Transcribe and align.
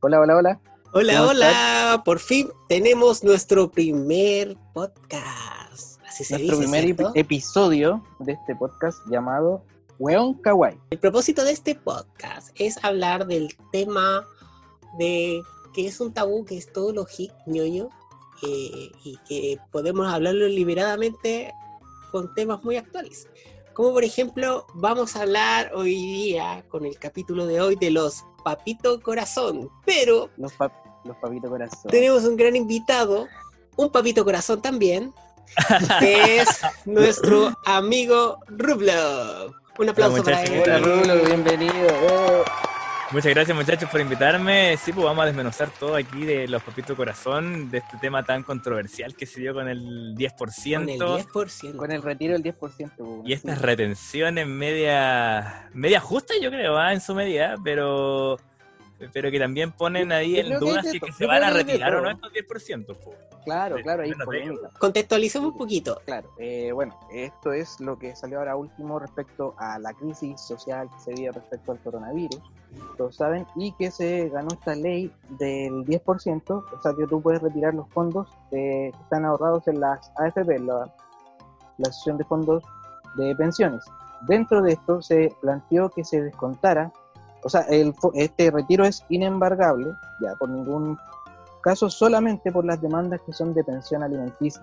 Hola, 0.00 0.20
hola, 0.20 0.36
hola. 0.36 0.60
Hola, 0.92 1.18
¿Cómo 1.18 1.30
hola. 1.30 2.02
Por 2.04 2.20
fin 2.20 2.48
tenemos 2.68 3.24
nuestro 3.24 3.68
primer 3.68 4.56
podcast. 4.72 6.00
Así 6.06 6.22
se 6.22 6.38
Nuestro 6.38 6.58
dice, 6.60 6.84
primer 6.84 7.10
episodio 7.16 8.04
de 8.20 8.34
este 8.34 8.54
podcast 8.54 8.96
llamado 9.10 9.64
Weón 9.98 10.34
Kawaii. 10.34 10.78
El 10.90 11.00
propósito 11.00 11.42
de 11.42 11.50
este 11.50 11.74
podcast 11.74 12.50
es 12.54 12.78
hablar 12.84 13.26
del 13.26 13.56
tema 13.72 14.24
de 15.00 15.42
que 15.74 15.88
es 15.88 16.00
un 16.00 16.14
tabú, 16.14 16.44
que 16.44 16.56
es 16.56 16.72
todo 16.72 16.92
lo 16.92 17.04
hic, 17.18 17.32
ñoño, 17.46 17.88
eh, 18.46 18.92
y 19.02 19.18
que 19.28 19.58
podemos 19.72 20.06
hablarlo 20.06 20.46
liberadamente 20.46 21.52
con 22.12 22.32
temas 22.34 22.62
muy 22.62 22.76
actuales. 22.76 23.28
Como 23.74 23.92
por 23.92 24.04
ejemplo, 24.04 24.64
vamos 24.74 25.16
a 25.16 25.22
hablar 25.22 25.72
hoy 25.74 25.96
día, 25.96 26.64
con 26.68 26.84
el 26.84 27.00
capítulo 27.00 27.46
de 27.46 27.60
hoy, 27.60 27.74
de 27.74 27.90
los 27.90 28.24
papito 28.42 29.00
corazón. 29.00 29.68
Pero 29.84 30.30
Los, 30.36 30.52
pap- 30.58 30.72
los 31.04 31.16
papitos 31.18 31.50
corazón. 31.50 31.90
tenemos 31.90 32.24
un 32.24 32.36
gran 32.36 32.56
invitado, 32.56 33.26
un 33.76 33.90
papito 33.90 34.24
corazón 34.24 34.60
también, 34.62 35.12
que 36.00 36.40
es 36.40 36.48
nuestro 36.84 37.56
amigo 37.64 38.38
Rublo. 38.48 39.54
Un 39.78 39.88
aplauso 39.88 40.24
para 40.24 40.42
él. 40.42 40.62
Hola, 40.64 40.78
Rulo, 40.78 41.24
bienvenido. 41.24 42.44
Muchas 43.10 43.32
gracias 43.32 43.56
muchachos 43.56 43.88
por 43.88 44.02
invitarme. 44.02 44.76
Sí, 44.76 44.92
pues 44.92 45.02
vamos 45.04 45.22
a 45.22 45.26
desmenuzar 45.26 45.70
todo 45.70 45.94
aquí 45.96 46.26
de 46.26 46.46
los 46.46 46.62
papitos 46.62 46.94
corazón, 46.94 47.70
de 47.70 47.78
este 47.78 47.96
tema 47.96 48.22
tan 48.22 48.42
controversial 48.42 49.16
que 49.16 49.24
se 49.24 49.40
dio 49.40 49.54
con 49.54 49.66
el 49.66 50.14
10%, 50.14 50.74
Con 50.74 50.88
el 50.90 51.00
10%. 51.00 51.76
con 51.76 51.90
el 51.90 52.02
retiro 52.02 52.34
del 52.34 52.42
10%. 52.42 52.56
pues, 52.58 52.90
y 53.24 53.32
estas 53.32 53.58
sí. 53.58 53.64
retenciones 53.64 54.46
media, 54.46 55.70
media 55.72 56.00
justas 56.00 56.36
yo 56.42 56.50
creo, 56.50 56.76
¿ah? 56.76 56.92
en 56.92 57.00
su 57.00 57.14
medida, 57.14 57.56
pero, 57.64 58.38
pero 59.12 59.30
que 59.30 59.38
también 59.38 59.72
ponen 59.72 60.12
ahí 60.12 60.38
en 60.38 60.58
duda 60.58 60.82
si 60.82 60.98
que 61.00 61.12
se 61.12 61.26
van 61.26 61.42
a 61.42 61.50
retirar 61.50 61.94
o 61.94 62.00
no 62.00 62.10
estos 62.10 62.32
10%. 62.32 62.86
pues. 62.86 63.16
Claro, 63.44 63.76
Sí, 63.76 63.82
claro, 63.82 64.02
ellos. 64.02 64.18
polémica. 64.24 64.70
Contextualicemos 64.78 65.52
un 65.52 65.58
poquito. 65.58 66.00
Claro, 66.04 66.28
eh, 66.38 66.70
bueno, 66.72 66.98
esto 67.12 67.52
es 67.52 67.80
lo 67.80 67.98
que 67.98 68.14
salió 68.14 68.38
ahora 68.40 68.56
último 68.56 68.98
respecto 68.98 69.54
a 69.56 69.78
la 69.78 69.94
crisis 69.94 70.40
social 70.40 70.88
que 70.90 71.00
se 71.00 71.14
vive 71.14 71.32
respecto 71.32 71.72
al 71.72 71.78
coronavirus, 71.78 72.40
todos 72.98 73.16
saben, 73.16 73.46
y 73.56 73.72
que 73.72 73.90
se 73.90 74.28
ganó 74.28 74.48
esta 74.52 74.74
ley 74.74 75.10
del 75.38 75.84
10%, 75.86 76.50
o 76.50 76.82
sea 76.82 76.92
que 76.94 77.06
tú 77.06 77.22
puedes 77.22 77.40
retirar 77.40 77.74
los 77.74 77.88
fondos 77.90 78.28
que 78.50 78.88
están 78.88 79.24
ahorrados 79.24 79.66
en 79.68 79.80
las 79.80 80.10
AFP, 80.16 80.58
la, 80.58 80.92
la 81.78 81.88
Asociación 81.88 82.18
de 82.18 82.24
Fondos 82.24 82.62
de 83.16 83.34
Pensiones. 83.36 83.82
Dentro 84.26 84.60
de 84.62 84.72
esto 84.72 85.00
se 85.00 85.32
planteó 85.40 85.88
que 85.90 86.04
se 86.04 86.20
descontara, 86.20 86.92
o 87.42 87.48
sea, 87.48 87.62
el, 87.62 87.94
este 88.14 88.50
retiro 88.50 88.84
es 88.84 89.04
inembargable, 89.08 89.92
ya 90.20 90.34
por 90.36 90.48
ningún 90.48 90.98
caso, 91.62 91.90
solamente 91.90 92.52
por 92.52 92.64
las 92.64 92.80
demandas 92.80 93.20
que 93.24 93.32
son 93.32 93.54
de 93.54 93.64
pensión 93.64 94.02
alimenticia. 94.02 94.62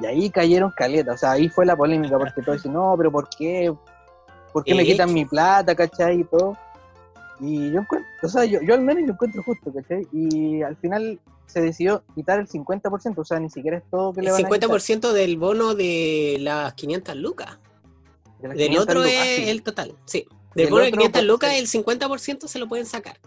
Y 0.00 0.06
ahí 0.06 0.30
cayeron 0.30 0.72
caletas, 0.76 1.16
o 1.16 1.18
sea, 1.18 1.32
ahí 1.32 1.48
fue 1.48 1.66
la 1.66 1.76
polémica, 1.76 2.18
porque 2.18 2.42
todos 2.42 2.58
dicen, 2.58 2.72
no, 2.72 2.94
pero 2.96 3.10
¿por 3.10 3.28
qué? 3.28 3.74
¿Por 4.52 4.64
qué 4.64 4.74
me 4.74 4.84
quitan 4.84 5.12
mi 5.12 5.24
plata, 5.24 5.74
cachai? 5.74 6.20
Y 6.20 6.24
todo. 6.24 6.56
Y 7.40 7.70
yo 7.70 7.80
encuentro, 7.80 8.08
o 8.22 8.28
sea, 8.28 8.44
yo, 8.44 8.60
yo 8.62 8.74
al 8.74 8.80
menos 8.80 9.04
lo 9.04 9.12
encuentro 9.12 9.42
justo, 9.42 9.72
¿cachai? 9.72 10.06
Y 10.12 10.62
al 10.62 10.76
final 10.76 11.20
se 11.46 11.60
decidió 11.60 12.02
quitar 12.14 12.38
el 12.38 12.48
50%, 12.48 13.14
o 13.16 13.24
sea, 13.24 13.40
ni 13.40 13.50
siquiera 13.50 13.78
es 13.78 13.84
todo 13.90 14.12
que 14.12 14.22
le 14.22 14.28
El 14.28 14.32
van 14.32 14.44
a 14.44 14.48
quitar. 14.48 14.70
50% 14.70 15.12
del 15.12 15.36
bono 15.36 15.74
de 15.74 16.36
las 16.40 16.74
500 16.74 17.16
lucas. 17.16 17.58
De 18.40 18.48
las 18.48 18.56
Del 18.56 18.68
500 18.68 18.82
otro 18.82 19.00
lucas, 19.00 19.14
es 19.14 19.20
ah, 19.20 19.42
sí. 19.42 19.50
el 19.50 19.62
total. 19.62 19.94
Sí. 20.04 20.28
Del 20.54 20.66
de 20.68 20.72
otro, 20.72 20.84
500 20.84 21.10
pues, 21.12 21.24
lucas, 21.24 21.50
sí. 21.52 21.58
el 21.58 21.68
50% 21.84 22.46
se 22.48 22.58
lo 22.58 22.68
pueden 22.68 22.86
sacar. 22.86 23.18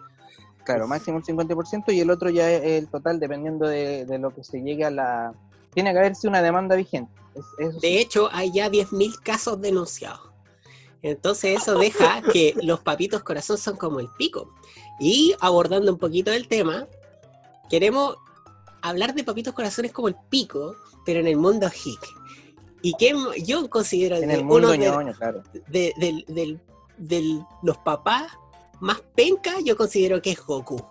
Claro, 0.64 0.88
máximo 0.88 1.17
el 1.17 1.23
50% 1.23 1.91
y 1.94 2.00
el 2.02 2.09
otro 2.11 2.30
ya 2.30 2.50
es 2.52 2.64
el 2.64 2.88
total 2.88 3.19
dependiendo 3.19 3.67
de, 3.67 4.05
de 4.05 4.17
lo 4.19 4.33
que 4.33 4.44
se 4.44 4.61
llegue 4.61 4.86
a 4.86 4.91
la... 4.91 5.33
Tiene 5.73 5.92
que 5.92 5.99
haberse 5.99 6.27
una 6.27 6.42
demanda 6.42 6.75
vigente. 6.75 7.11
Es- 7.36 7.45
eso 7.69 7.80
sí. 7.80 7.88
De 7.88 7.99
hecho, 7.99 8.30
hay 8.31 8.52
ya 8.52 8.69
10.000 8.69 9.20
casos 9.23 9.59
denunciados. 9.61 10.30
Entonces 11.02 11.59
eso 11.61 11.80
deja 11.80 12.21
que 12.32 12.54
los 12.61 12.80
papitos 12.82 13.23
corazón 13.23 13.58
son 13.58 13.76
como 13.76 13.99
el 13.99 14.09
pico. 14.20 14.53
Y 14.99 15.33
abordando 15.39 15.92
un 15.92 15.98
poquito 15.98 16.32
el 16.32 16.48
tema, 16.48 16.86
queremos 17.70 18.17
hablar 18.83 19.15
de 19.15 19.23
papitos 19.23 19.53
corazones 19.55 19.92
como 19.92 20.09
el 20.09 20.15
pico, 20.30 20.76
pero 21.05 21.20
en 21.21 21.27
el 21.27 21.38
mundo 21.38 21.67
hic. 21.67 21.99
Y 22.83 22.93
que 22.95 23.15
yo 23.43 23.67
considero 23.70 24.17
en 24.17 24.30
el 24.30 24.43
mundo 24.43 24.67
uno 24.67 24.70
de, 24.71 24.77
ñoño, 24.77 25.14
claro. 25.14 25.42
de- 25.67 25.93
del- 25.98 26.26
del- 26.27 26.59
del- 27.02 27.44
los 27.64 27.78
papás 27.80 28.32
más 28.80 29.02
penca, 29.16 29.60
yo 29.64 29.76
considero 29.78 30.22
que 30.22 30.32
es 30.32 30.39
Goku. 30.45 30.82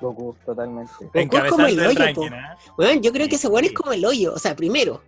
Goku, 0.00 0.34
totalmente. 0.46 0.92
Goku 1.12 1.36
es 1.36 1.50
como 1.50 1.66
el 1.66 1.80
hoyo, 1.80 1.98
ranking, 1.98 2.28
po. 2.30 2.72
Weón, 2.82 3.02
yo 3.02 3.12
creo 3.12 3.28
que 3.28 3.34
ese 3.36 3.48
weón 3.48 3.64
es 3.64 3.72
como 3.72 3.92
el 3.92 4.04
hoyo. 4.04 4.32
O 4.34 4.38
sea, 4.38 4.54
primero, 4.54 5.02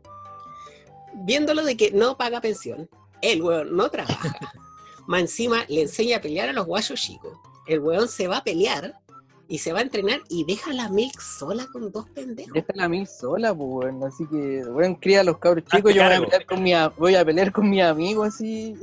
viéndolo 1.14 1.64
de 1.64 1.76
que 1.76 1.90
no 1.92 2.16
paga 2.16 2.40
pensión, 2.40 2.88
el 3.22 3.42
weón 3.42 3.76
no 3.76 3.88
trabaja. 3.88 4.36
Más 5.06 5.20
encima 5.22 5.64
le 5.68 5.82
enseña 5.82 6.18
a 6.18 6.20
pelear 6.20 6.48
a 6.48 6.52
los 6.52 6.66
guayos 6.66 7.00
chicos. 7.00 7.36
El 7.66 7.80
weón 7.80 8.08
se 8.08 8.26
va 8.28 8.38
a 8.38 8.44
pelear 8.44 8.94
y 9.48 9.58
se 9.58 9.72
va 9.72 9.80
a 9.80 9.82
entrenar 9.82 10.20
y 10.28 10.44
deja 10.44 10.70
a 10.70 10.74
la 10.74 10.88
Milk 10.88 11.20
sola 11.20 11.66
con 11.72 11.90
dos 11.90 12.06
pendejos. 12.10 12.52
Deja 12.52 12.72
la 12.74 12.88
mil 12.88 13.06
sola, 13.08 13.52
pues, 13.54 13.68
bueno, 13.68 14.06
así 14.06 14.24
que, 14.28 14.62
bueno, 14.70 14.96
cría 15.00 15.20
a 15.20 15.24
los 15.24 15.38
cabros 15.38 15.64
Hazte 15.64 15.78
chicos, 15.78 15.94
yo 15.94 16.02
voy 16.04 16.12
a, 16.12 16.20
pelear 16.20 16.46
con 16.46 16.62
mi, 16.62 16.72
a- 16.72 16.88
voy 16.90 17.14
a 17.16 17.24
pelear 17.24 17.50
con 17.52 17.68
mis 17.68 17.82
amigos, 17.82 18.28
así. 18.28 18.76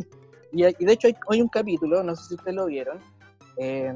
Y, 0.58 0.66
y 0.80 0.86
de 0.86 0.94
hecho 0.94 1.08
hay, 1.08 1.16
hay 1.30 1.42
un 1.42 1.48
capítulo, 1.50 2.02
no 2.04 2.16
sé 2.16 2.30
si 2.30 2.36
ustedes 2.36 2.56
lo 2.56 2.66
vieron, 2.66 2.98
eh, 3.58 3.94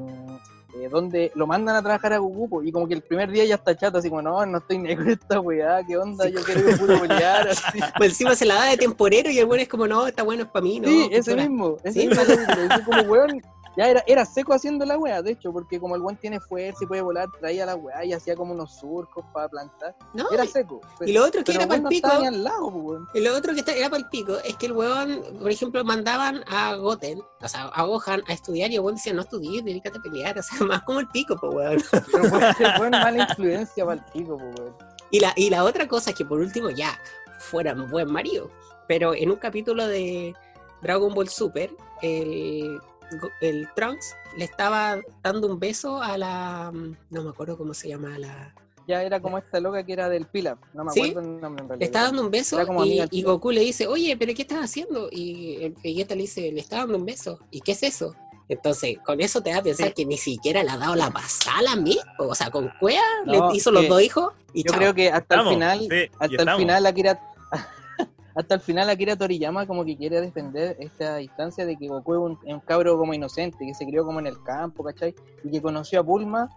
eh, 0.80 0.88
donde 0.88 1.30
lo 1.34 1.46
mandan 1.46 1.76
a 1.76 1.82
trabajar 1.82 2.12
a 2.12 2.20
pues, 2.48 2.66
y 2.66 2.72
como 2.72 2.86
que 2.88 2.94
el 2.94 3.02
primer 3.02 3.30
día 3.30 3.44
ya 3.44 3.56
está 3.56 3.76
chato, 3.76 3.98
así 3.98 4.08
como, 4.08 4.22
no, 4.22 4.46
no 4.46 4.58
estoy 4.58 4.78
ni 4.78 4.94
con 4.96 5.08
esta 5.10 5.40
weá, 5.40 5.82
qué 5.86 5.96
onda, 5.98 6.26
Sí. 6.26 6.32
yo 6.34 6.42
quiero 6.44 6.70
ir 6.70 6.78
puro 6.78 7.00
pelear, 7.00 7.48
así. 7.50 7.78
Pues 7.98 8.10
encima 8.10 8.34
se 8.36 8.46
la 8.46 8.54
da 8.54 8.64
de 8.66 8.76
temporero 8.76 9.28
y 9.30 9.38
el 9.38 9.44
weón 9.46 9.60
es 9.60 9.68
como, 9.68 9.86
no, 9.88 10.06
está 10.06 10.22
bueno, 10.22 10.44
es 10.44 10.48
para 10.50 10.62
mí, 10.62 10.78
¿no? 10.80 10.88
sí, 10.88 11.08
ese 11.10 11.32
cultura". 11.32 11.48
mismo, 11.48 11.76
ese 11.84 12.00
Sí. 12.00 12.06
mismo 12.08 12.22
así 12.22 12.84
como, 12.84 13.02
weón, 13.02 13.42
ya 13.76 13.88
era, 13.88 14.04
era 14.06 14.24
seco 14.24 14.52
haciendo 14.52 14.84
la 14.84 14.98
weá, 14.98 15.22
de 15.22 15.32
hecho, 15.32 15.52
porque 15.52 15.80
como 15.80 15.96
el 15.96 16.02
weón 16.02 16.16
tiene 16.16 16.40
fuerza 16.40 16.84
y 16.84 16.86
puede 16.86 17.02
volar, 17.02 17.28
traía 17.40 17.64
la 17.64 17.74
weá 17.74 18.04
y 18.04 18.12
hacía 18.12 18.36
como 18.36 18.52
unos 18.52 18.76
surcos 18.78 19.24
para 19.32 19.48
plantar, 19.48 19.96
No, 20.12 20.30
era 20.30 20.46
seco. 20.46 20.80
y 21.00 21.12
lo 21.12 21.24
otro 21.24 21.42
que 21.42 21.52
era 21.52 21.66
para 21.66 21.76
el 21.76 21.82
no 21.84 21.88
pico. 21.88 22.08
ni 22.20 22.26
al 22.26 22.44
lado. 22.44 23.06
Y 23.14 23.20
lo 23.20 23.36
otro 23.36 23.54
que 23.54 23.60
era 23.60 23.88
para 23.88 24.02
el 24.02 24.08
pico 24.08 24.36
es 24.44 24.56
que 24.56 24.66
el 24.66 24.72
weón, 24.72 25.22
por 25.40 25.50
ejemplo, 25.50 25.84
mandaban 25.84 26.44
a 26.48 26.74
Goten, 26.74 27.22
o 27.40 27.48
sea, 27.48 27.64
a 27.68 27.84
Gohan 27.84 28.22
a 28.28 28.32
estudiar 28.32 28.70
y 28.70 28.74
el 28.74 28.80
weón 28.80 28.96
decía, 28.96 29.12
no 29.14 29.22
estudies, 29.22 29.64
dedícate 29.64 29.98
a 29.98 30.02
pelear, 30.02 30.38
o 30.38 30.42
sea, 30.42 30.58
más 30.66 30.82
como 30.82 31.00
el 31.00 31.08
pico, 31.08 31.36
pues 31.40 31.54
weón. 31.54 31.82
Pero 32.58 32.78
buena 32.78 33.02
mala 33.04 33.26
influencia 33.28 33.84
para 33.86 34.00
el 34.00 34.12
pico, 34.12 34.36
pues, 34.36 34.60
weón. 34.60 34.74
Y 35.10 35.20
la, 35.20 35.32
y 35.36 35.50
la 35.50 35.64
otra 35.64 35.86
cosa 35.88 36.10
es 36.10 36.16
que 36.16 36.24
por 36.24 36.40
último 36.40 36.70
ya 36.70 36.98
fuera 37.38 37.74
un 37.74 37.90
buen 37.90 38.10
marido, 38.10 38.50
pero 38.88 39.14
en 39.14 39.30
un 39.30 39.36
capítulo 39.36 39.86
de 39.86 40.34
Dragon 40.80 41.12
Ball 41.12 41.28
Super, 41.28 41.70
el, 42.00 42.80
el 43.40 43.68
Trunks 43.74 44.16
le 44.36 44.44
estaba 44.44 45.00
dando 45.22 45.46
un 45.48 45.58
beso 45.58 46.02
a 46.02 46.16
la... 46.18 46.72
No 47.10 47.22
me 47.22 47.30
acuerdo 47.30 47.56
cómo 47.58 47.74
se 47.74 47.88
llama 47.88 48.18
la... 48.18 48.54
Ya 48.88 49.02
era 49.04 49.20
como 49.20 49.38
esta 49.38 49.60
loca 49.60 49.84
que 49.84 49.92
era 49.92 50.08
del 50.08 50.26
Pilaf, 50.26 50.58
no 50.74 50.84
me 50.84 50.90
¿Sí? 50.92 51.00
acuerdo 51.00 51.20
el 51.20 51.40
nombre 51.40 51.62
en 51.62 51.68
realidad. 51.68 51.78
Le 51.78 51.84
está 51.84 52.02
dando 52.02 52.22
un 52.22 52.30
beso 52.32 52.58
y, 53.12 53.22
Goku 53.22 53.52
le 53.52 53.60
dice, 53.60 53.86
oye, 53.86 54.16
pero 54.16 54.34
¿qué 54.34 54.42
estás 54.42 54.58
haciendo? 54.58 55.08
Y 55.12 55.62
el 55.62 55.74
Vegeta 55.84 56.16
le 56.16 56.22
dice, 56.22 56.50
le 56.50 56.60
está 56.60 56.78
dando 56.78 56.96
un 56.98 57.06
beso. 57.06 57.38
¿Y 57.52 57.60
qué 57.60 57.72
es 57.72 57.82
eso? 57.84 58.16
Entonces, 58.48 58.98
con 59.06 59.20
eso 59.20 59.40
te 59.40 59.50
da 59.50 59.58
a 59.58 59.62
pensar 59.62 59.86
Sí. 59.88 59.94
que 59.94 60.04
ni 60.04 60.16
siquiera 60.18 60.64
le 60.64 60.70
ha 60.70 60.76
dado 60.76 60.96
la 60.96 61.10
pasada 61.10 61.72
a 61.72 61.76
misma. 61.76 62.02
O 62.18 62.34
sea, 62.34 62.50
con 62.50 62.70
Cuea 62.80 63.00
No, 63.24 63.50
le 63.50 63.56
hizo 63.56 63.70
los 63.70 63.82
que 63.82 63.88
dos 63.88 64.02
hijos 64.02 64.32
y 64.52 64.64
Yo 64.64 64.72
chao. 64.72 64.78
creo 64.80 64.94
que 64.94 65.08
hasta 65.08 65.36
Estamos, 65.36 65.46
el 65.52 65.54
final, 65.54 65.78
sí, 65.88 66.10
hasta 66.18 66.42
el 66.42 66.58
final 66.58 66.86
Akira 66.86 67.20
hasta 68.34 68.54
el 68.54 68.60
final 68.60 68.88
Akira 68.90 69.16
Toriyama 69.16 69.66
como 69.66 69.84
que 69.84 69.96
quiere 69.96 70.20
defender 70.20 70.76
esta 70.80 71.16
distancia 71.16 71.66
de 71.66 71.76
que 71.76 71.88
Goku 71.88 72.14
es 72.14 72.20
un, 72.20 72.38
es 72.46 72.54
un 72.54 72.60
cabro 72.60 72.96
como 72.98 73.14
inocente, 73.14 73.64
que 73.66 73.74
se 73.74 73.86
crió 73.86 74.04
como 74.04 74.20
en 74.20 74.26
el 74.26 74.42
campo, 74.42 74.84
¿cachai? 74.84 75.14
Y 75.44 75.50
que 75.50 75.60
conoció 75.60 76.00
a 76.00 76.02
Bulma 76.02 76.48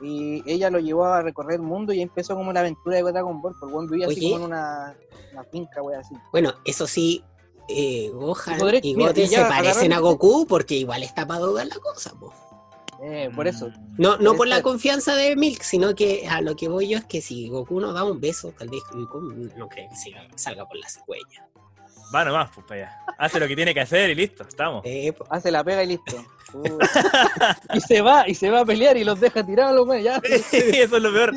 y 0.00 0.42
ella 0.50 0.70
lo 0.70 0.78
llevó 0.78 1.04
a 1.04 1.22
recorrer 1.22 1.56
el 1.56 1.62
mundo 1.62 1.92
y 1.92 2.00
empezó 2.00 2.34
como 2.34 2.52
la 2.52 2.60
aventura 2.60 2.96
de 2.96 3.02
Dragon 3.02 3.42
Ball, 3.42 3.54
porque 3.58 3.72
Juan 3.72 3.86
vivía 3.88 4.06
así 4.06 4.20
como 4.30 4.36
en 4.36 4.42
una, 4.52 4.96
una 5.32 5.44
finca, 5.44 5.82
wey, 5.82 5.96
así. 5.96 6.14
Bueno, 6.30 6.54
eso 6.64 6.86
sí, 6.86 7.24
eh, 7.68 8.10
Gohan 8.14 8.58
Y 8.82 8.94
Goten 8.94 9.28
se 9.28 9.40
parecen 9.40 9.92
a 9.92 9.98
Goku 9.98 10.46
porque 10.46 10.76
igual 10.76 11.02
está 11.02 11.26
para 11.26 11.40
dudar 11.40 11.66
la 11.66 11.76
cosa, 11.76 12.12
po. 12.18 12.32
Eh, 13.02 13.30
por 13.34 13.46
eso. 13.46 13.70
No, 13.96 14.16
no 14.18 14.34
por 14.34 14.48
la 14.48 14.60
confianza 14.62 15.14
de 15.14 15.36
Milk, 15.36 15.62
sino 15.62 15.94
que 15.94 16.26
a 16.28 16.40
lo 16.40 16.56
que 16.56 16.68
voy 16.68 16.88
yo 16.88 16.98
es 16.98 17.04
que 17.04 17.20
si 17.20 17.48
Goku 17.48 17.80
nos 17.80 17.94
da 17.94 18.04
un 18.04 18.20
beso, 18.20 18.52
tal 18.58 18.68
vez 18.68 18.82
Goku 18.92 19.20
no 19.56 19.68
creo 19.68 19.88
que 19.88 19.96
siga- 19.96 20.26
salga 20.36 20.66
por 20.66 20.76
la 20.78 20.88
cigüeña. 20.88 21.46
Va 22.14 22.24
nomás, 22.24 22.50
pues 22.54 22.66
para 22.66 22.80
allá. 22.82 22.98
Hace 23.18 23.38
lo 23.38 23.46
que 23.46 23.54
tiene 23.54 23.74
que 23.74 23.80
hacer 23.82 24.08
y 24.10 24.14
listo, 24.14 24.42
estamos. 24.48 24.82
Eh, 24.84 25.12
po. 25.12 25.26
Hace 25.30 25.50
la 25.50 25.62
pega 25.62 25.82
y 25.84 25.88
listo. 25.88 26.16
Uh. 26.54 26.78
y 27.74 27.80
se 27.82 28.00
va, 28.00 28.26
y 28.26 28.34
se 28.34 28.48
va 28.48 28.60
a 28.60 28.64
pelear 28.64 28.96
y 28.96 29.04
los 29.04 29.20
deja 29.20 29.44
tirados, 29.44 29.86
los 29.86 30.02
ya. 30.02 30.16
Eso 30.24 30.96
es 30.96 31.02
lo 31.02 31.12
peor. 31.12 31.34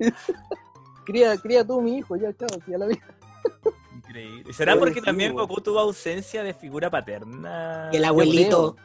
Cría, 1.06 1.36
cría 1.36 1.64
tú 1.64 1.80
mi 1.80 1.98
hijo, 1.98 2.16
ya, 2.16 2.36
chao, 2.36 2.48
ya 2.66 2.76
la 2.76 2.86
vi. 2.86 2.98
Increíble. 3.94 4.52
¿Será 4.52 4.76
porque 4.76 4.94
sí, 4.98 5.02
también. 5.02 5.32
Goku 5.32 5.60
tuvo 5.60 5.78
ausencia 5.78 6.42
de 6.42 6.54
figura 6.54 6.90
paterna? 6.90 7.88
El 7.92 8.04
abuelito. 8.04 8.76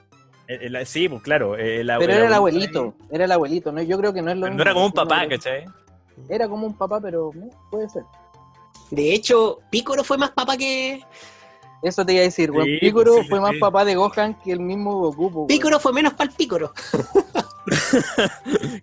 El- 0.47 0.75
el- 0.75 0.85
sí, 0.85 1.07
pues 1.09 1.21
claro. 1.23 1.55
el 1.55 1.89
abue- 1.89 1.99
Pero 1.99 2.13
era 2.13 2.27
el 2.27 2.33
abuelito 2.33 2.93
era 3.11 3.25
el 3.25 3.31
abuelito, 3.31 3.71
¿no? 3.71 3.81
Yo 3.81 3.97
creo 3.97 4.13
que 4.13 4.21
no 4.21 4.31
es 4.31 4.37
lo 4.37 4.45
mismo. 4.47 4.57
No 4.57 4.61
era 4.63 4.73
como 4.73 4.85
un 4.87 4.91
papá, 4.91 5.25
¿cachai? 5.29 5.65
Era 6.29 6.47
como 6.49 6.67
un 6.67 6.77
papá, 6.77 6.99
pero 7.01 7.31
no, 7.33 7.49
puede 7.71 7.89
ser. 7.89 8.03
De 8.91 9.13
hecho, 9.13 9.59
Piccolo 9.69 10.03
fue 10.03 10.17
más 10.17 10.31
papá 10.31 10.57
que. 10.57 11.01
Eso 11.81 12.05
te 12.05 12.13
iba 12.13 12.21
a 12.21 12.25
decir, 12.25 12.51
weón. 12.51 12.65
Sí, 12.65 12.77
Piccolo 12.79 13.11
pues 13.13 13.23
sí, 13.23 13.29
fue 13.29 13.39
sí, 13.39 13.43
más 13.43 13.53
papá 13.59 13.83
de 13.85 13.95
Gohan 13.95 14.39
que 14.41 14.51
el 14.51 14.59
mismo 14.59 14.93
Goku. 14.99 15.31
po, 15.31 15.37
weón. 15.39 15.47
Piccolo 15.47 15.79
fue 15.79 15.91
menos 15.93 16.13
para 16.13 16.29
el 16.29 16.35
Piccolo. 16.35 16.73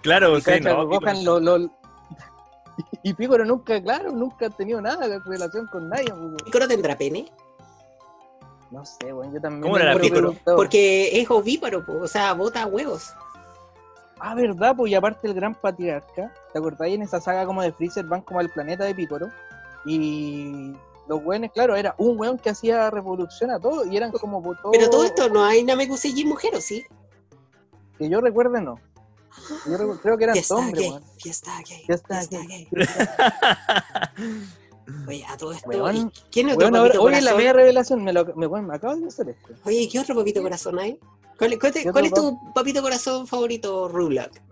Claro, 0.03 0.39
Y 0.39 0.41
sí, 0.41 0.51
cacha, 0.51 0.73
no, 0.73 0.87
Gohan 0.87 1.25
lo, 1.25 1.41
lo- 1.41 1.59
Y 3.03 3.15
Piccolo 3.15 3.45
nunca, 3.45 3.81
claro, 3.83 4.11
nunca 4.13 4.47
ha 4.47 4.51
tenido 4.51 4.81
nada 4.81 5.07
de 5.09 5.19
relación 5.21 5.67
con 5.67 5.89
nadie. 5.89 6.09
po, 6.09 6.17
weón. 6.17 6.37
¿Piccolo 6.45 6.69
tendrá 6.69 6.97
pene? 6.97 7.27
No 8.71 8.85
sé, 8.85 9.13
weón, 9.13 9.33
yo 9.35 9.41
también. 9.41 9.63
¿Cómo 9.63 9.77
era 9.79 9.95
Piccolo? 9.99 10.29
preguntado. 10.29 10.57
Porque 10.57 11.21
es 11.21 11.31
ovíparo, 11.31 11.85
po, 11.85 11.95
o 12.01 12.07
sea, 12.09 12.33
bota 12.35 12.67
huevos. 12.67 13.11
Ah, 14.21 14.35
verdad, 14.35 14.75
pues 14.77 14.93
y 14.93 14.95
aparte 14.95 15.27
el 15.27 15.35
gran 15.35 15.55
patriarca, 15.55 16.33
¿te 16.53 16.59
acordáis 16.59 16.95
en 16.95 17.03
esa 17.03 17.21
saga 17.21 17.47
como 17.47 17.63
de 17.63 17.73
Freezer 17.73 18.05
van 18.05 18.21
como 18.21 18.39
al 18.41 18.51
planeta 18.51 18.85
de 18.85 18.95
Piccolo? 18.95 19.31
Y 19.85 20.73
los 21.09 21.25
weones, 21.25 21.51
claro, 21.53 21.75
era 21.75 21.95
un 21.99 22.21
weón 22.21 22.39
que 22.39 22.51
hacía 22.51 22.91
revolución 22.91 23.51
a 23.51 23.59
todo 23.59 23.87
y 23.87 23.97
eran 23.97 24.13
como 24.13 24.41
todo- 24.43 24.73
Pero 24.73 24.91
todo 24.91 25.05
esto 25.05 25.29
no 25.31 25.43
hay 25.43 25.65
Namekusei 25.65 26.25
mujer, 26.25 26.55
¿o 26.55 26.61
sí? 26.61 26.85
que 27.99 28.09
yo 28.09 28.21
recuerde 28.21 28.61
no. 28.61 28.79
Yo 29.67 29.73
recu- 29.79 29.99
creo 30.01 30.17
que 30.19 30.25
eran 30.25 30.37
hombres, 30.51 30.81
gay, 30.81 30.91
weón. 30.91 31.03
fiesta 31.19 31.53
gay, 31.69 31.83
Fiesta 31.87 32.19
fiesta 32.21 32.39
gay. 32.47 32.69
Oye, 35.09 35.25
a 35.29 35.37
todo 35.37 35.53
esto, 35.53 35.69
Weón, 35.69 35.97
¿y 35.97 36.11
¿quién 36.31 36.49
es 36.49 36.55
otro 36.57 36.67
Weón, 36.67 36.77
ahora- 36.77 36.89
papito 36.95 37.03
oye, 37.05 37.21
la 37.23 37.35
media 37.35 37.53
revelación, 37.53 38.05
me, 38.05 38.13
lo, 38.13 38.25
me, 38.37 38.47
weón, 38.47 38.67
me 38.67 38.75
acabo 38.75 38.97
de 38.97 39.07
hacer 39.07 39.29
esto. 39.31 39.49
Oye, 39.65 39.89
¿qué 39.91 39.99
otro 40.01 40.15
papito 40.15 40.43
corazón 40.43 40.79
hay? 40.79 40.99
¿Cuál, 41.39 41.59
cuál 41.59 41.73
te- 41.73 41.83
¿Qué 41.85 41.93
cuál 41.93 42.05
es 42.07 42.13
tu 42.15 42.39
papito 42.55 42.83
corazón 42.83 43.27
favorito, 43.27 43.89
Rulak? 43.89 44.43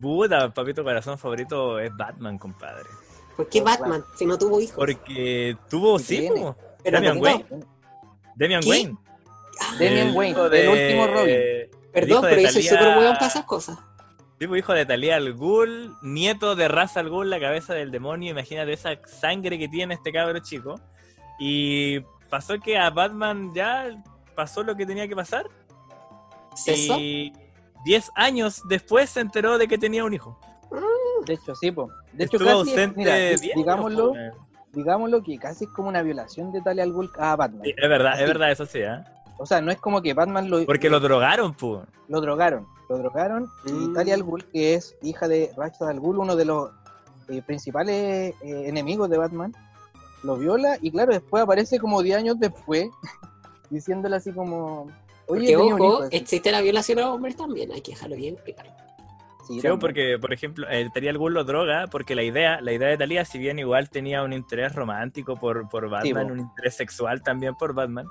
Puta, 0.00 0.52
papito 0.54 0.84
corazón 0.84 1.18
favorito 1.18 1.78
es 1.80 1.90
Batman, 1.96 2.38
compadre. 2.38 2.88
¿Por 3.36 3.48
qué 3.48 3.60
Batman? 3.60 4.04
Si 4.16 4.24
no 4.26 4.38
tuvo 4.38 4.60
hijos. 4.60 4.76
Porque 4.76 5.56
tuvo, 5.68 5.98
sí, 5.98 6.28
Pero 6.82 6.96
Damian 6.96 7.16
no, 7.16 7.22
Wayne. 7.22 7.44
Damian 8.36 8.60
¿Qué? 8.62 8.68
Wayne. 8.68 8.96
Ah, 9.60 9.72
Damian 9.78 10.16
Wayne, 10.16 10.38
el 10.52 10.68
último 10.68 11.06
Robin. 11.08 11.36
Perdón, 11.92 12.22
pero 12.28 12.40
yo 12.42 12.48
soy 12.50 12.62
súper 12.62 12.98
weón 12.98 13.14
para 13.14 13.26
esas 13.26 13.44
cosas. 13.44 13.78
Tipo 14.38 14.54
hijo 14.56 14.72
de 14.72 14.86
Talia 14.86 15.16
al 15.16 15.34
Ghul, 15.34 15.96
nieto 16.02 16.54
de 16.54 16.68
Ra's 16.68 16.96
al 16.96 17.08
Ghul, 17.10 17.28
la 17.28 17.40
cabeza 17.40 17.74
del 17.74 17.90
demonio. 17.90 18.30
Imagínate 18.30 18.72
esa 18.72 18.90
sangre 19.06 19.58
que 19.58 19.68
tiene 19.68 19.94
este 19.94 20.12
cabro 20.12 20.38
chico. 20.38 20.80
Y 21.40 22.00
pasó 22.30 22.58
que 22.60 22.78
a 22.78 22.90
Batman 22.90 23.52
ya 23.54 24.00
pasó 24.36 24.62
lo 24.62 24.76
que 24.76 24.86
tenía 24.86 25.08
que 25.08 25.16
pasar. 25.16 25.46
¿Ceso? 26.54 26.96
Y 26.98 27.32
10 27.84 28.10
años 28.14 28.62
después 28.68 29.10
se 29.10 29.20
enteró 29.20 29.58
de 29.58 29.66
que 29.66 29.78
tenía 29.78 30.04
un 30.04 30.14
hijo. 30.14 30.38
De 31.26 31.34
hecho, 31.34 31.54
sí, 31.56 31.70
po. 31.72 31.90
De 32.12 32.24
hecho, 32.24 32.36
Estuvo 32.36 32.58
casi, 32.60 32.70
ausente 32.70 32.96
mira, 32.98 33.14
10 33.16 33.40
di- 33.40 33.46
años, 33.52 33.56
digámoslo, 33.64 34.12
digámoslo 34.72 35.22
que 35.22 35.38
casi 35.38 35.64
es 35.64 35.70
como 35.70 35.88
una 35.88 36.02
violación 36.02 36.52
de 36.52 36.60
Talia 36.62 36.84
al 36.84 36.92
Ghul 36.92 37.10
a 37.18 37.36
Batman. 37.36 37.62
Sí, 37.64 37.74
es 37.76 37.88
verdad, 37.88 38.12
Así. 38.12 38.22
es 38.22 38.28
verdad, 38.28 38.50
eso 38.52 38.66
sí, 38.66 38.78
¿eh? 38.78 39.00
O 39.38 39.46
sea, 39.46 39.60
no 39.60 39.70
es 39.70 39.78
como 39.78 40.02
que 40.02 40.14
Batman 40.14 40.50
lo, 40.50 40.64
Porque 40.66 40.90
lo 40.90 41.00
drogaron, 41.00 41.54
pues. 41.54 41.82
lo 42.08 42.20
drogaron. 42.20 42.66
Lo 42.88 42.98
drogaron 42.98 43.48
y 43.66 43.72
Mm. 43.72 43.94
Talia 43.94 44.14
al 44.14 44.22
Ghul, 44.22 44.44
que 44.46 44.74
es 44.74 44.96
hija 45.02 45.28
de 45.28 45.52
Ra's 45.56 45.80
al 45.82 46.00
Ghul, 46.00 46.18
uno 46.18 46.36
de 46.36 46.44
los 46.44 46.70
eh, 47.28 47.42
principales 47.42 47.96
eh, 47.96 48.34
enemigos 48.42 49.10
de 49.10 49.18
Batman, 49.18 49.54
lo 50.22 50.36
viola 50.36 50.78
y 50.80 50.90
claro, 50.90 51.12
después 51.12 51.42
aparece 51.42 51.78
como 51.78 52.02
10 52.02 52.16
años 52.18 52.40
después 52.40 52.88
diciéndole 53.70 54.16
así 54.16 54.32
como... 54.32 54.86
Oye, 55.26 55.26
Porque, 55.26 55.46
tenía 55.46 55.74
un 55.74 55.82
hijo", 55.82 55.88
ojo, 55.98 56.04
existe 56.10 56.50
la 56.50 56.62
violación 56.62 56.98
a 57.00 57.12
hombres 57.12 57.36
también, 57.36 57.70
hay 57.70 57.82
que 57.82 57.92
dejarlo 57.92 58.16
bien 58.16 58.36
claro. 58.44 58.70
Sí, 59.48 59.60
también. 59.62 59.78
porque, 59.80 60.18
por 60.20 60.32
ejemplo, 60.32 60.66
eh, 60.70 60.88
Ghul 61.14 61.34
lo 61.34 61.44
droga 61.44 61.86
porque 61.90 62.14
la 62.14 62.22
idea, 62.22 62.60
la 62.60 62.72
idea 62.72 62.88
de 62.88 62.96
Talia, 62.98 63.24
si 63.24 63.38
bien 63.38 63.58
igual 63.58 63.88
tenía 63.90 64.22
un 64.22 64.32
interés 64.32 64.74
romántico 64.74 65.36
por, 65.36 65.68
por 65.68 65.88
Batman, 65.88 66.30
un 66.32 66.40
interés 66.40 66.76
sexual 66.76 67.22
también 67.22 67.54
por 67.54 67.72
Batman, 67.74 68.06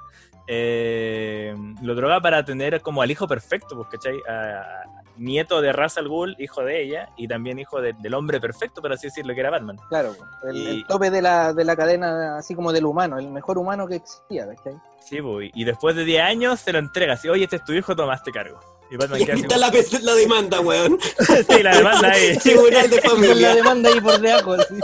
eh, 0.47 1.53
lo 1.81 1.93
droga 1.95 2.19
para 2.21 2.43
tener 2.43 2.81
como 2.81 3.01
al 3.01 3.11
hijo 3.11 3.27
perfecto, 3.27 3.75
pues, 3.75 3.89
¿cachai? 3.89 4.17
A- 4.27 4.83
nieto 5.17 5.61
de 5.61 5.73
Ra's 5.73 5.97
al 5.97 6.07
Ghul, 6.07 6.35
hijo 6.37 6.61
de 6.63 6.79
ella, 6.83 7.09
y 7.17 7.27
también 7.27 7.57
hijo 7.57 7.81
de- 7.81 7.93
del 7.93 8.13
hombre 8.13 8.39
perfecto, 8.39 8.81
por 8.83 8.93
así 8.93 9.07
decirlo, 9.07 9.33
que 9.33 9.39
era 9.39 9.49
Batman. 9.49 9.77
Claro, 9.89 10.13
el, 10.47 10.55
Y- 10.55 10.67
el 10.67 10.85
tope 10.85 11.09
de 11.09 11.23
la, 11.23 11.53
de 11.53 11.63
la 11.65 11.75
cadena, 11.75 12.37
así 12.37 12.53
como 12.53 12.71
del 12.71 12.85
humano, 12.85 13.17
el 13.17 13.27
mejor 13.29 13.57
humano 13.57 13.87
que 13.87 13.95
existía, 13.95 14.47
¿cachai? 14.47 14.75
Sí, 14.99 15.19
pues, 15.19 15.49
y 15.55 15.63
después 15.63 15.95
de 15.95 16.03
10 16.05 16.21
años 16.21 16.59
se 16.59 16.71
lo 16.71 16.77
entrega, 16.79 17.13
así, 17.13 17.27
oye, 17.29 17.45
este 17.45 17.55
es 17.55 17.63
tu 17.63 17.73
hijo, 17.73 17.95
tomaste 17.95 18.31
cargo. 18.31 18.59
Y 18.89 18.97
Batman 18.97 19.21
Y 19.21 19.25
queda 19.25 19.35
está 19.35 19.57
la, 19.57 20.15
demanda, 20.15 20.59
weón. 20.61 20.97
Sí, 21.49 21.63
la 21.63 21.75
demanda 21.77 22.09
ahí. 22.11 22.37
Tribunal 22.43 22.89
de 22.89 23.01
Con 23.01 23.21
la 23.21 23.27
familia. 23.27 23.55
demanda 23.55 23.89
ahí 23.89 24.01
por 24.01 24.19
debajo, 24.19 24.53
así. 24.53 24.75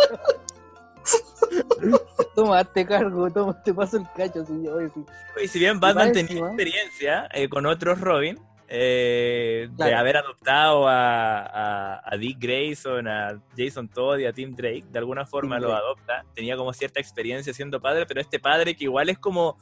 toma, 2.36 2.60
hazte 2.60 2.86
cargo, 2.86 3.30
toma, 3.32 3.62
te 3.64 3.74
paso 3.74 3.98
el 3.98 4.06
cacho, 4.16 4.42
así, 4.42 4.68
oye, 4.68 4.90
sí. 4.94 5.04
Y 5.44 5.48
si 5.48 5.60
bien 5.60 5.80
Batman 5.80 6.12
tenía 6.12 6.32
encima- 6.32 6.48
experiencia 6.48 7.30
eh, 7.34 7.50
con 7.50 7.66
otros 7.66 8.00
Robin, 8.00 8.40
eh, 8.68 9.70
de 9.72 9.94
haber 9.94 10.18
adoptado 10.18 10.88
a, 10.88 11.42
a- 11.42 12.02
a 12.04 12.18
Dick 12.18 12.38
Grayson, 12.40 13.08
a 13.08 13.40
Jason 13.56 13.88
Todd 13.88 14.18
y 14.20 14.26
a 14.26 14.34
Tim 14.34 14.56
Drake, 14.56 14.86
de 14.90 15.00
alguna 15.00 15.26
forma 15.26 15.58
Tim 15.58 15.64
lo 15.64 15.70
Drake. 15.70 15.84
adopta, 15.86 16.26
tenía 16.34 16.58
como 16.58 16.74
cierta 16.74 17.00
experiencia 17.00 17.54
siendo 17.54 17.80
padre, 17.80 18.06
pero 18.08 18.20
este 18.22 18.40
padre 18.40 18.76
que 18.76 18.86
igual 18.86 19.10
es 19.10 19.20
como, 19.20 19.58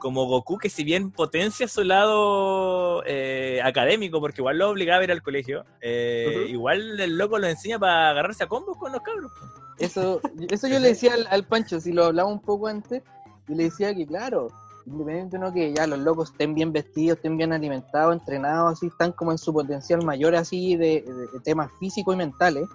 como 0.00 0.26
Goku, 0.26 0.58
que 0.58 0.68
si 0.68 0.82
bien 0.82 1.12
potencia 1.12 1.68
su 1.68 1.84
lado 1.84 3.02
eh, 3.06 3.60
académico, 3.62 4.18
porque 4.20 4.40
igual 4.40 4.58
lo 4.58 4.70
obligaba 4.70 5.00
a 5.02 5.04
ir 5.04 5.12
al 5.12 5.22
colegio, 5.22 5.64
eh, 5.80 6.46
igual 6.48 6.98
el 6.98 7.16
loco 7.16 7.38
lo 7.38 7.46
enseña 7.46 7.78
para 7.78 8.10
agarrarse 8.10 8.42
a 8.42 8.48
combos 8.48 8.76
con 8.78 8.90
los 8.90 9.02
cabros. 9.02 9.30
Eso, 9.78 10.20
eso 10.50 10.66
yo 10.66 10.78
le 10.80 10.88
decía 10.88 11.14
al, 11.14 11.26
al 11.30 11.44
Pancho, 11.44 11.78
si 11.80 11.92
lo 11.92 12.06
hablaba 12.06 12.28
un 12.28 12.40
poco 12.40 12.66
antes, 12.66 13.02
y 13.48 13.54
le 13.54 13.64
decía 13.64 13.94
que, 13.94 14.06
claro, 14.06 14.48
independiente 14.86 15.38
no 15.38 15.52
que 15.52 15.72
ya 15.72 15.86
los 15.86 15.98
locos 15.98 16.30
estén 16.32 16.54
bien 16.54 16.72
vestidos, 16.72 17.16
estén 17.18 17.36
bien 17.36 17.52
alimentados, 17.52 18.14
entrenados, 18.14 18.72
así, 18.72 18.86
están 18.88 19.12
como 19.12 19.30
en 19.32 19.38
su 19.38 19.52
potencial 19.52 20.04
mayor, 20.04 20.34
así, 20.34 20.76
de, 20.76 21.02
de- 21.02 21.26
de 21.32 21.40
temas 21.44 21.70
físicos 21.78 22.14
y 22.14 22.18
mentales. 22.18 22.68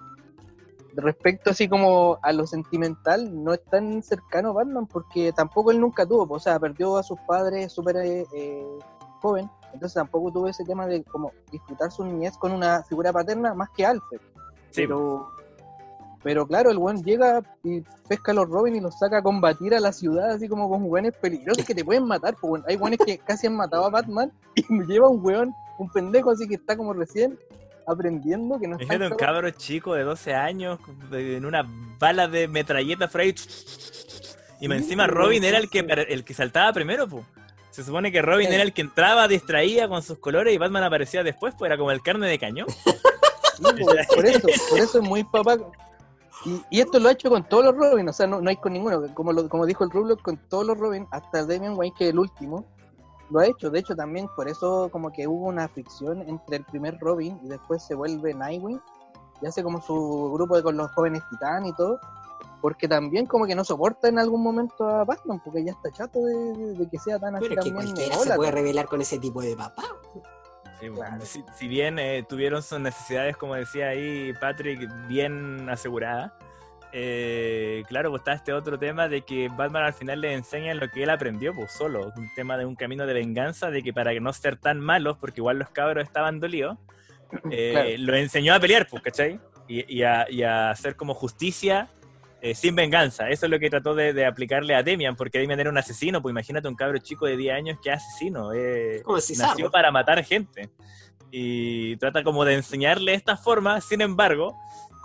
Respecto 0.96 1.50
así 1.50 1.68
como 1.68 2.18
a 2.22 2.32
lo 2.32 2.46
sentimental, 2.46 3.44
no 3.44 3.52
es 3.52 3.62
tan 3.64 4.02
cercano 4.02 4.54
Batman, 4.54 4.86
porque 4.86 5.30
tampoco 5.30 5.70
él 5.70 5.78
nunca 5.78 6.06
tuvo, 6.06 6.26
o 6.34 6.40
sea, 6.40 6.58
perdió 6.58 6.96
a 6.96 7.02
sus 7.02 7.18
padres 7.20 7.70
súper 7.70 7.96
eh, 7.98 8.26
eh, 8.32 8.78
joven, 9.20 9.50
entonces 9.74 9.92
tampoco 9.92 10.32
tuvo 10.32 10.48
ese 10.48 10.64
tema 10.64 10.86
de 10.86 11.04
como 11.04 11.32
disfrutar 11.52 11.92
su 11.92 12.02
niñez 12.02 12.38
con 12.38 12.50
una 12.50 12.82
figura 12.82 13.12
paterna 13.12 13.52
más 13.52 13.68
que 13.76 13.84
Alfred. 13.84 14.20
Sí, 14.70 14.86
Pero, 14.86 15.28
pero 16.22 16.46
claro, 16.46 16.70
el 16.70 16.78
buen 16.78 17.02
llega 17.02 17.42
y 17.62 17.82
pesca 18.08 18.32
a 18.32 18.34
los 18.34 18.48
Robin 18.48 18.76
y 18.76 18.80
los 18.80 18.98
saca 18.98 19.18
a 19.18 19.22
combatir 19.22 19.74
a 19.74 19.80
la 19.80 19.92
ciudad, 19.92 20.30
así 20.30 20.48
como 20.48 20.70
con 20.70 20.90
weones 20.90 21.14
peligrosos 21.18 21.66
que 21.66 21.74
te 21.74 21.84
pueden 21.84 22.06
matar. 22.06 22.36
Pues, 22.40 22.52
weón. 22.52 22.64
hay 22.66 22.76
weones 22.76 23.00
que 23.04 23.18
casi 23.18 23.48
han 23.48 23.56
matado 23.56 23.84
a 23.84 23.90
Batman 23.90 24.32
y 24.54 24.64
me 24.72 24.86
lleva 24.86 25.10
un 25.10 25.22
weón, 25.22 25.54
un 25.78 25.90
pendejo 25.90 26.30
así 26.30 26.48
que 26.48 26.54
está 26.54 26.74
como 26.74 26.94
recién 26.94 27.38
aprendiendo, 27.86 28.58
que 28.58 28.66
no 28.68 28.76
Imagínate 28.76 29.12
un 29.12 29.16
cabro 29.18 29.50
chico 29.50 29.94
de 29.94 30.02
12 30.02 30.34
años 30.34 30.78
en 31.12 31.44
una 31.46 31.64
bala 31.98 32.28
de 32.28 32.48
metralleta 32.48 33.10
ahí. 33.14 33.28
Y 34.60 34.66
Sí, 34.66 34.72
encima 34.72 35.04
pues, 35.06 35.16
Robin 35.16 35.44
era 35.44 35.58
el 35.58 35.68
que, 35.70 35.80
el 35.80 36.24
que 36.24 36.34
saltaba 36.34 36.72
primero, 36.72 37.06
pues. 37.06 37.24
Se 37.70 37.84
supone 37.84 38.10
que 38.10 38.22
Robin 38.22 38.48
Sí. 38.48 38.54
era 38.54 38.62
el 38.62 38.72
que 38.72 38.80
entraba, 38.80 39.28
distraía 39.28 39.86
con 39.86 40.02
sus 40.02 40.18
colores 40.18 40.54
y 40.54 40.58
Batman 40.58 40.82
aparecía 40.84 41.22
después, 41.22 41.54
pues 41.58 41.68
era 41.68 41.76
como 41.76 41.90
el 41.90 42.00
carne 42.02 42.26
de 42.26 42.38
cañón. 42.38 42.66
Sí, 42.70 43.62
por, 43.62 43.96
por 44.14 44.26
eso, 44.26 44.48
por 44.70 44.78
eso 44.78 44.98
es 45.00 45.04
muy 45.08 45.24
papá. 45.24 45.56
Y, 46.46 46.62
y 46.70 46.80
esto 46.80 46.98
lo 46.98 47.08
ha 47.08 47.12
hecho 47.12 47.28
con 47.28 47.44
todos 47.46 47.64
los 47.66 47.74
Robin, 47.76 48.08
o 48.08 48.12
sea, 48.12 48.26
no, 48.26 48.40
no 48.40 48.48
hay 48.48 48.56
con 48.56 48.72
ninguno. 48.72 49.12
Como, 49.14 49.32
lo- 49.32 49.48
como 49.48 49.66
dijo 49.66 49.84
el 49.84 49.90
Rublo, 49.90 50.16
con 50.16 50.36
todos 50.48 50.64
los 50.66 50.78
Robin, 50.78 51.06
hasta 51.10 51.44
Damian 51.44 51.74
Wayne, 51.76 51.94
que 51.98 52.04
es 52.04 52.10
el 52.12 52.18
último, 52.18 52.64
lo 53.30 53.40
ha 53.40 53.46
hecho. 53.46 53.70
De 53.70 53.78
hecho, 53.80 53.94
también 53.96 54.28
por 54.36 54.48
eso 54.48 54.88
como 54.90 55.10
que 55.12 55.26
hubo 55.26 55.46
una 55.46 55.68
fricción 55.68 56.22
entre 56.28 56.56
el 56.58 56.64
primer 56.64 56.98
Robin 57.00 57.38
y 57.42 57.48
después 57.48 57.82
se 57.84 57.94
vuelve 57.94 58.34
Nightwing 58.34 58.80
y 59.42 59.46
hace 59.46 59.62
como 59.62 59.80
su 59.80 60.30
grupo 60.32 60.56
de, 60.56 60.62
con 60.62 60.76
los 60.76 60.90
jóvenes 60.92 61.22
titán 61.30 61.66
y 61.66 61.72
todo. 61.74 61.98
Porque 62.62 62.88
también 62.88 63.26
como 63.26 63.46
que 63.46 63.54
no 63.54 63.64
soporta 63.64 64.08
en 64.08 64.18
algún 64.18 64.42
momento 64.42 64.88
a 64.88 65.04
Batman, 65.04 65.40
porque 65.44 65.62
ya 65.62 65.72
está 65.72 65.90
chato 65.92 66.18
de, 66.24 66.34
de- 66.34 66.72
de 66.74 66.88
que 66.88 66.98
sea 66.98 67.18
tan 67.18 67.36
así 67.36 67.48
Pero 67.48 67.60
es 67.60 67.64
que 67.64 67.70
también 67.70 67.94
cualquiera 67.94 68.16
se 68.18 68.34
puede 68.34 68.50
revelar 68.50 68.86
con 68.86 69.00
ese 69.02 69.18
tipo 69.18 69.40
de 69.42 69.54
papá. 69.56 69.82
Sí, 70.80 70.90
Claro. 70.90 71.24
si, 71.24 71.44
si 71.54 71.68
bien 71.68 71.98
eh, 71.98 72.22
tuvieron 72.28 72.62
sus 72.62 72.78
necesidades, 72.80 73.36
como 73.36 73.54
decía 73.54 73.88
ahí 73.88 74.32
Patrick, 74.40 74.90
bien 75.06 75.68
aseguradas, 75.70 76.32
eh, 76.98 77.84
claro, 77.88 78.08
pues 78.08 78.20
está 78.20 78.32
este 78.32 78.54
otro 78.54 78.78
tema 78.78 79.06
de 79.06 79.20
que 79.20 79.50
Batman 79.54 79.82
al 79.84 79.92
final 79.92 80.18
le 80.22 80.32
enseña 80.32 80.72
lo 80.72 80.88
que 80.88 81.02
él 81.02 81.10
aprendió, 81.10 81.52
pues 81.54 81.70
solo, 81.70 82.10
un 82.16 82.32
tema 82.34 82.56
de 82.56 82.64
un 82.64 82.74
camino 82.74 83.06
de 83.06 83.12
venganza, 83.12 83.70
de 83.70 83.82
que 83.82 83.92
para 83.92 84.14
no 84.18 84.32
ser 84.32 84.56
tan 84.56 84.80
malos, 84.80 85.18
porque 85.18 85.40
igual 85.40 85.58
los 85.58 85.68
cabros 85.68 86.02
estaban 86.04 86.40
dolidos, 86.40 86.78
eh, 87.50 87.70
Claro. 87.72 87.90
lo 87.98 88.16
enseñó 88.16 88.54
a 88.54 88.60
pelear, 88.60 88.86
pues, 88.88 89.02
¿cachai? 89.02 89.38
Y, 89.68 89.94
y 89.98 90.04
a, 90.04 90.26
y 90.30 90.42
a 90.42 90.70
hacer 90.70 90.96
como 90.96 91.12
justicia 91.12 91.90
eh, 92.40 92.54
sin 92.54 92.74
venganza. 92.74 93.28
Eso 93.28 93.44
es 93.44 93.50
lo 93.50 93.58
que 93.58 93.68
trató 93.68 93.94
de, 93.94 94.14
de 94.14 94.24
aplicarle 94.24 94.74
a 94.74 94.82
Demian, 94.82 95.16
porque 95.16 95.38
Demian 95.38 95.60
era 95.60 95.68
un 95.68 95.76
asesino, 95.76 96.22
pues 96.22 96.32
imagínate 96.32 96.66
un 96.66 96.76
cabro 96.76 96.96
chico 96.96 97.26
de 97.26 97.36
10 97.36 97.54
años 97.56 97.78
que 97.82 97.90
es 97.90 97.96
asesino. 97.96 98.52
Como 99.04 99.20
Cesaro. 99.20 99.50
nació 99.50 99.70
para 99.70 99.90
matar 99.90 100.24
gente. 100.24 100.70
Y 101.30 101.96
trata 101.96 102.22
como 102.22 102.46
de 102.46 102.54
enseñarle 102.54 103.12
esta 103.12 103.36
forma, 103.36 103.82
sin 103.82 104.00
embargo, 104.00 104.56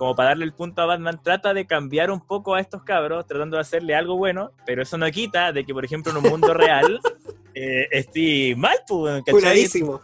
como 0.02 0.16
para 0.16 0.30
darle 0.30 0.46
el 0.46 0.54
punto 0.54 0.82
a 0.82 0.88
Batman, 0.88 1.22
trata 1.22 1.54
de 1.54 1.68
cambiar 1.68 2.10
un 2.10 2.22
poco 2.22 2.56
a 2.56 2.60
estos 2.60 2.82
cabros, 2.82 3.28
tratando 3.28 3.58
de 3.58 3.62
hacerle 3.62 3.94
algo 3.94 4.18
bueno, 4.18 4.52
pero 4.66 4.82
eso 4.82 4.98
no 4.98 5.06
quita 5.12 5.52
de 5.52 5.64
que, 5.64 5.76
por 5.76 5.86
ejemplo, 5.86 6.12
en 6.12 6.18
un 6.18 6.24
mundo 6.24 6.56
real, 6.56 7.00
eh, 7.54 7.88
esté 7.92 8.56
mal, 8.56 8.80
pues, 8.88 9.24
cabro, 9.24 10.02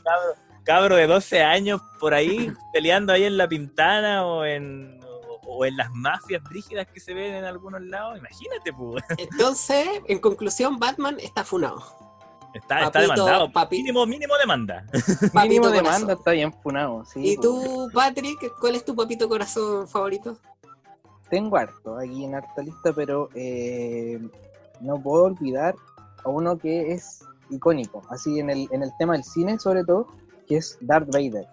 cabro 0.63 0.95
de 0.97 1.07
12 1.07 1.41
años 1.41 1.81
por 1.99 2.13
ahí 2.13 2.51
peleando 2.73 3.11
ahí 3.11 3.23
en 3.23 3.37
la 3.37 3.49
pintana 3.49 4.23
o 4.23 4.45
en, 4.45 4.99
o, 5.03 5.39
o 5.47 5.65
en 5.65 5.75
las 5.75 5.89
mafias 5.93 6.43
brígidas 6.43 6.85
que 6.93 6.99
se 6.99 7.15
ven 7.15 7.33
en 7.33 7.45
algunos 7.45 7.81
lados. 7.81 8.19
Imagínate, 8.19 8.71
pues. 8.73 9.03
Entonces, 9.17 9.87
en 10.07 10.19
conclusión, 10.19 10.77
Batman 10.77 11.17
está 11.19 11.43
funado. 11.43 12.06
Está, 12.57 12.85
está 12.85 13.01
demandado. 13.01 13.49
papi- 13.51 13.77
Mínimo, 13.77 14.05
mínimo 14.05 14.33
demanda. 14.37 14.85
Mínimo 14.93 15.31
Papito 15.33 15.69
demanda 15.71 15.99
corazón. 15.99 16.09
está 16.11 16.31
bien 16.31 16.53
funado. 16.61 17.05
Sí, 17.05 17.31
¿Y 17.31 17.37
tú, 17.37 17.89
Patrick, 17.93 18.39
cuál 18.59 18.75
es 18.75 18.85
tu 18.85 18.95
papito 18.95 19.27
corazón 19.29 19.87
favorito? 19.87 20.37
Tengo 21.29 21.57
harto 21.57 21.97
aquí 21.97 22.23
en 22.23 22.35
harta 22.35 22.61
lista, 22.61 22.93
pero 22.93 23.29
eh, 23.35 24.19
no 24.79 25.01
puedo 25.01 25.25
olvidar 25.25 25.75
a 26.23 26.29
uno 26.29 26.57
que 26.57 26.93
es 26.93 27.19
icónico, 27.49 28.01
así 28.09 28.39
en 28.39 28.49
el, 28.49 28.67
en 28.71 28.83
el 28.83 28.91
tema 28.97 29.13
del 29.13 29.23
cine 29.23 29.59
sobre 29.59 29.83
todo, 29.83 30.07
que 30.47 30.57
es 30.57 30.77
Darth 30.81 31.07
Vader, 31.11 31.45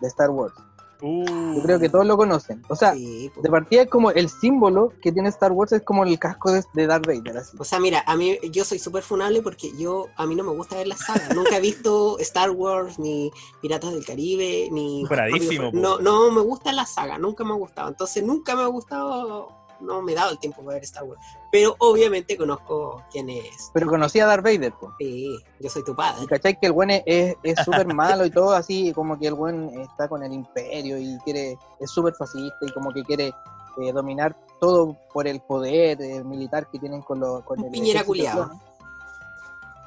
de 0.00 0.06
Star 0.08 0.30
Wars. 0.30 0.54
Yo 1.02 1.62
creo 1.62 1.78
que 1.78 1.88
todos 1.88 2.06
lo 2.06 2.16
conocen. 2.16 2.62
O 2.68 2.76
sea, 2.76 2.94
Sí, 2.94 3.30
de 3.42 3.50
partida 3.50 3.82
es 3.82 3.88
como 3.88 4.10
el 4.10 4.28
símbolo 4.28 4.92
que 5.02 5.12
tiene 5.12 5.28
Star 5.28 5.52
Wars, 5.52 5.72
es 5.72 5.82
como 5.82 6.04
el 6.04 6.18
casco 6.18 6.50
de, 6.50 6.64
de 6.74 6.86
Darth 6.86 7.06
Vader, 7.06 7.38
así. 7.38 7.56
O 7.58 7.64
sea, 7.64 7.78
mira, 7.80 8.02
a 8.06 8.16
mí 8.16 8.38
yo 8.50 8.64
soy 8.64 8.78
súper 8.78 9.02
funable 9.02 9.42
porque 9.42 9.72
yo 9.76 10.08
a 10.16 10.26
mí 10.26 10.34
no 10.34 10.44
me 10.44 10.50
gusta 10.50 10.76
ver 10.76 10.86
la 10.86 10.96
saga. 10.96 11.28
Nunca 11.34 11.56
he 11.56 11.60
visto 11.60 12.18
Star 12.18 12.50
Wars 12.50 12.98
ni 12.98 13.30
Piratas 13.60 13.92
del 13.92 14.04
Caribe 14.04 14.68
ni 14.70 15.04
Funadísimo, 15.06 15.70
po. 15.70 15.78
No, 15.78 15.98
no 15.98 16.30
me 16.30 16.40
gusta 16.40 16.72
la 16.72 16.86
saga, 16.86 17.18
nunca 17.18 17.44
me 17.44 17.52
ha 17.52 17.56
gustado. 17.56 17.88
Entonces 17.88 18.22
nunca 18.22 18.56
me 18.56 18.62
ha 18.62 18.66
gustado, 18.66 19.48
no 19.80 20.02
me 20.02 20.12
he 20.12 20.14
dado 20.14 20.30
el 20.32 20.38
tiempo 20.38 20.62
para 20.62 20.74
ver 20.74 20.84
Star 20.84 21.04
Wars. 21.04 21.20
Pero 21.50 21.74
obviamente 21.78 22.36
conozco 22.36 23.02
quién 23.10 23.28
es. 23.30 23.70
Pero 23.72 23.88
conocí 23.88 24.20
a 24.20 24.26
Darth 24.26 24.44
Vader, 24.44 24.72
pues. 24.78 24.92
Sí, 24.98 25.38
yo 25.58 25.68
soy 25.70 25.82
tu 25.84 25.94
padre. 25.96 26.24
Y 26.24 26.26
cachai 26.26 26.58
que 26.58 26.66
el 26.66 26.72
buen 26.72 26.90
es- 26.90 27.36
súper 27.64 27.86
malo 27.94 28.24
y 28.24 28.30
todo 28.30 28.52
así, 28.52 28.92
como 28.92 29.18
que 29.18 29.26
el 29.28 29.34
buen 29.34 29.68
está 29.80 30.08
con 30.08 30.22
el 30.22 30.32
imperio 30.32 30.98
y 30.98 31.18
quiere, 31.24 31.58
es 31.80 31.90
súper 31.90 32.14
fascista 32.14 32.56
y 32.62 32.72
como 32.72 32.92
que 32.92 33.02
quiere 33.04 33.32
eh, 33.78 33.92
dominar 33.92 34.36
todo 34.60 34.96
por 35.12 35.26
el 35.26 35.40
poder 35.40 36.00
eh, 36.02 36.22
militar 36.24 36.68
que 36.70 36.78
tienen 36.78 37.02
con, 37.02 37.20
los 37.20 37.42
con 37.44 37.58
el 37.64 37.70
piñera 37.70 38.02
clon. 38.04 38.50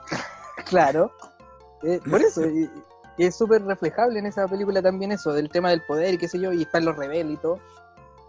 Claro, 0.65 1.11
Eh, 1.83 1.99
por 2.09 2.21
eso, 2.21 2.45
y- 2.45 2.71
y 3.17 3.25
es 3.25 3.35
súper 3.35 3.61
reflejable 3.65 4.17
en 4.17 4.25
esa 4.25 4.47
película 4.47 4.81
también 4.81 5.11
eso, 5.11 5.33
del 5.33 5.49
tema 5.49 5.69
del 5.69 5.81
poder 5.85 6.13
y 6.13 6.17
qué 6.17 6.27
sé 6.29 6.39
yo, 6.39 6.53
y 6.53 6.61
están 6.63 6.85
los 6.85 6.95
rebeldes 6.95 7.33
y 7.37 7.41
todo. 7.41 7.59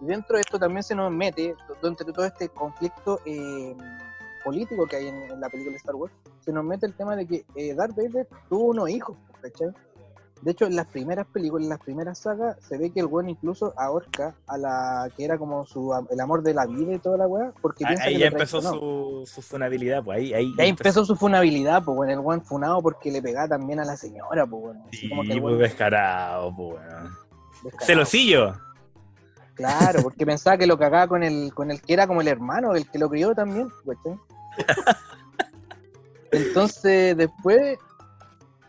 Y 0.04 0.06
dentro 0.06 0.37
de 0.37 0.42
esto 0.42 0.58
también 0.58 0.82
se 0.82 0.94
nos 0.94 1.11
mete, 1.11 1.54
dentro 1.82 2.04
de 2.04 2.12
todo 2.12 2.26
este 2.26 2.50
conflicto 2.50 3.20
eh, 3.25 3.75
político 4.44 4.87
que 4.87 4.96
hay 4.96 5.08
en, 5.08 5.23
en 5.23 5.40
la 5.40 5.49
película 5.49 5.73
de 5.73 5.78
Star 5.78 5.94
Wars, 5.94 6.12
se 6.44 6.52
nos 6.52 6.62
mete 6.62 6.84
el 6.84 6.92
tema 6.92 7.16
de 7.16 7.26
que 7.26 7.44
eh, 7.56 7.75
Darth 7.75 7.96
Vader 7.96 8.28
tuvo 8.50 8.64
unos 8.66 8.90
hijos, 8.90 9.16
¿cachai? 9.40 9.70
De 10.42 10.50
hecho, 10.50 10.66
en 10.66 10.76
las 10.76 10.87
primeras 10.88 11.26
películas, 11.28 11.64
en 11.64 11.70
las 11.70 11.78
primeras 11.80 12.18
sagas, 12.18 12.58
se 12.61 12.76
ve 12.76 12.90
que 12.90 13.00
el 13.00 13.06
buen 13.06 13.30
incluso 13.30 13.73
ahorca 13.78 14.34
a 14.46 14.58
la 14.58 15.11
que 15.16 15.25
era 15.25 15.38
como 15.38 15.64
su 15.64 15.90
el 16.11 16.20
amor 16.20 16.42
de 16.42 16.52
la 16.52 16.66
vida 16.66 16.92
y 16.92 16.99
toda 16.99 17.16
la 17.16 17.26
weá, 17.26 17.54
porque 17.62 17.87
piensa 17.87 18.04
Ahí 18.04 18.14
que 18.14 18.20
ya 18.20 18.26
empezó 18.26 18.61
su, 18.61 19.23
su 19.25 19.40
funabilidad, 19.40 20.04
pues 20.04 20.18
ahí, 20.18 20.34
ahí, 20.34 20.52
ahí 20.58 20.68
empezó 20.68 21.02
su 21.06 21.16
funabilidad, 21.16 21.82
pues 21.82 21.96
bueno, 21.96 22.12
el 22.12 22.20
buen 22.20 22.42
funado 22.42 22.82
porque 22.82 23.11
le 23.11 23.23
pegaba 23.23 23.49
también 23.49 23.80
a 23.80 23.87
la 23.87 23.96
señora, 23.96 24.44
pues 24.44 24.62
bueno. 24.64 24.84
así 24.88 24.99
Sí, 24.99 25.08
como 25.08 25.23
que 25.23 25.32
el 25.32 25.40
pues 25.40 25.58
descarado, 25.58 26.54
pues 26.54 26.75
weón. 26.75 27.11
descarado. 27.62 27.87
Celosillo. 27.87 28.54
Claro, 29.54 30.02
porque 30.02 30.26
pensaba 30.26 30.56
que 30.56 30.66
lo 30.66 30.78
cagaba 30.78 31.06
con 31.08 31.23
el, 31.23 31.54
con 31.54 31.70
el 31.70 31.80
que 31.80 31.92
era 31.92 32.06
como 32.06 32.20
el 32.20 32.28
hermano, 32.28 32.75
el 32.75 32.90
que 32.90 32.99
lo 32.99 33.08
crió 33.08 33.34
también, 33.34 33.68
¿cachai? 33.87 34.18
Entonces 36.32 37.16
después 37.16 37.78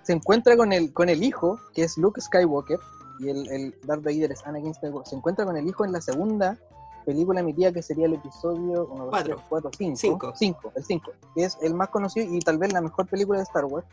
se 0.04 0.14
encuentra 0.14 0.56
con 0.56 0.72
el, 0.72 0.94
con 0.94 1.10
el 1.10 1.24
hijo, 1.24 1.60
que 1.74 1.84
es 1.84 1.98
Luke 1.98 2.22
Skywalker, 2.22 2.80
y 3.20 3.30
el, 3.30 3.50
el 3.52 3.76
Darth 3.84 4.04
Vader 4.04 4.32
es 4.32 4.46
Anakin 4.46 4.74
Skywalker. 4.76 5.10
Se 5.10 5.16
encuentra 5.16 5.46
con 5.46 5.58
el 5.58 5.68
hijo 5.68 5.84
en 5.84 5.92
la 5.92 6.02
segunda 6.02 6.58
película 7.06 7.40
emitida 7.40 7.72
que 7.72 7.82
sería 7.82 8.08
el 8.08 8.14
episodio 8.14 8.88
1, 8.88 9.04
2, 9.06 9.10
Cuatro. 9.10 9.36
3, 9.36 9.46
4, 9.50 9.72
5. 9.78 9.96
Cinco. 9.98 10.34
5, 10.36 10.72
el 10.76 10.84
5, 10.84 11.12
que 11.36 11.44
es 11.44 11.58
el 11.62 11.74
más 11.74 11.90
conocido 11.90 12.34
y 12.34 12.40
tal 12.40 12.58
vez 12.58 12.74
la 12.74 12.82
mejor 12.82 13.08
película 13.08 13.40
de 13.40 13.44
Star 13.44 13.66
Wars, 13.66 13.86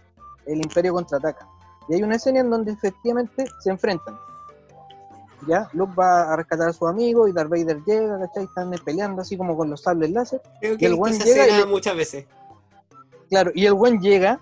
El 0.46 0.58
Imperio 0.58 0.94
Contraataca. 0.94 1.46
Y 1.88 1.94
hay 1.94 2.02
una 2.02 2.16
escena 2.16 2.40
en 2.40 2.50
donde 2.50 2.72
efectivamente 2.72 3.44
se 3.60 3.70
enfrentan. 3.70 4.16
Ya, 5.48 5.68
Luke 5.72 5.94
va 5.98 6.32
a 6.32 6.36
rescatar 6.36 6.68
a 6.68 6.72
su 6.72 6.86
amigo 6.86 7.26
y 7.26 7.32
Darth 7.32 7.50
Vader 7.50 7.82
llega, 7.84 8.18
¿cachai? 8.18 8.44
Están 8.44 8.70
peleando 8.84 9.22
así 9.22 9.36
como 9.36 9.56
con 9.56 9.70
los 9.70 9.82
sables 9.82 10.10
láser. 10.10 10.40
Creo 10.60 10.76
Y 10.78 10.84
el 10.84 10.94
buen 10.94 11.18
llega 11.18 11.60
y 11.60 11.66
muchas 11.66 11.96
veces. 11.96 12.26
Claro, 13.28 13.50
y 13.54 13.66
el 13.66 13.74
buen 13.74 14.00
llega, 14.00 14.40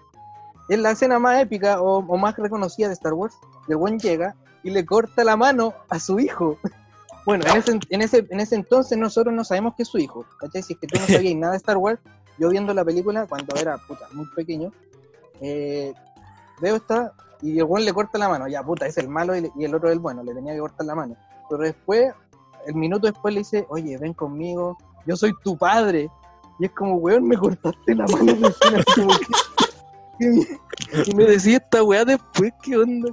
es 0.69 0.79
la 0.79 0.91
escena 0.91 1.19
más 1.19 1.41
épica 1.41 1.81
o, 1.81 1.99
o 1.99 2.17
más 2.17 2.37
reconocida 2.37 2.89
de 2.89 2.95
Star 2.95 3.15
Wars. 3.15 3.35
El 3.69 3.77
buen 3.77 3.99
llega 3.99 4.35
y 4.63 4.71
le 4.71 4.85
corta 4.85 5.25
la 5.25 5.37
mano 5.37 5.75
a 5.89 5.99
su 5.99 6.19
hijo. 6.19 6.59
Bueno, 7.27 7.45
en 7.47 7.59
ese, 7.59 7.79
en 7.91 8.01
ese, 8.01 8.27
en 8.31 8.41
ese 8.41 8.55
entonces 8.55 8.97
nosotros 8.97 9.35
no 9.35 9.45
sabemos 9.45 9.75
que 9.77 9.83
es 9.83 9.89
su 9.89 9.99
hijo, 9.99 10.25
¿cachai? 10.39 10.63
Si 10.63 10.73
es 10.73 10.79
que 10.79 10.87
tú 10.87 10.99
no 10.99 11.07
sabías 11.07 11.35
nada 11.37 11.53
de 11.53 11.59
Star 11.59 11.77
Wars, 11.77 12.01
yo 12.39 12.49
viendo 12.49 12.73
la 12.73 12.83
película 12.83 13.27
cuando 13.27 13.55
era 13.57 13.77
puta, 13.77 14.07
muy 14.13 14.27
pequeño, 14.35 14.73
eh, 15.43 15.93
veo 16.61 16.77
esta 16.77 17.13
y 17.43 17.59
el 17.59 17.65
buen 17.65 17.85
le 17.85 17.93
corta 17.93 18.19
la 18.19 18.29
mano, 18.29 18.49
ya 18.49 18.63
puta, 18.63 18.87
es 18.87 18.99
el 18.99 19.09
malo 19.09 19.35
y, 19.37 19.51
el 19.65 19.75
otro 19.75 19.89
es 19.89 19.95
el 19.95 20.01
bueno, 20.01 20.23
le 20.23 20.35
tenía 20.35 20.55
que 20.55 20.61
cortar 20.61 20.87
la 20.87 20.95
mano. 20.95 21.17
Pero 21.49 21.63
después, 21.63 22.13
el 22.67 22.75
minuto 22.75 23.07
después 23.07 23.35
le 23.35 23.41
dice, 23.41 23.67
oye, 23.69 23.97
ven 23.99 24.15
conmigo, 24.15 24.77
yo 25.07 25.17
soy 25.17 25.33
tu 25.43 25.57
padre. 25.57 26.09
Y 26.59 26.67
es 26.67 26.73
como, 26.73 26.97
weón, 26.97 27.27
me 27.27 27.37
cortaste 27.37 27.95
la 27.95 28.07
mano 28.07 28.33
Y 31.07 31.15
me 31.15 31.25
decía 31.25 31.57
esta 31.57 31.83
weá 31.83 32.05
después, 32.05 32.53
¿qué 32.63 32.77
onda? 32.77 33.11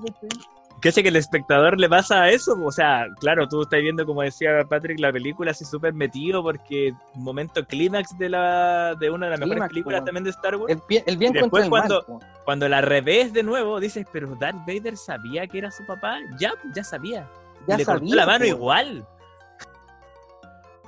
Hace 0.90 1.02
que 1.04 1.10
el 1.10 1.16
espectador 1.16 1.80
le 1.80 1.90
pasa 1.90 2.24
a 2.24 2.30
eso? 2.30 2.56
O 2.64 2.72
sea, 2.72 3.08
claro, 3.20 3.48
tú 3.48 3.64
estás 3.64 3.82
viendo, 3.82 4.06
como 4.06 4.22
decía 4.22 4.64
Patrick, 4.70 5.00
la 5.00 5.12
película 5.12 5.52
así 5.52 5.66
súper 5.66 5.94
metido 5.94 6.44
porque 6.44 6.94
momento 7.16 7.66
clímax 7.66 8.18
de 8.18 8.30
la 8.30 8.96
de 9.00 9.10
una 9.10 9.26
de 9.26 9.32
las 9.32 9.40
mejores 9.40 9.68
películas 9.70 10.06
también 10.06 10.24
de 10.24 10.30
Star 10.30 10.56
Wars. 10.56 10.72
El, 10.74 10.82
bien- 10.88 11.04
el 11.08 11.18
bien 11.18 11.36
Y 11.36 11.40
después 11.42 11.64
el 11.64 11.70
cuando- 11.70 12.06
mal. 12.08 12.20
Cuando 12.46 12.70
la 12.70 12.82
revés 12.82 13.34
de 13.34 13.44
nuevo, 13.44 13.80
dices, 13.80 14.06
pero 14.12 14.36
Darth 14.36 14.66
Vader 14.68 14.96
sabía 14.98 15.48
que 15.48 15.58
era 15.58 15.70
su 15.72 15.86
papá. 15.86 16.20
Ya, 16.40 16.54
ya 16.74 16.84
sabía. 16.84 17.28
Y 17.68 17.76
le 17.76 17.84
cortó 17.86 18.06
la 18.16 18.26
mano 18.26 18.46
igual. 18.46 19.06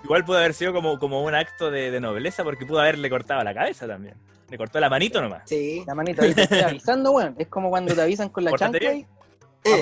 Igual 0.03 0.23
pudo 0.23 0.37
haber 0.37 0.53
sido 0.53 0.71
como, 0.71 0.97
como 0.97 1.21
un 1.23 1.35
acto 1.35 1.69
de, 1.71 1.91
de 1.91 1.99
nobleza 1.99 2.43
porque 2.43 2.65
pudo 2.65 2.79
haberle 2.79 3.09
cortado 3.09 3.43
la 3.43 3.53
cabeza 3.53 3.85
también. 3.87 4.15
Le 4.49 4.57
cortó 4.57 4.79
la 4.79 4.89
manito 4.89 5.21
nomás. 5.21 5.43
Sí. 5.45 5.83
La 5.85 5.93
manita 5.93 6.23
ahí 6.23 6.33
te 6.33 6.43
estoy 6.43 6.59
avisando, 6.61 7.11
weón. 7.11 7.35
Es 7.37 7.47
como 7.47 7.69
cuando 7.69 7.93
te 7.93 8.01
avisan 8.01 8.29
con 8.29 8.45
la 8.45 8.51
chancla 8.53 8.79
Eh, 9.65 9.81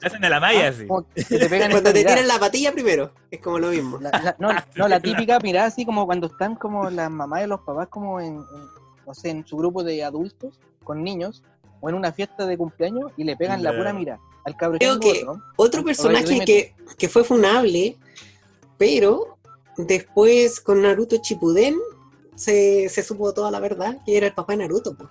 Se 0.00 0.06
hacen 0.06 0.20
de 0.20 0.28
la 0.30 0.38
malla 0.40 0.66
ah, 0.66 0.68
así. 0.68 0.86
como 0.86 1.04
que 1.14 1.24
te 1.24 1.48
pegan 1.48 1.70
cuando 1.72 1.92
te 1.92 1.98
mirada. 1.98 2.16
tiran 2.16 2.28
la 2.28 2.38
patilla 2.38 2.72
primero, 2.72 3.10
es 3.30 3.40
como 3.40 3.58
lo 3.58 3.68
mismo. 3.70 3.98
La- 3.98 4.10
la- 4.10 4.36
no, 4.38 4.48
no, 4.76 4.88
la 4.88 5.00
típica 5.00 5.38
mirada 5.40 5.66
así 5.66 5.84
como 5.84 6.06
cuando 6.06 6.28
están 6.28 6.54
como 6.56 6.88
las 6.90 7.10
mamás 7.10 7.44
y 7.44 7.46
los 7.48 7.60
papás 7.62 7.88
como 7.88 8.20
en, 8.20 8.34
en, 8.36 8.44
no 9.06 9.14
sé, 9.14 9.30
en 9.30 9.46
su 9.46 9.56
grupo 9.56 9.82
de 9.82 10.04
adultos 10.04 10.58
con 10.84 11.02
niños 11.02 11.42
o 11.80 11.88
en 11.88 11.96
una 11.96 12.12
fiesta 12.12 12.46
de 12.46 12.56
cumpleaños 12.56 13.10
y 13.16 13.24
le 13.24 13.36
pegan 13.36 13.62
la 13.62 13.76
pura 13.76 13.92
mirada 13.92 14.20
al 14.44 14.56
cabrón. 14.56 14.78
Creo 14.78 14.98
que- 15.00 15.22
otro. 15.26 15.42
Otro 15.56 15.84
personaje 15.84 16.44
que, 16.44 16.74
que 16.96 17.08
fue 17.08 17.24
funable, 17.24 17.96
pero 18.78 19.36
después 19.76 20.60
con 20.60 20.82
Naruto 20.82 21.16
Chipuden 21.20 21.76
se, 22.34 22.88
se 22.88 23.02
supo 23.02 23.32
toda 23.34 23.50
la 23.50 23.60
verdad, 23.60 23.98
que 24.04 24.16
era 24.16 24.26
el 24.28 24.32
papá 24.34 24.52
de 24.52 24.58
Naruto. 24.58 24.94
po. 24.96 25.08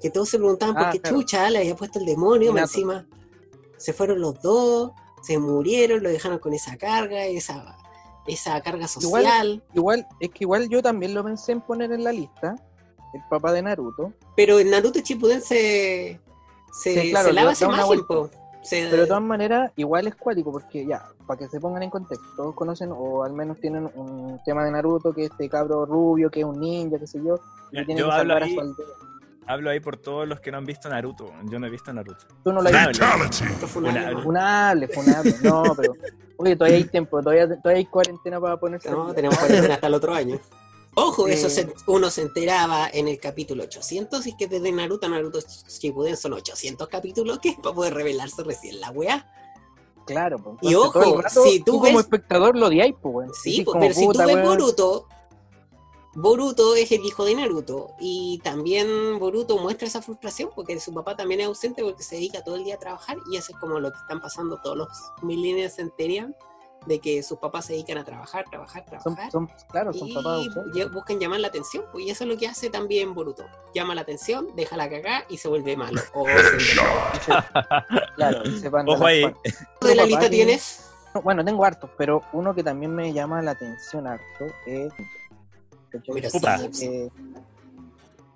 Que 0.00 0.10
todos 0.10 0.28
se 0.28 0.38
preguntaban 0.38 0.74
por 0.74 0.84
Ah, 0.84 0.90
qué 0.90 1.00
claro. 1.00 1.16
chucha 1.16 1.48
le 1.50 1.58
había 1.60 1.74
puesto 1.76 1.98
el 1.98 2.04
demonio, 2.06 2.52
más 2.52 2.62
encima 2.62 3.06
se 3.76 3.92
fueron 3.92 4.20
los 4.20 4.40
dos, 4.40 4.92
se 5.22 5.38
murieron, 5.38 6.02
lo 6.02 6.08
dejaron 6.08 6.38
con 6.38 6.52
esa 6.54 6.76
carga, 6.76 7.24
esa, 7.26 7.76
esa 8.26 8.60
carga 8.62 8.86
social. 8.88 9.62
Igual, 9.74 10.06
es 10.20 10.30
que 10.30 10.44
igual 10.44 10.68
yo 10.68 10.82
también 10.82 11.14
lo 11.14 11.22
pensé 11.24 11.52
en 11.52 11.60
poner 11.60 11.92
en 11.92 12.04
la 12.04 12.12
lista, 12.12 12.54
el 13.12 13.20
papá 13.28 13.52
de 13.52 13.62
Naruto, 13.62 14.12
Pero 14.36 14.58
en 14.58 14.70
Naruto 14.70 15.00
Chipuden 15.00 15.40
se, 15.42 16.18
se, 16.72 17.00
Sí, 17.02 17.10
claro, 17.10 17.28
se 17.28 17.32
lava 17.34 17.52
po. 18.06 18.30
Se- 18.62 18.88
pero 18.90 19.02
de 19.02 19.08
todas 19.08 19.22
maneras 19.22 19.70
igual 19.76 20.06
es 20.06 20.14
cuático 20.16 20.50
porque 20.50 20.86
ya, 20.86 21.06
para 21.26 21.38
que 21.38 21.48
se 21.48 21.60
pongan 21.60 21.82
en 21.82 21.90
contexto, 21.90 22.24
todos 22.36 22.54
conocen 22.54 22.90
o 22.96 23.22
al 23.22 23.34
menos 23.34 23.60
tienen 23.60 23.90
un 23.94 24.40
tema 24.46 24.64
de 24.64 24.70
Naruto 24.70 25.12
que 25.12 25.26
es 25.26 25.30
este 25.30 25.48
cabro 25.50 25.84
rubio, 25.84 26.30
que 26.30 26.40
es 26.40 26.46
un 26.46 26.58
ninja, 26.60 26.98
qué 26.98 27.06
sé 27.06 27.20
yo, 27.22 27.38
y 27.70 27.76
que 27.76 27.84
tiene 27.84 28.00
Yo 28.00 28.06
que 28.06 28.12
hablo 28.12 28.22
salvar 28.32 28.42
a 28.42 28.46
ahí- 28.46 28.54
su 28.54 28.60
aldea. 28.60 28.86
Hablo 29.46 29.70
ahí 29.70 29.80
por 29.80 29.96
todos 29.98 30.26
los 30.26 30.40
que 30.40 30.50
no 30.50 30.58
han 30.58 30.64
visto 30.64 30.88
Naruto. 30.88 31.30
Yo 31.50 31.58
no 31.58 31.66
he 31.66 31.70
visto 31.70 31.92
Naruto. 31.92 32.24
Tú 32.42 32.52
no 32.52 32.62
lo 32.62 32.68
has 32.70 32.88
visto. 32.88 33.04
Funable. 33.68 34.22
Funable, 34.22 34.88
funable, 34.88 35.34
no, 35.42 35.62
pero 35.76 35.94
Oye, 36.36 36.56
todavía 36.56 36.78
hay 36.78 36.84
tiempo, 36.84 37.20
todavía, 37.22 37.46
todavía 37.48 37.78
hay 37.78 37.86
cuarentena 37.86 38.40
para 38.40 38.56
ponerse. 38.58 38.90
No, 38.90 39.12
tenemos 39.14 39.38
cuarentena 39.38 39.74
hasta 39.74 39.86
el 39.86 39.94
otro 39.94 40.14
año. 40.14 40.38
Ojo, 40.96 41.26
eso 41.28 41.46
Eh. 41.48 41.50
se- 41.50 41.74
uno 41.86 42.08
se 42.10 42.22
enteraba 42.22 42.88
en 42.92 43.08
el 43.08 43.18
capítulo 43.20 43.64
800 43.64 44.26
y 44.26 44.36
que 44.36 44.46
desde 44.48 44.70
Naruto 44.72 45.06
a 45.06 45.10
Naruto 45.10 45.40
Shippuden 45.40 46.16
son 46.16 46.32
800 46.34 46.88
capítulos 46.88 47.38
que 47.40 47.50
es 47.50 47.56
para 47.56 47.74
poder 47.74 47.94
revelarse 47.94 48.42
recién 48.44 48.80
la 48.80 48.90
weá. 48.90 49.26
Claro, 50.06 50.38
pues. 50.38 50.56
Y 50.62 50.74
ojo, 50.74 51.20
rato, 51.22 51.42
si 51.44 51.60
tú 51.60 51.64
tú 51.64 51.72
como 51.80 51.84
ves- 51.96 52.00
espectador 52.04 52.56
lo 52.56 52.66
odiáis, 52.66 52.94
pues, 53.00 53.14
weón. 53.14 53.30
Sí, 53.34 53.62
pues, 53.64 53.72
como, 53.72 53.80
pero 53.80 53.94
si 53.94 54.08
tú 54.08 54.18
ves. 54.26 54.42
Boruto, 54.42 55.08
Boruto 56.16 56.74
es 56.76 56.92
el 56.92 57.04
hijo 57.04 57.24
de 57.24 57.34
Naruto 57.34 57.94
y 57.98 58.40
también 58.44 59.18
Boruto 59.18 59.58
muestra 59.58 59.88
esa 59.88 60.00
frustración 60.02 60.50
porque 60.54 60.78
su 60.78 60.92
papá 60.94 61.16
también 61.16 61.40
es 61.40 61.46
ausente 61.46 61.82
porque 61.82 62.02
se 62.02 62.16
dedica 62.16 62.42
todo 62.44 62.56
el 62.56 62.64
día 62.64 62.76
a 62.76 62.78
trabajar 62.78 63.16
y 63.30 63.36
eso 63.36 63.52
es 63.52 63.58
como 63.58 63.80
lo 63.80 63.90
que 63.90 63.98
están 63.98 64.20
pasando 64.20 64.58
todos 64.62 64.76
los 64.76 64.88
millennials 65.22 65.74
centennial 65.74 66.36
de 66.86 67.00
que 67.00 67.22
sus 67.22 67.38
papás 67.38 67.64
se 67.66 67.72
dedican 67.72 67.96
a 67.98 68.04
trabajar, 68.04 68.44
trabajar, 68.50 68.84
Son, 69.02 69.14
trabajar 69.14 69.32
son, 69.32 69.50
claro, 69.70 69.92
son 69.94 70.08
y 70.08 70.14
papás 70.14 70.46
ausentes. 70.46 70.92
buscan 70.92 71.18
llamar 71.18 71.40
la 71.40 71.48
atención 71.48 71.84
pues, 71.90 72.04
y 72.04 72.10
eso 72.10 72.24
es 72.24 72.30
lo 72.30 72.36
que 72.36 72.46
hace 72.46 72.68
también 72.70 73.14
Boruto. 73.14 73.46
Llama 73.74 73.94
la 73.94 74.02
atención, 74.02 74.48
deja 74.54 74.76
la 74.76 74.88
cagá 74.90 75.24
y 75.28 75.38
se 75.38 75.48
vuelve 75.48 75.76
malo. 75.76 76.00
O 76.14 76.26
se- 76.26 77.32
Claro, 78.16 78.44
se 78.60 78.68
van 78.68 78.88
Ojo 78.88 79.06
ahí. 79.06 79.22
¿De 79.80 79.94
la 79.94 80.04
lista 80.04 80.28
tiene- 80.28 80.44
tienes? 80.44 80.90
Bueno, 81.22 81.44
tengo 81.44 81.64
hartos, 81.64 81.90
pero 81.96 82.22
uno 82.32 82.54
que 82.54 82.64
también 82.64 82.92
me 82.94 83.12
llama 83.12 83.40
la 83.40 83.52
atención 83.52 84.06
harto 84.06 84.46
es. 84.66 84.92
Eh, 86.82 87.08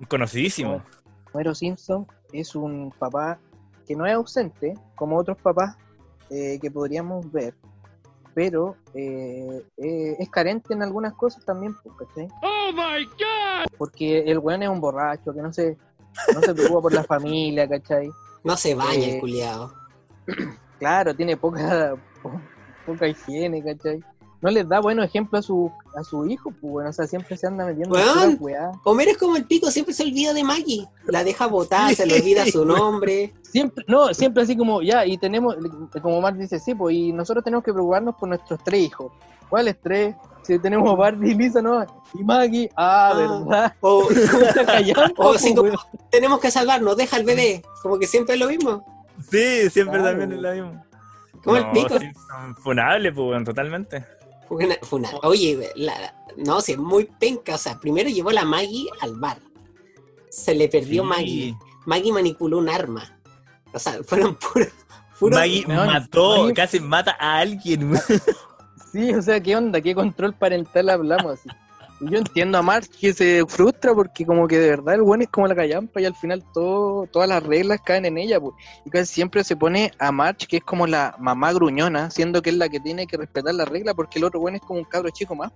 Conocidísimo. 0.08 0.82
Homero 1.32 1.54
Simpson 1.54 2.06
es 2.32 2.54
un 2.54 2.92
papá 2.98 3.38
que 3.86 3.94
no 3.96 4.06
es 4.06 4.14
ausente, 4.14 4.74
como 4.96 5.16
otros 5.16 5.38
papás 5.38 5.76
eh, 6.30 6.58
que 6.60 6.70
podríamos 6.70 7.30
ver, 7.32 7.54
pero 8.34 8.76
eh, 8.94 9.62
eh, 9.78 10.16
es 10.18 10.28
carente 10.30 10.74
en 10.74 10.82
algunas 10.82 11.14
cosas 11.14 11.44
también, 11.44 11.74
pues, 11.82 11.94
¿cachai? 12.08 12.28
Porque 13.76 14.20
el 14.20 14.38
weón 14.38 14.62
es 14.62 14.68
un 14.68 14.80
borracho, 14.80 15.32
que 15.34 15.40
no 15.42 15.52
se, 15.52 15.76
no 16.34 16.40
se 16.42 16.54
preocupa 16.54 16.82
por 16.82 16.92
la 16.94 17.04
familia, 17.04 17.68
¿cachai? 17.68 18.08
No 18.44 18.56
se 18.56 18.74
baña 18.74 18.92
Eh, 19.06 19.14
el 19.14 19.20
culiado. 19.20 19.72
Claro, 20.78 21.12
tiene 21.16 21.36
poca, 21.36 21.96
po- 22.22 22.40
poca 22.86 23.08
higiene, 23.08 23.64
¿cachai? 23.64 23.98
No 24.40 24.50
les 24.50 24.68
da 24.68 24.78
buenos 24.80 25.04
ejemplos 25.04 25.44
a 25.44 25.46
su, 25.46 25.72
a 25.96 26.04
su 26.04 26.26
hijo, 26.28 26.50
pues 26.60 26.72
bueno, 26.72 26.90
o 26.90 26.92
sea, 26.92 27.06
siempre 27.08 27.36
se 27.36 27.48
anda 27.48 27.66
metiendo 27.66 27.98
en 27.98 28.36
Weón. 28.40 28.80
Homero 28.84 29.10
es 29.10 29.18
como 29.18 29.36
el 29.36 29.44
pico, 29.46 29.68
siempre 29.70 29.92
se 29.92 30.04
olvida 30.04 30.32
de 30.32 30.44
Maggie. 30.44 30.86
La 31.06 31.24
deja 31.24 31.48
botar, 31.48 31.92
se 31.94 32.06
le 32.06 32.20
olvida 32.20 32.46
su 32.46 32.64
nombre. 32.66 33.34
Siempre, 33.42 33.84
no, 33.88 34.14
siempre 34.14 34.44
así 34.44 34.56
como, 34.56 34.80
ya, 34.82 35.04
y 35.06 35.18
tenemos, 35.18 35.56
como 36.00 36.20
Mark 36.20 36.36
dice, 36.36 36.60
sí, 36.60 36.74
pues, 36.74 36.94
y 36.94 37.12
nosotros 37.12 37.42
tenemos 37.42 37.64
que 37.64 37.72
preocuparnos 37.72 38.14
por 38.14 38.28
nuestros 38.28 38.62
tres 38.62 38.80
hijos. 38.82 39.10
¿Cuáles 39.48 39.80
tres? 39.80 40.14
Si 40.42 40.58
tenemos 40.58 40.96
Barney 40.96 41.32
y 41.32 41.34
Lisa, 41.34 41.60
¿no? 41.60 41.84
Y 42.14 42.22
Maggie, 42.22 42.70
ah, 42.76 43.10
Ah. 43.12 43.14
¿verdad? 43.16 43.74
O, 43.80 44.02
¿Cómo 44.30 44.44
está 44.44 44.64
callando? 44.66 45.14
o 45.16 45.32
así 45.32 45.52
pues, 45.54 45.72
como, 45.72 45.82
tenemos 46.10 46.38
que 46.40 46.50
salvarnos, 46.50 46.96
deja 46.96 47.16
al 47.16 47.24
bebé. 47.24 47.62
Como 47.82 47.98
que 47.98 48.06
siempre 48.06 48.34
es 48.34 48.40
lo 48.40 48.46
mismo. 48.48 48.84
Sí, 49.30 49.68
siempre 49.70 49.98
Claro. 49.98 50.18
también 50.18 50.32
es 50.32 50.38
lo 50.40 50.52
mismo. 50.52 50.84
Como 51.42 51.56
el 51.56 51.70
pico. 51.70 51.98
Simpson, 51.98 52.56
funable, 52.62 53.12
pues, 53.12 53.44
totalmente. 53.44 54.04
Fue 54.48 54.64
una- 54.64 54.76
fue 54.82 54.98
una- 55.00 55.10
oye, 55.22 55.70
la- 55.76 56.14
no, 56.36 56.60
si 56.60 56.72
es 56.72 56.78
muy 56.78 57.04
penca. 57.18 57.54
O 57.54 57.58
sea, 57.58 57.78
primero 57.78 58.08
llevó 58.08 58.30
a 58.30 58.34
la 58.34 58.44
Maggie 58.44 58.88
al 59.00 59.14
bar. 59.16 59.38
Se 60.30 60.54
le 60.54 60.68
perdió 60.68 61.02
Sí. 61.02 61.08
Maggie. 61.08 61.56
Maggie 61.86 62.12
manipuló 62.12 62.58
un 62.58 62.68
arma. 62.68 63.18
O 63.72 63.78
sea, 63.78 64.02
fueron 64.04 64.34
puros. 64.36 64.68
puros- 65.18 65.38
Maggie 65.38 65.66
mató, 65.66 66.38
Maggie- 66.44 66.54
casi 66.54 66.80
mata 66.80 67.16
a 67.18 67.38
alguien. 67.38 67.92
Sí, 68.92 69.12
o 69.14 69.20
sea, 69.20 69.38
¿qué 69.42 69.54
onda? 69.56 69.80
¿Qué 69.82 69.94
control 69.94 70.32
parental 70.34 70.88
hablamos 70.88 71.40
yo 72.00 72.18
entiendo 72.18 72.58
a 72.58 72.62
Mark 72.62 72.88
que 73.00 73.12
se 73.12 73.44
frustra 73.46 73.94
porque 73.94 74.24
como 74.24 74.46
que 74.46 74.58
de 74.58 74.70
verdad 74.70 74.94
el 74.94 75.02
bueno 75.02 75.24
es 75.24 75.30
como 75.30 75.46
la 75.46 75.54
callampa 75.54 76.00
y 76.00 76.04
al 76.04 76.14
final 76.14 76.44
todo, 76.54 77.06
todas 77.06 77.28
las 77.28 77.42
reglas 77.42 77.80
caen 77.84 78.04
en 78.04 78.18
ella. 78.18 78.40
pues. 78.40 78.54
Y 78.84 78.90
casi 78.90 79.12
siempre 79.14 79.42
se 79.44 79.56
pone 79.56 79.90
a 79.98 80.12
March, 80.12 80.46
que 80.46 80.58
es 80.58 80.64
como 80.64 80.86
la 80.86 81.14
mamá 81.18 81.52
gruñona, 81.52 82.10
siendo 82.10 82.42
que 82.42 82.50
es 82.50 82.56
la 82.56 82.68
que 82.68 82.80
tiene 82.80 83.06
que 83.06 83.16
respetar 83.16 83.54
la 83.54 83.64
regla 83.64 83.94
porque 83.94 84.18
el 84.18 84.24
otro 84.24 84.40
bueno 84.40 84.56
es 84.56 84.62
como 84.62 84.78
un 84.78 84.84
cabro 84.84 85.10
chico 85.10 85.34
más. 85.34 85.52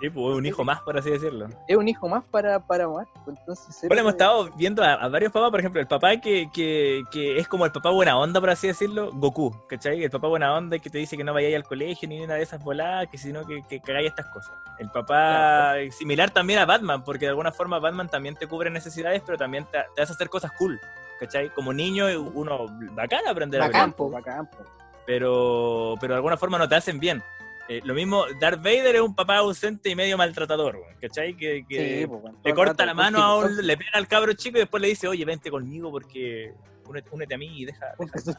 Sí, 0.00 0.08
pues, 0.10 0.36
un 0.36 0.46
hijo 0.46 0.64
más, 0.64 0.80
por 0.82 0.96
así 0.96 1.10
decirlo. 1.10 1.48
Es 1.66 1.76
un 1.76 1.88
hijo 1.88 2.08
más 2.08 2.22
para, 2.30 2.60
para 2.60 2.86
pues, 2.88 3.06
Entonces, 3.26 3.80
Bueno, 3.88 4.00
hemos 4.02 4.12
estado 4.12 4.48
viendo 4.56 4.82
a, 4.84 4.92
a 4.94 5.08
varios 5.08 5.32
papás, 5.32 5.50
por 5.50 5.58
ejemplo, 5.60 5.80
el 5.80 5.88
papá 5.88 6.16
que, 6.18 6.48
que, 6.52 7.02
que 7.10 7.38
es 7.38 7.48
como 7.48 7.64
el 7.64 7.72
papá 7.72 7.90
buena 7.90 8.16
onda, 8.16 8.38
por 8.40 8.50
así 8.50 8.68
decirlo, 8.68 9.10
Goku, 9.12 9.54
¿cachai? 9.68 10.04
El 10.04 10.10
papá 10.10 10.28
buena 10.28 10.54
onda 10.56 10.78
que 10.78 10.88
te 10.88 10.98
dice 10.98 11.16
que 11.16 11.24
no 11.24 11.34
vayáis 11.34 11.56
al 11.56 11.64
colegio 11.64 12.08
ni 12.08 12.20
una 12.20 12.34
de 12.34 12.42
esas 12.42 12.62
voladas, 12.62 13.08
que 13.08 13.18
sino 13.18 13.44
que, 13.44 13.62
que 13.68 13.80
cagáis 13.80 14.06
estas 14.08 14.26
cosas. 14.26 14.52
El 14.78 14.88
papá 14.90 15.74
similar 15.90 16.30
también 16.30 16.60
a 16.60 16.64
Batman, 16.66 17.02
porque 17.02 17.24
de 17.24 17.30
alguna 17.30 17.50
forma 17.50 17.80
Batman 17.80 18.08
también 18.08 18.36
te 18.36 18.46
cubre 18.46 18.70
necesidades, 18.70 19.22
pero 19.26 19.36
también 19.36 19.64
te, 19.64 19.78
te 19.96 20.02
hace 20.02 20.12
hacer 20.12 20.28
cosas 20.28 20.52
cool, 20.52 20.80
¿cachai? 21.18 21.50
Como 21.50 21.72
niño, 21.72 22.06
uno 22.34 22.66
bacán 22.92 23.26
aprender 23.26 23.60
a 23.60 23.66
Bacán. 23.66 23.90
ver, 23.90 23.96
Campo, 23.96 24.22
campo. 24.22 24.58
pero, 25.04 25.94
pero 26.00 26.14
de 26.14 26.16
alguna 26.18 26.36
forma 26.36 26.56
no 26.58 26.68
te 26.68 26.76
hacen 26.76 27.00
bien. 27.00 27.20
Eh, 27.68 27.82
lo 27.84 27.92
mismo, 27.92 28.24
Darth 28.40 28.58
Vader 28.62 28.96
es 28.96 29.00
un 29.02 29.14
papá 29.14 29.36
ausente 29.38 29.90
y 29.90 29.94
medio 29.94 30.16
maltratador, 30.16 30.80
¿cachai? 31.00 31.36
Que, 31.36 31.66
que 31.68 32.00
Sí, 32.00 32.06
pues, 32.06 32.22
bueno, 32.22 32.38
le 32.42 32.54
corta 32.54 32.86
la 32.86 32.94
mano 32.94 33.22
a 33.22 33.36
un, 33.38 33.66
le 33.66 33.76
pega 33.76 33.90
al 33.92 34.08
cabro 34.08 34.32
chico 34.32 34.56
y 34.56 34.60
después 34.60 34.80
le 34.80 34.88
dice, 34.88 35.06
oye, 35.06 35.24
vente 35.26 35.50
conmigo 35.50 35.90
porque 35.90 36.54
únete, 36.86 37.10
únete 37.12 37.34
a 37.34 37.38
mí 37.38 37.46
y 37.60 37.66
deja. 37.66 37.86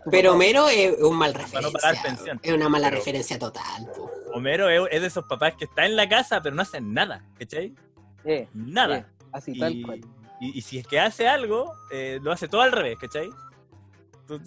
Pero. 0.09 0.33
Homero 0.33 0.67
es 0.69 0.99
un 1.01 1.15
mal 1.15 1.33
Para 1.33 1.43
no 1.45 1.49
referencia. 1.69 1.79
pagar 1.79 2.03
pensión. 2.03 2.39
Es 2.41 2.51
una 2.53 2.69
mala 2.69 2.87
Pero- 2.87 2.97
referencia 2.97 3.37
total. 3.37 3.85
po. 3.95 4.09
Homero 4.33 4.67
es, 4.67 4.81
es 4.91 5.01
de 5.01 5.07
esos 5.07 5.25
papás 5.25 5.53
que 5.55 5.65
está 5.65 5.85
en 5.85 5.95
la 5.95 6.09
casa 6.09 6.41
pero 6.41 6.55
no 6.55 6.63
hacen 6.63 6.91
nada, 6.91 7.23
¿cachai? 7.37 7.75
Eh, 8.25 8.47
Nada. 8.55 8.97
eh, 8.97 9.05
así 9.31 9.51
y, 9.55 9.59
tal 9.59 9.81
cual. 9.85 10.01
y- 10.41 10.57
y 10.57 10.61
si 10.63 10.79
es 10.79 10.87
que 10.87 10.99
hace 10.99 11.27
algo, 11.27 11.71
eh, 11.91 12.19
lo 12.23 12.31
hace 12.31 12.47
todo 12.47 12.61
al 12.61 12.71
revés, 12.71 12.97
¿cachai? 12.99 13.29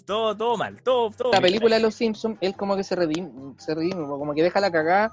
Todo, 0.05 0.35
todo, 0.37 0.57
mal, 0.57 0.81
todo, 0.81 1.11
todo 1.11 1.31
la 1.31 1.41
película 1.41 1.75
de 1.75 1.81
los 1.81 1.95
Simpsons, 1.95 2.37
él 2.41 2.55
como 2.55 2.75
que 2.75 2.83
se 2.83 2.95
redime, 2.95 3.29
se 3.57 3.75
redime 3.75 4.05
como 4.07 4.33
que 4.33 4.43
deja 4.43 4.59
la 4.59 4.71
cagada. 4.71 5.11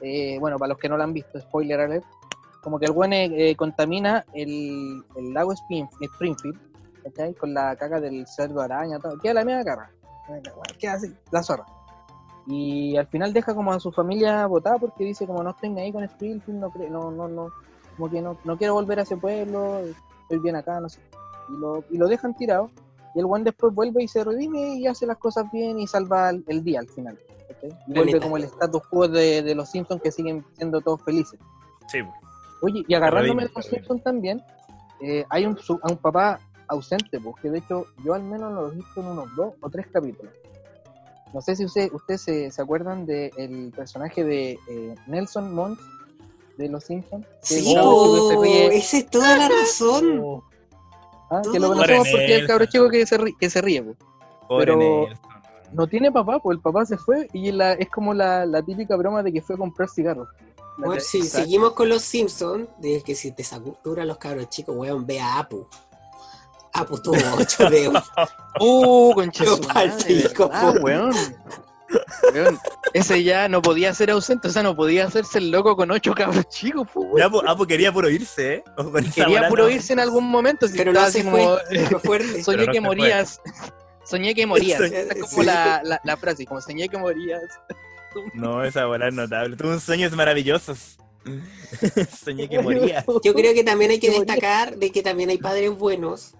eh, 0.00 0.38
bueno, 0.40 0.58
para 0.58 0.70
los 0.70 0.78
que 0.78 0.88
no 0.88 0.96
la 0.96 1.04
han 1.04 1.12
visto, 1.12 1.40
spoiler 1.40 1.80
alert. 1.80 2.04
Como 2.62 2.78
que 2.78 2.86
el 2.86 2.92
buen 2.92 3.12
eh, 3.12 3.54
contamina 3.56 4.24
el, 4.32 5.04
el 5.16 5.32
lago 5.32 5.52
Spring- 5.52 5.88
Springfield, 6.00 6.58
¿cachai? 7.04 7.34
Con 7.34 7.54
la 7.54 7.76
caga 7.76 8.00
del 8.00 8.26
cerdo 8.26 8.60
araña, 8.60 8.98
todo. 8.98 9.18
Queda 9.18 9.34
la 9.34 9.44
misma 9.44 9.64
caga. 9.64 9.90
Queda 10.78 10.94
así, 10.94 11.14
la 11.30 11.42
zorra. 11.42 11.64
Y 12.48 12.96
al 12.96 13.06
final 13.08 13.32
deja 13.32 13.54
como 13.54 13.72
a 13.72 13.80
su 13.80 13.92
familia 13.92 14.46
botada 14.46 14.78
porque 14.78 15.04
dice 15.04 15.26
como 15.26 15.42
no 15.42 15.50
estén 15.50 15.78
ahí 15.78 15.92
con 15.92 16.02
Springfield, 16.04 16.58
no, 16.58 16.72
no, 16.90 17.10
no, 17.10 17.28
no, 17.28 17.50
como 17.96 18.10
que 18.10 18.20
no, 18.22 18.36
no 18.44 18.56
quiero 18.56 18.74
volver 18.74 18.98
a 18.98 19.02
ese 19.02 19.16
pueblo, 19.16 19.80
estoy 20.22 20.38
bien 20.40 20.56
acá, 20.56 20.80
no 20.80 20.88
sé. 20.88 21.00
Y 21.48 21.60
lo, 21.60 21.84
y 21.90 21.98
lo 21.98 22.08
dejan 22.08 22.34
tirado. 22.36 22.70
Y 23.16 23.18
el 23.18 23.24
buen 23.26 23.42
después 23.44 23.74
vuelve 23.74 24.02
y 24.04 24.08
se 24.08 24.22
redime 24.22 24.74
y 24.76 24.86
hace 24.86 25.06
las 25.06 25.16
cosas 25.16 25.50
bien 25.50 25.80
y 25.80 25.86
salva 25.86 26.28
el, 26.30 26.44
el 26.48 26.62
día 26.62 26.80
al 26.80 26.86
final. 26.88 27.18
¿cachai? 27.48 27.70
Y 27.88 27.92
vuelve 27.94 28.20
como 28.20 28.36
el 28.36 28.44
status 28.44 28.82
quo 28.90 29.08
de, 29.08 29.42
de 29.42 29.54
los 29.54 29.70
Simpsons 29.70 30.02
que 30.02 30.12
siguen 30.12 30.44
siendo 30.54 30.80
todos 30.82 31.00
felices. 31.02 31.40
Sí, 31.88 32.00
Oye, 32.62 32.84
y 32.86 32.94
agarrándome 32.94 33.44
de 33.46 33.52
los. 33.56 33.64
Simpsons 33.64 34.02
también, 34.02 34.42
eh, 35.00 35.24
hay 35.30 35.46
un, 35.46 35.56
su- 35.56 35.80
a 35.82 35.90
un 35.90 35.96
papá 35.96 36.40
ausente, 36.68 37.18
porque 37.20 37.48
de 37.50 37.58
hecho 37.58 37.86
yo 38.04 38.12
al 38.14 38.22
menos 38.22 38.52
lo 38.52 38.70
he 38.70 38.74
visto 38.74 39.00
en 39.00 39.06
unos 39.06 39.34
dos 39.34 39.54
o 39.60 39.70
tres 39.70 39.86
capítulos. 39.90 40.32
No 41.32 41.40
sé 41.40 41.56
si 41.56 41.64
usted- 41.64 41.90
ustedes 41.92 42.20
se, 42.20 42.50
se 42.50 42.60
acuerdan 42.62 43.06
del 43.06 43.72
personaje 43.74 44.24
de 44.24 44.58
eh, 44.68 44.94
Nelson 45.06 45.54
Mons 45.54 45.78
de 46.58 46.68
los 46.68 46.84
Simpsons. 46.84 47.24
que 47.26 47.46
Sí, 47.60 47.74
ríe. 48.42 48.76
esa 48.76 48.96
es 48.98 49.06
toda 49.10 49.36
la 49.38 49.48
razón. 49.48 50.42
Ah, 51.30 51.42
que 51.42 51.58
lo 51.58 51.68
Pobre 51.68 51.80
conocemos 51.80 52.08
porque 52.10 52.34
es 52.34 52.40
el 52.42 52.46
cabro 52.46 52.66
chico 52.66 52.88
que 52.88 53.06
se 53.06 53.18
ríe. 53.18 53.34
Que 53.38 53.50
se 53.50 53.60
ríe. 53.60 53.82
Pobre 54.48 54.66
Pero- 54.66 54.78
Nelson. 54.78 55.18
No 55.72 55.88
tiene 55.88 56.12
papá, 56.12 56.38
pues 56.38 56.56
el 56.56 56.62
papá 56.62 56.86
se 56.86 56.96
fue 56.96 57.28
y 57.32 57.50
la, 57.50 57.72
es 57.72 57.90
como 57.90 58.14
la, 58.14 58.46
la 58.46 58.62
típica 58.62 58.94
broma 58.96 59.22
de 59.24 59.32
que 59.32 59.42
fue 59.42 59.56
a 59.56 59.58
comprar 59.58 59.88
cigarros. 59.88 60.28
Bueno, 60.78 61.00
si 61.00 61.22
seguimos 61.22 61.72
con 61.72 61.88
los 61.88 62.02
Simpsons, 62.02 62.68
de 62.78 63.02
que 63.02 63.14
si 63.16 63.32
te 63.32 63.42
saturan 63.42 64.06
los 64.06 64.16
cabros 64.18 64.48
chicos, 64.48 64.76
weón, 64.76 65.04
ve 65.06 65.18
a 65.20 65.38
Apu. 65.40 65.66
Apu 66.72 66.98
tuvo 66.98 67.16
8 67.38 67.70
de 67.70 68.02
Uh, 68.60 69.12
concha 69.14 69.44
Yo 69.44 69.56
su 69.56 69.62
pa'l 69.62 69.88
madre, 69.88 70.14
pico, 70.22 70.48
¿verdad, 70.48 70.74
po. 70.74 70.80
weón? 70.84 71.12
Weón, 72.34 72.58
Ese 72.92 73.22
ya 73.22 73.48
no 73.48 73.62
podía 73.62 73.94
ser 73.94 74.10
ausente, 74.10 74.48
o 74.48 74.50
sea, 74.50 74.62
no 74.62 74.74
podía 74.74 75.06
hacerse 75.06 75.38
el 75.38 75.50
loco 75.50 75.76
con 75.76 75.90
ocho 75.90 76.14
cabros 76.14 76.48
chicos, 76.48 76.88
pues. 76.92 77.06
Ya, 77.18 77.30
pues, 77.30 77.44
ah, 77.46 77.56
pues 77.56 77.68
quería 77.68 77.92
puro 77.92 78.08
irse, 78.10 78.54
¿eh? 78.54 78.64
Quería 79.14 79.48
puro 79.48 79.64
no. 79.64 79.70
irse 79.70 79.92
en 79.92 80.00
algún 80.00 80.24
momento, 80.28 80.66
si 80.66 80.76
Pero 80.76 80.98
así 81.00 81.22
fue. 81.22 81.30
como, 81.30 82.00
fuerte. 82.00 82.42
soñé 82.44 82.66
no 82.66 82.72
que 82.72 82.80
morías. 82.80 83.40
Soñé 84.04 84.34
que 84.36 84.46
morías. 84.46 84.80
Soñé- 84.80 84.98
Esa 84.98 85.12
es 85.14 85.20
como 85.20 85.42
sí. 85.42 85.46
la, 85.46 85.80
la, 85.82 86.00
la 86.04 86.16
frase, 86.16 86.46
como 86.46 86.60
soñé 86.60 86.88
que 86.88 86.96
morías. 86.96 87.42
No, 88.34 88.62
esa 88.64 88.86
bola 88.86 89.08
es 89.08 89.14
notable. 89.14 89.56
Tuve 89.56 89.80
sueños 89.80 90.12
maravillosos. 90.12 90.96
Soñé 92.24 92.48
que 92.48 92.60
moría. 92.60 93.04
Yo 93.24 93.34
creo 93.34 93.52
que 93.52 93.64
también 93.64 93.90
hay 93.90 93.98
que 93.98 94.10
destacar 94.10 94.76
de 94.76 94.90
que 94.90 95.02
también 95.02 95.30
hay 95.30 95.38
padres 95.38 95.76
buenos. 95.76 96.34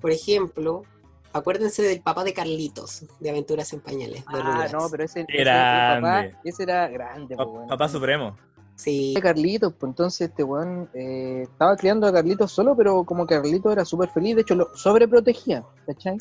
Por 0.00 0.10
ejemplo, 0.10 0.84
Acuérdense 1.32 1.82
del 1.82 2.00
papá 2.02 2.24
de 2.24 2.34
Carlitos, 2.34 3.04
de 3.20 3.30
Aventuras 3.30 3.72
en 3.72 3.80
Pañales. 3.80 4.24
de 4.26 4.38
Ah, 4.38 4.42
Rugrats. 4.42 4.72
no, 4.72 4.88
pero 4.90 5.04
ese, 5.04 5.24
Grande. 5.28 6.00
papá, 6.30 6.40
ese 6.44 6.62
era 6.62 6.88
grande, 6.88 7.36
Pa- 7.36 7.44
pues, 7.44 7.52
bueno. 7.54 7.68
Papá 7.68 7.88
Supremo. 7.88 8.36
Sí, 8.74 9.14
Carlitos, 9.22 9.72
pues 9.74 9.90
entonces 9.90 10.28
este 10.30 10.42
weón 10.42 10.88
eh, 10.94 11.42
estaba 11.42 11.76
criando 11.76 12.06
a 12.06 12.12
Carlitos 12.12 12.50
solo, 12.50 12.74
pero 12.76 13.04
como 13.04 13.26
que 13.26 13.34
Carlitos 13.36 13.70
era 13.72 13.84
súper 13.84 14.08
feliz, 14.08 14.34
de 14.34 14.42
hecho 14.42 14.54
lo 14.54 14.74
sobreprotegía, 14.74 15.64
¿cachai? 15.86 16.18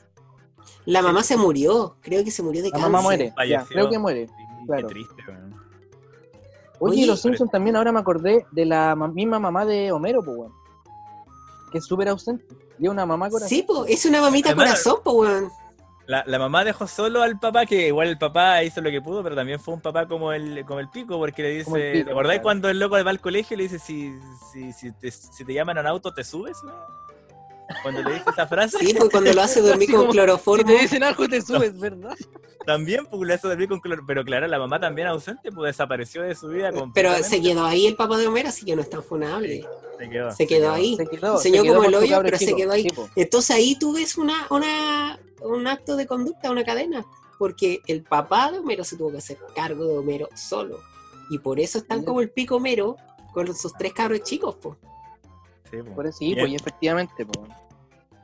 la 0.86 1.02
mamá 1.02 1.24
se 1.24 1.38
murió, 1.38 1.96
creo 2.02 2.24
que 2.24 2.32
se 2.32 2.42
murió 2.44 2.62
de 2.62 2.70
La 2.70 2.74
cáncer. 2.74 2.92
mamá 2.92 3.02
muere, 3.02 3.34
ya, 3.48 3.66
creo 3.66 3.90
que 3.90 3.98
muere. 4.00 4.28
Sí, 4.28 4.34
Claro. 4.68 4.88
Qué 4.88 4.94
triste, 4.94 5.14
weón. 5.28 5.54
Oye, 6.80 6.94
Oye, 6.94 7.02
y 7.02 7.06
los 7.06 7.22
Simpsons 7.22 7.52
también 7.52 7.76
ahora 7.76 7.92
me 7.92 8.00
acordé 8.00 8.46
de 8.52 8.66
la 8.66 8.96
ma- 8.96 9.08
misma 9.08 9.40
mamá 9.40 9.66
de 9.66 9.92
Homero, 9.92 10.22
pues 10.24 10.38
weón. 10.38 10.52
Que 11.72 11.78
es 11.80 11.86
súper 11.86 12.10
ausente. 12.10 12.46
Y 12.82 12.86
es 12.86 12.92
una 12.92 13.06
mamá 13.06 13.30
corazón. 13.30 13.48
Sí, 13.50 13.62
po, 13.62 13.86
es 13.86 14.06
una 14.06 14.20
mamita 14.22 14.50
Además- 14.50 14.66
corazón, 14.70 14.96
po, 15.04 15.12
weón. 15.12 15.52
La, 16.08 16.24
la 16.26 16.40
mamá 16.40 16.66
dejó 16.66 16.88
solo 16.88 17.22
al 17.22 17.40
papá, 17.40 17.66
que 17.68 17.88
igual 17.88 18.08
el 18.10 18.18
papá 18.18 18.64
hizo 18.64 18.82
lo 18.82 18.90
que 18.90 19.02
pudo, 19.02 19.22
pero 19.24 19.36
también 19.36 19.60
fue 19.60 19.76
un 19.76 19.82
papá 19.82 20.08
como 20.08 20.34
el, 20.34 20.66
como 20.66 20.80
el 20.80 20.90
pico, 20.90 21.18
porque 21.20 21.44
le 21.44 21.50
dice, 21.50 21.92
pico, 21.94 22.06
¿te 22.06 22.12
acordáis 22.12 22.40
claro. 22.40 22.44
cuando 22.44 22.70
el 22.70 22.80
loco 22.80 22.96
va 23.02 23.10
al 23.12 23.22
colegio 23.22 23.54
y 23.54 23.58
le 23.58 23.64
dice, 23.64 23.80
si, 23.80 24.12
si, 24.52 24.74
si, 24.74 24.92
te, 24.94 25.12
si 25.12 25.46
te 25.46 25.54
llaman 25.54 25.78
a 25.78 25.82
un 25.82 25.88
auto, 25.88 26.12
¿te 26.12 26.24
subes? 26.24 26.58
weón? 26.64 26.76
Cuando 27.82 28.04
le 28.04 28.14
dice 28.14 28.30
esa 28.32 28.48
frase, 28.48 28.78
Sí, 28.80 28.94
pues 28.98 29.10
cuando 29.10 29.34
lo 29.34 29.42
hace 29.42 29.62
dormir 29.62 29.90
con 29.90 30.00
como- 30.02 30.12
Si 30.12 30.18
cloroformo. 30.18 30.66
te 30.66 30.80
dicen 30.80 31.04
algo 31.04 31.28
te 31.28 31.42
subes, 31.42 31.80
¿verdad? 31.80 32.16
también 32.66 33.06
pues, 33.08 33.22
le 33.28 33.34
hace 33.34 33.48
dormir 33.48 33.68
con 33.70 33.80
cloro, 33.80 34.04
pero 34.06 34.24
claro, 34.24 34.48
la 34.48 34.60
mamá 34.60 34.80
también 34.80 35.08
ausente, 35.08 35.52
pues 35.52 35.70
desapareció 35.74 36.22
de 36.22 36.36
su 36.36 36.48
vida 36.48 36.72
Pero 36.94 37.24
se 37.24 37.42
quedó 37.42 37.66
ahí 37.66 37.88
el 37.88 37.96
papá 37.96 38.18
de 38.18 38.28
Homero, 38.28 38.50
así 38.50 38.66
que 38.66 38.76
no 38.76 38.82
es 38.82 38.90
tan 38.90 39.04
funable. 39.04 39.66
Se 39.98 40.10
quedó. 40.10 40.32
Se 40.32 40.48
quedó 40.48 40.72
ahí. 40.72 40.96
Se 40.96 41.08
quedó. 41.08 41.34
Enseñó 41.36 41.62
se 41.62 41.64
quedó 41.64 41.76
como 41.76 41.88
el 41.88 41.96
hoyo, 41.96 42.22
pero 42.24 42.38
se 42.38 42.56
quedó 42.56 42.72
ahí. 42.72 42.88
Entonces 43.16 43.56
ahí 43.56 43.76
tú 43.76 43.94
ves 43.94 44.18
una, 44.18 44.48
una, 44.50 45.20
un 45.42 45.68
acto 45.68 45.96
de 45.96 46.06
conducta, 46.08 46.52
una 46.52 46.64
cadena, 46.64 47.06
porque 47.38 47.82
el 47.88 48.04
papá 48.04 48.52
de 48.52 48.60
Homero 48.60 48.84
se 48.84 48.96
tuvo 48.98 49.12
que 49.12 49.18
hacer 49.18 49.38
cargo 49.56 49.86
de 49.86 49.98
Homero 49.98 50.30
solo. 50.36 50.80
Y 51.30 51.40
por 51.40 51.60
eso 51.60 51.78
están 51.80 52.04
como 52.04 52.22
el 52.22 52.30
pico 52.30 52.58
Homero 52.58 52.98
con 53.34 53.56
sus 53.56 53.74
tres 53.74 53.94
cabros 53.94 54.22
chicos, 54.24 54.56
pues. 54.62 54.78
Sí. 55.72 55.78
Por 55.96 56.06
eso 56.08 56.18
sí, 56.18 56.36
pues 56.36 56.54
efectivamente, 56.54 57.26
pues. 57.26 57.50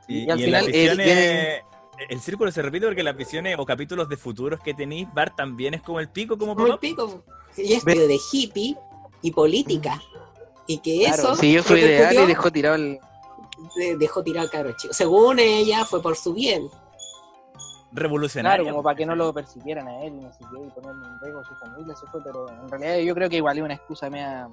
Y, 0.07 0.25
Y 0.25 0.29
al 0.29 0.39
y 0.39 0.43
en 0.43 0.45
final, 0.47 0.65
las 0.65 0.73
eh, 0.75 0.95
viene- 0.95 1.63
el 2.09 2.19
círculo 2.21 2.51
se 2.51 2.61
repite 2.61 2.85
porque 2.85 3.01
las 3.03 3.15
visiones 3.17 3.55
o 3.57 3.65
capítulos 3.65 4.07
de 4.07 4.17
futuros 4.17 4.59
que 4.59 4.73
tenéis, 4.73 5.07
Bart 5.13 5.35
también 5.35 5.73
es 5.73 5.81
como 5.81 5.99
el 5.99 6.09
pico, 6.09 6.37
como 6.37 6.55
Como 6.55 6.73
el 6.73 6.79
pico. 6.79 7.23
Y 7.57 7.73
es 7.73 7.83
de 7.83 8.19
hippie 8.31 8.77
y 9.23 9.31
política. 9.31 9.99
Y 10.67 10.77
que 10.79 11.05
Claro, 11.05 11.23
eso 11.23 11.35
sí, 11.35 11.53
yo 11.53 11.63
soy 11.63 11.79
ideal 11.79 12.13
y 12.13 12.25
dejó 12.27 12.51
tirado 12.51 12.75
el. 12.75 12.99
de- 13.75 13.97
dejó 13.97 14.21
tirar 14.21 14.47
al 14.53 14.75
chico. 14.75 14.93
Según 14.93 15.39
ella, 15.39 15.85
fue 15.85 16.01
por 16.01 16.15
su 16.15 16.33
bien. 16.33 16.67
Revolucionario. 17.93 18.63
Claro, 18.65 18.75
como 18.75 18.83
para 18.83 18.95
que 18.95 19.05
no 19.05 19.15
lo 19.15 19.33
persiguieran 19.33 19.87
a 19.87 20.03
él 20.03 20.13
y 20.13 20.19
no 20.25 20.31
sé 20.31 20.39
qué, 20.39 20.61
y 20.61 20.69
ponerle 20.69 21.07
en 21.07 21.19
riesgo 21.21 21.39
a 21.39 21.45
su 21.45 21.55
familia, 21.55 21.95
se 21.95 22.05
fue, 22.07 22.21
pero 22.23 22.47
en 22.49 22.69
realidad 22.69 22.97
yo 22.99 23.15
creo 23.15 23.29
que 23.29 23.37
igual 23.37 23.57
es 23.57 23.63
una 23.63 23.73
excusa 23.75 24.09
mea. 24.09 24.47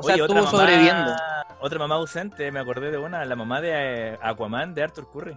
O 0.00 0.06
Oye, 0.06 0.14
estuvo 0.22 0.34
mamá, 0.34 0.50
sobreviviendo. 0.50 1.12
Otra 1.60 1.78
mamá 1.78 1.96
ausente, 1.96 2.50
me 2.52 2.60
acordé 2.60 2.90
de 2.90 2.98
una, 2.98 3.24
la 3.24 3.34
mamá 3.36 3.60
de 3.60 3.70
eh, 4.12 4.18
Aquaman 4.22 4.74
de 4.74 4.82
Arthur 4.84 5.10
Curry. 5.12 5.36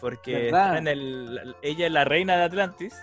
Porque 0.00 0.48
en 0.78 0.88
el, 0.88 1.54
ella 1.60 1.86
es 1.86 1.92
la 1.92 2.04
reina 2.04 2.36
de 2.36 2.44
Atlantis, 2.44 2.94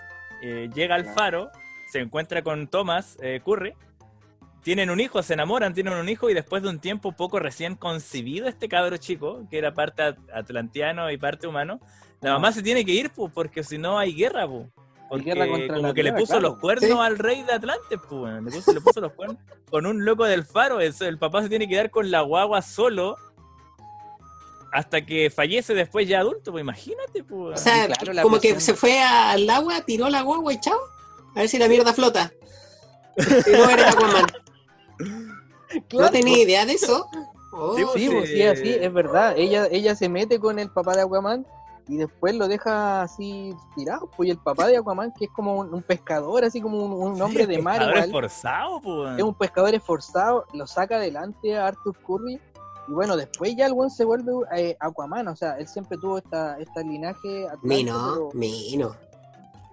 eh, 0.42 0.68
llega 0.74 0.96
al 0.96 1.04
faro, 1.04 1.50
se 1.92 2.00
encuentra 2.00 2.42
con 2.42 2.66
Thomas 2.66 3.16
eh, 3.22 3.40
Curry, 3.44 3.74
tienen 4.64 4.90
un 4.90 4.98
hijo, 4.98 5.22
se 5.22 5.34
enamoran, 5.34 5.72
tienen 5.74 5.94
un 5.94 6.08
hijo 6.08 6.28
y 6.28 6.34
después 6.34 6.62
de 6.64 6.68
un 6.68 6.80
tiempo 6.80 7.12
poco 7.12 7.38
recién 7.38 7.76
concebido 7.76 8.48
este 8.48 8.68
cabro 8.68 8.96
chico, 8.96 9.46
que 9.48 9.58
era 9.58 9.72
parte 9.72 10.02
at- 10.02 10.18
atlantiano 10.34 11.08
y 11.12 11.16
parte 11.18 11.46
humano, 11.46 11.78
la 12.20 12.32
mamá 12.32 12.50
se 12.50 12.64
tiene 12.64 12.84
que 12.84 12.90
ir, 12.92 13.10
pues, 13.10 13.32
porque 13.32 13.62
si 13.62 13.78
no 13.78 13.96
hay 13.96 14.12
guerra, 14.12 14.48
pues. 14.48 14.66
Porque 15.08 15.24
guerra 15.24 15.48
contra 15.48 15.74
como 15.76 15.88
la 15.88 15.94
que 15.94 16.02
le 16.02 16.12
puso 16.12 16.26
claro. 16.34 16.40
los 16.50 16.58
cuernos 16.58 16.90
Sí. 16.90 16.96
al 16.98 17.18
rey 17.18 17.42
de 17.42 17.52
Atlantes, 17.52 17.98
pues, 18.08 18.12
weón. 18.12 18.44
le, 18.44 18.50
puso, 18.50 18.72
le 18.74 18.80
puso 18.80 19.00
los 19.00 19.12
cuernos 19.12 19.38
con 19.70 19.86
un 19.86 20.04
loco 20.04 20.24
del 20.24 20.44
faro. 20.44 20.80
Eso, 20.80 21.06
el 21.06 21.18
papá 21.18 21.42
se 21.42 21.48
tiene 21.48 21.66
que 21.66 21.74
quedar 21.74 21.90
con 21.90 22.10
la 22.10 22.20
guagua 22.20 22.60
solo 22.62 23.16
hasta 24.72 25.04
que 25.06 25.30
fallece 25.30 25.72
después 25.74 26.06
ya 26.06 26.20
adulto, 26.20 26.52
pues 26.52 26.60
imagínate, 26.62 27.24
pues. 27.24 27.58
O 27.58 27.62
sea, 27.62 27.86
claro, 27.88 28.22
como 28.22 28.38
que 28.38 28.60
se 28.60 28.74
fue 28.74 29.00
al 29.00 29.48
agua, 29.48 29.80
tiró 29.80 30.10
la 30.10 30.20
guagua 30.22 30.52
y 30.52 30.60
chao. 30.60 30.78
A 31.34 31.40
ver 31.40 31.48
si 31.48 31.58
la 31.58 31.68
mierda 31.68 31.94
flota. 31.94 32.30
Y 33.16 33.50
no 33.50 33.70
era 33.70 33.90
Aquaman. 33.90 34.26
No 35.92 36.10
tenía 36.10 36.38
idea 36.42 36.64
de 36.66 36.72
eso. 36.72 37.06
Oh, 37.52 37.76
Sí, 37.76 37.84
Sí, 37.94 38.08
Sí. 38.08 38.14
pues, 38.14 38.28
sí, 38.30 38.42
así, 38.42 38.70
es 38.70 38.92
verdad. 38.92 39.34
Ella, 39.36 39.68
ella 39.70 39.94
se 39.94 40.08
mete 40.08 40.38
con 40.38 40.58
el 40.58 40.70
papá 40.70 40.94
de 40.96 41.02
Aquaman 41.02 41.46
y 41.88 41.96
después 41.96 42.34
lo 42.36 42.46
deja 42.48 43.02
así 43.02 43.54
tirado. 43.74 44.08
Pues 44.16 44.28
y 44.28 44.30
el 44.32 44.38
papá 44.38 44.66
de 44.66 44.76
Aquaman, 44.76 45.12
que 45.12 45.24
es 45.26 45.30
como 45.30 45.54
un, 45.56 45.72
un 45.74 45.82
pescador, 45.82 46.44
así 46.44 46.60
como 46.60 46.84
un, 46.84 46.92
un 47.12 47.20
hombre 47.22 47.46
de 47.46 47.60
mar, 47.62 47.78
Pescador 47.78 47.96
igual, 47.96 48.08
esforzado, 48.08 48.80
pues. 48.80 49.18
es 49.18 49.24
un 49.24 49.34
pescador 49.34 49.74
esforzado, 49.74 50.44
lo 50.52 50.66
saca 50.66 50.96
adelante 50.96 51.56
a 51.56 51.66
Arthur 51.68 51.96
Curry. 52.06 52.40
Y 52.88 52.92
bueno, 52.92 53.16
después 53.16 53.54
ya 53.56 53.66
el 53.66 53.74
buen 53.74 53.90
se 53.90 54.04
vuelve 54.04 54.32
eh, 54.56 54.76
Aquaman, 54.80 55.28
o 55.28 55.36
sea, 55.36 55.58
él 55.58 55.68
siempre 55.68 55.98
tuvo 55.98 56.18
esta, 56.18 56.58
esta 56.58 56.80
linaje 56.82 57.46
Mino, 57.62 58.12
pero- 58.14 58.30
mino. 58.32 58.96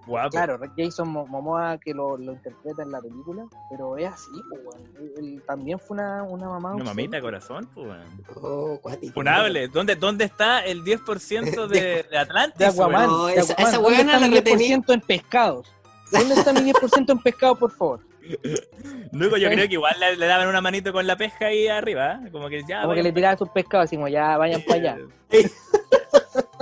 Guapo. 0.06 0.30
Claro, 0.30 0.58
Jason 0.76 1.08
Mo- 1.08 1.26
Momoa 1.26 1.78
que 1.78 1.92
lo, 1.92 2.16
lo 2.16 2.32
interpreta 2.32 2.82
en 2.82 2.92
la 2.92 3.00
película, 3.00 3.44
pero 3.70 3.96
es 3.96 4.06
así, 4.06 4.30
pues. 4.48 4.76
Él- 5.00 5.12
él 5.18 5.42
también 5.46 5.78
fue 5.78 5.96
una, 5.96 6.22
una 6.22 6.48
mamá. 6.48 6.74
Una 6.74 6.84
mamita 6.84 7.20
corazón, 7.20 7.68
pues. 7.74 7.90
Oh. 8.36 8.80
Funable. 9.12 9.68
¿Dónde, 9.68 9.96
¿Dónde 9.96 10.24
está 10.24 10.64
el 10.64 10.84
10% 10.84 11.66
de, 11.68 12.04
de 12.10 12.18
Atlantis? 12.18 12.58
De? 12.58 12.66
No, 12.66 13.26
de 13.26 13.34
esa- 13.34 13.52
Aquaman. 13.54 13.68
esa 13.74 13.78
¿Dónde 13.80 13.96
está 14.00 14.20
la 14.20 14.28
mi 14.28 14.34
retení. 14.34 14.68
10% 14.74 14.94
en 14.94 15.00
pescados? 15.00 15.72
¿Dónde 16.12 16.34
está 16.34 16.52
mi 16.52 16.60
10% 16.72 17.10
en 17.10 17.18
pescado, 17.18 17.56
por 17.56 17.70
favor? 17.72 18.00
Luego 19.12 19.36
yo 19.36 19.48
creo 19.48 19.66
que 19.68 19.74
igual 19.74 19.94
le, 20.00 20.16
le 20.16 20.26
daban 20.26 20.48
una 20.48 20.60
manito 20.60 20.92
con 20.92 21.06
la 21.06 21.16
pesca 21.16 21.46
ahí 21.46 21.68
arriba, 21.68 22.20
¿eh? 22.24 22.30
como 22.32 22.48
que 22.48 22.62
ya. 22.68 22.82
Como 22.82 22.94
que 22.94 23.02
le 23.02 23.12
tiraba 23.12 23.36
sus 23.36 23.48
pescados, 23.50 23.84
así 23.84 23.96
como 23.96 24.08
ya 24.08 24.36
vayan 24.36 24.62
para 24.62 24.80
allá. 24.80 24.98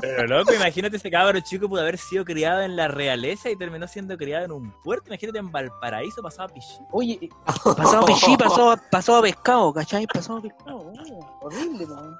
Pero 0.05 0.27
loco, 0.27 0.53
imagínate 0.53 0.97
ese 0.97 1.11
cabro 1.11 1.41
chico 1.41 1.69
pudo 1.69 1.81
haber 1.81 1.99
sido 1.99 2.25
criado 2.25 2.63
en 2.63 2.77
la 2.77 2.89
realeza 2.89 3.51
y 3.51 3.57
terminó 3.57 3.89
siendo 3.89 4.17
criado 4.17 4.45
en 4.45 4.53
un 4.53 4.71
puerto. 4.83 5.07
Imagínate 5.09 5.39
en 5.39 5.51
Valparaíso 5.51 6.23
pasaba 6.23 6.49
pichí. 6.49 6.79
Oye, 6.93 7.19
eh, 7.23 7.29
pasado 7.47 8.07
pichí, 8.07 8.37
pasado, 8.39 8.77
pasado 8.91 9.23
pescado, 9.23 9.73
¿cachai? 9.73 10.07
Pasado 10.07 10.43
pescado. 10.43 10.93
oh, 10.93 11.39
horrible, 11.43 11.87
man. 11.87 12.17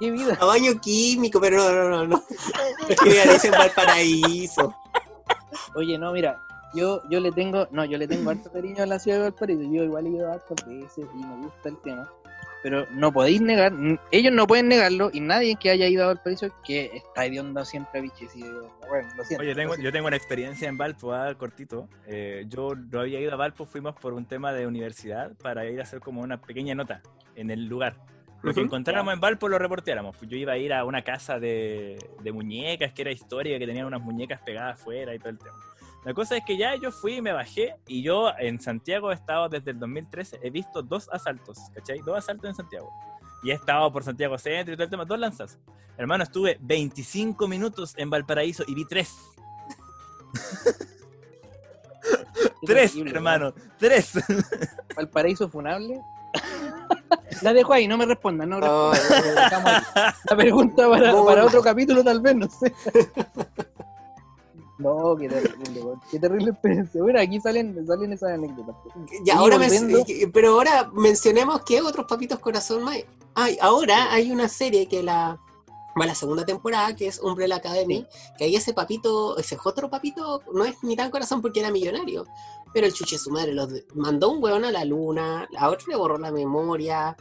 Qué 0.00 0.10
vida. 0.10 0.36
A 0.40 0.46
baño 0.46 0.80
químico, 0.80 1.40
pero 1.40 1.58
no, 1.58 1.72
no, 1.72 1.90
no, 1.90 2.06
no. 2.06 2.22
Es 2.88 2.98
que 2.98 3.10
me 3.10 3.16
parece 3.16 3.48
en 3.48 3.52
Valparaíso. 3.52 4.74
Oye, 5.74 5.98
no, 5.98 6.12
mira, 6.12 6.40
yo, 6.74 7.02
yo 7.10 7.20
le 7.20 7.30
tengo, 7.32 7.68
no, 7.70 7.84
yo 7.84 7.98
le 7.98 8.08
tengo 8.08 8.30
harto 8.30 8.50
cariño 8.50 8.82
a 8.82 8.86
la 8.86 8.98
ciudad 8.98 9.18
de 9.18 9.22
Valparaíso. 9.24 9.62
Yo 9.62 9.84
igual 9.84 10.06
he 10.06 10.10
ido 10.10 10.32
hartas 10.32 10.66
veces 10.66 11.06
y 11.14 11.18
me 11.18 11.36
gusta 11.44 11.68
el 11.68 11.76
tema. 11.82 12.10
Pero 12.62 12.86
no 12.90 13.10
podéis 13.12 13.40
negar, 13.40 13.72
ellos 14.12 14.32
no 14.34 14.46
pueden 14.46 14.68
negarlo 14.68 15.10
y 15.12 15.20
nadie 15.20 15.56
que 15.56 15.70
haya 15.70 15.86
ido 15.88 16.04
a 16.04 16.08
Valparaíso 16.08 16.48
que 16.62 16.90
está 16.94 17.24
hediondo 17.24 17.64
siempre 17.64 18.00
a 18.00 18.02
bichis. 18.02 18.36
y, 18.36 18.42
Bueno, 18.42 19.08
lo 19.16 19.24
siento. 19.24 19.42
Oye, 19.42 19.54
tengo, 19.54 19.76
lo 19.76 19.82
yo 19.82 19.90
tengo 19.90 20.08
una 20.08 20.16
experiencia 20.16 20.68
en 20.68 20.76
Valpo, 20.76 21.14
ah, 21.14 21.34
cortito. 21.36 21.88
Eh, 22.06 22.44
yo 22.48 22.74
no 22.74 23.00
había 23.00 23.18
ido 23.18 23.32
a 23.32 23.36
Valpo, 23.36 23.64
fuimos 23.64 23.94
por 23.94 24.12
un 24.12 24.26
tema 24.26 24.52
de 24.52 24.66
universidad 24.66 25.32
para 25.42 25.64
ir 25.64 25.80
a 25.80 25.84
hacer 25.84 26.00
como 26.00 26.20
una 26.20 26.40
pequeña 26.40 26.74
nota 26.74 27.00
en 27.34 27.50
el 27.50 27.66
lugar. 27.66 27.96
Lo 28.42 28.52
que 28.54 28.60
Ujú. 28.60 28.66
encontráramos 28.66 29.12
en 29.14 29.20
Valpo 29.20 29.48
lo 29.48 29.58
reporteáramos. 29.58 30.16
Yo 30.22 30.36
iba 30.36 30.52
a 30.52 30.58
ir 30.58 30.72
a 30.72 30.84
una 30.84 31.02
casa 31.02 31.38
de, 31.38 31.98
de 32.22 32.32
muñecas 32.32 32.92
que 32.92 33.02
era 33.02 33.10
histórica, 33.10 33.58
que 33.58 33.66
tenían 33.66 33.86
unas 33.86 34.00
muñecas 34.02 34.40
pegadas 34.42 34.80
afuera 34.80 35.14
y 35.14 35.18
todo 35.18 35.30
el 35.30 35.38
tema. 35.38 35.56
La 36.04 36.14
cosa 36.14 36.36
es 36.36 36.44
que 36.44 36.56
ya 36.56 36.74
yo 36.76 36.90
fui 36.90 37.16
y 37.16 37.22
me 37.22 37.32
bajé 37.32 37.76
y 37.86 38.02
yo 38.02 38.32
en 38.38 38.60
Santiago 38.60 39.10
he 39.10 39.14
estado 39.14 39.48
desde 39.48 39.72
el 39.72 39.78
2013, 39.78 40.40
he 40.42 40.50
visto 40.50 40.82
dos 40.82 41.08
asaltos, 41.12 41.58
¿cachai? 41.74 41.98
Dos 42.00 42.16
asaltos 42.16 42.48
en 42.50 42.56
Santiago. 42.56 42.90
Y 43.42 43.50
he 43.50 43.54
estado 43.54 43.92
por 43.92 44.02
Santiago 44.02 44.38
Centro 44.38 44.72
y 44.72 44.76
todo 44.76 44.84
el 44.84 44.90
tema, 44.90 45.04
dos 45.04 45.18
lanzas. 45.18 45.58
Hermano, 45.98 46.24
estuve 46.24 46.56
25 46.60 47.46
minutos 47.48 47.94
en 47.96 48.08
Valparaíso 48.08 48.64
y 48.66 48.74
vi 48.74 48.86
tres. 48.86 49.14
Tres, 52.66 52.94
hermano, 52.96 53.54
tres. 53.78 54.12
Valparaíso 54.94 55.48
funable. 55.48 56.00
La 57.42 57.52
dejo 57.52 57.72
ahí, 57.72 57.88
no 57.88 57.96
me 57.96 58.06
respondan, 58.06 58.50
no 58.50 58.58
Oh. 58.62 58.92
La 60.28 60.36
pregunta 60.36 60.88
para, 60.88 61.12
para 61.24 61.44
otro 61.44 61.62
capítulo, 61.62 62.04
tal 62.04 62.20
vez, 62.20 62.36
no 62.36 62.48
sé. 62.48 62.72
No, 64.80 65.14
qué 65.16 65.28
terrible, 65.28 65.82
qué 66.10 66.18
terrible 66.18 66.50
experiencia. 66.50 67.02
Bueno, 67.02 67.20
aquí 67.20 67.40
salen, 67.40 67.86
salen 67.86 68.12
esas 68.12 68.32
anécdotas. 68.32 68.74
Y 69.24 69.30
ahora 69.30 69.58
volviendo- 69.58 70.04
eh, 70.08 70.30
pero 70.32 70.50
ahora 70.54 70.90
mencionemos 70.94 71.62
que 71.62 71.80
otros 71.82 72.06
papitos 72.06 72.38
corazón 72.38 72.82
más. 72.84 72.98
Ay, 73.34 73.58
ahora 73.60 74.12
hay 74.12 74.32
una 74.32 74.48
serie 74.48 74.86
que 74.88 75.02
la 75.02 75.38
va 76.00 76.06
la 76.06 76.14
segunda 76.14 76.44
temporada, 76.46 76.94
que 76.96 77.08
es 77.08 77.18
Umbrella 77.20 77.56
Academy, 77.56 78.06
que 78.38 78.44
ahí 78.44 78.56
ese 78.56 78.72
papito, 78.72 79.36
ese 79.38 79.58
otro 79.62 79.90
papito, 79.90 80.42
no 80.52 80.64
es 80.64 80.76
ni 80.82 80.96
tan 80.96 81.10
corazón 81.10 81.42
porque 81.42 81.60
era 81.60 81.70
millonario, 81.70 82.26
pero 82.72 82.86
el 82.86 82.92
chuche 82.94 83.18
su 83.18 83.30
madre 83.30 83.52
los 83.52 83.68
mandó 83.94 84.30
un 84.30 84.42
weón 84.42 84.64
a 84.64 84.70
la 84.70 84.84
luna, 84.84 85.48
a 85.58 85.68
otro 85.68 85.88
le 85.88 85.96
borró 85.96 86.16
la 86.16 86.30
memoria. 86.32 87.16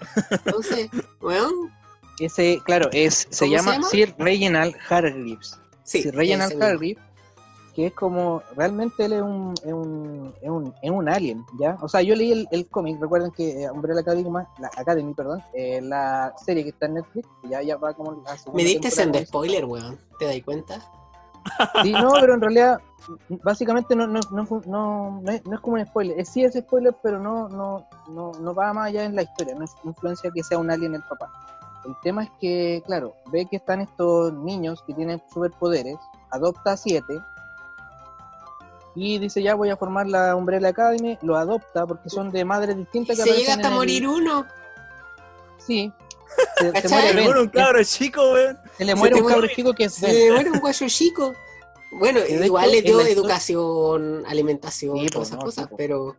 Entonces, 0.46 0.90
weón, 1.22 1.74
Ese, 2.20 2.62
claro, 2.64 2.90
es, 2.94 3.28
se 3.30 3.46
¿Cómo 3.46 3.58
se 3.58 3.72
llama? 3.72 3.84
Sir 3.90 4.16
Reginald 4.18 4.76
Hargreaves. 4.90 5.60
Sí, 5.84 6.04
Sir 6.04 6.16
Reginald. 6.16 6.54
Hargrave, 6.54 6.98
que 7.80 7.86
es 7.86 7.94
como, 7.94 8.44
realmente 8.58 9.06
él 9.06 9.14
es 9.14 9.22
un, 9.22 9.54
es 9.64 9.72
un, 9.72 10.34
es 10.42 10.50
un, 10.50 10.74
es 10.82 10.92
un 10.92 11.08
alien, 11.08 11.46
¿ya? 11.58 11.78
O 11.80 11.88
sea, 11.88 12.02
yo 12.02 12.14
leí 12.14 12.34
el, 12.34 12.46
el 12.52 12.68
cómic, 12.68 13.00
recuerden 13.00 13.32
que 13.32 13.64
eh, 13.64 13.72
Umbrella 13.72 14.02
Academy, 14.02 14.30
la 14.60 14.70
Academy, 14.76 15.14
perdón, 15.14 15.42
eh, 15.54 15.80
la 15.80 16.34
serie 16.44 16.64
que 16.64 16.72
está 16.72 16.88
en 16.88 16.96
Netflix, 16.96 17.30
ya, 17.50 17.62
ya 17.62 17.78
va 17.78 17.94
como 17.94 18.22
la 18.22 18.36
Me 18.54 18.66
diste 18.66 18.92
sendo 18.92 19.18
spoiler, 19.20 19.64
weón. 19.64 19.98
¿Te 20.20 20.26
das 20.26 20.42
cuenta? 20.44 20.82
Sí, 21.82 21.94
no, 21.94 22.12
pero 22.20 22.34
en 22.34 22.42
realidad, 22.42 22.82
básicamente 23.44 23.96
no, 23.96 24.08
no, 24.08 24.20
no, 24.30 24.46
no, 24.66 25.22
no 25.22 25.32
es, 25.32 25.46
no 25.46 25.56
es 25.56 25.62
como 25.62 25.78
un 25.78 25.86
spoiler. 25.86 26.20
Es, 26.20 26.28
sí 26.28 26.44
es 26.44 26.56
spoiler, 26.56 26.94
pero 27.02 27.18
no, 27.18 27.48
no, 27.48 27.88
no, 28.10 28.34
no 28.34 28.54
va 28.54 28.74
más 28.74 28.88
allá 28.88 29.06
en 29.06 29.16
la 29.16 29.22
historia. 29.22 29.56
No 29.56 29.64
es 29.64 29.72
influencia 29.86 30.30
que 30.36 30.44
sea 30.44 30.58
un 30.58 30.70
alien 30.70 30.96
el 30.96 31.04
papá. 31.04 31.32
El 31.86 31.96
tema 32.04 32.24
es 32.26 32.32
que, 32.42 32.84
claro, 32.86 33.14
ve 33.32 33.46
que 33.46 33.56
están 33.56 33.80
estos 33.80 34.34
niños 34.34 34.84
que 34.86 34.94
tienen 34.94 35.24
superpoderes, 35.34 35.96
adopta 36.30 36.74
a 36.74 36.78
siete 36.78 37.22
y 39.02 39.18
dice 39.20 39.42
ya 39.42 39.56
voy 39.56 39.70
a 39.70 39.78
formar 39.78 40.08
la 40.08 40.36
Umbrella 40.36 40.70
Academy, 40.70 41.18
lo 41.22 41.36
adopta 41.38 41.86
porque 41.88 42.10
son 42.10 42.32
de 42.32 42.44
madres 42.46 42.76
distintas 42.78 43.18
que 43.18 43.24
Se 43.24 43.38
llega 43.38 43.54
hasta 43.54 43.68
el- 43.70 43.74
morir 43.74 44.08
uno. 44.08 44.46
Sí. 45.58 45.92
Se, 46.58 46.82
se 46.82 46.90
muere 46.90 47.08
Se 47.10 47.16
Ben. 47.16 47.24
muere 47.26 47.42
un 47.42 47.50
cabro 47.50 47.84
chico, 47.84 48.22
weón. 48.34 48.58
Se 48.78 48.86
le 48.86 48.96
muere 48.96 49.16
un 49.22 49.28
cabro 49.28 49.48
chico 49.48 49.74
que 49.74 49.86
es. 49.86 49.94
Se 49.94 50.32
muere 50.32 50.52
un 50.52 50.60
guayo 50.60 50.88
chico. 50.88 51.34
Bueno, 51.92 52.20
igual 52.28 52.70
hecho, 52.74 52.76
le 52.76 52.82
dio 52.82 53.02
educación, 53.02 54.24
alimentación, 54.28 54.98
Sí, 55.00 55.08
todas 55.08 55.14
pues, 55.14 55.28
esas 55.30 55.38
no, 55.40 55.46
cosas, 55.46 55.68
pues. 55.70 55.78
pero 55.78 56.16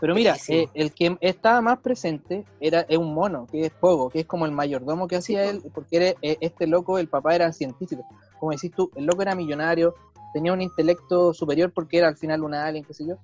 Pero 0.00 0.14
mira, 0.14 0.36
eh, 0.48 0.66
el 0.74 0.92
que 0.92 1.16
estaba 1.20 1.60
más 1.60 1.78
presente 1.78 2.44
era 2.60 2.80
es 2.88 2.98
un 2.98 3.14
mono, 3.14 3.46
que 3.50 3.66
es 3.66 3.70
Pogo, 3.72 4.10
que 4.10 4.20
es 4.20 4.26
como 4.26 4.46
el 4.46 4.52
mayordomo 4.52 5.06
que 5.06 5.14
hacía 5.16 5.44
Sí, 5.44 5.50
él, 5.50 5.62
porque 5.72 5.96
era, 5.96 6.06
eh, 6.22 6.36
este 6.40 6.66
loco, 6.66 6.98
el 6.98 7.08
papá 7.08 7.34
era 7.36 7.52
científico. 7.52 8.04
Como 8.40 8.50
decís 8.52 8.72
tú, 8.76 8.90
el 8.96 9.06
loco 9.06 9.22
era 9.22 9.34
millonario, 9.36 9.94
tenía 10.32 10.52
un 10.52 10.60
intelecto 10.62 11.32
superior 11.34 11.72
porque 11.72 11.98
era 11.98 12.08
al 12.08 12.16
final 12.16 12.42
una 12.42 12.66
alien, 12.66 12.84
qué 12.84 12.94
sé 12.94 13.06
yo, 13.06 13.16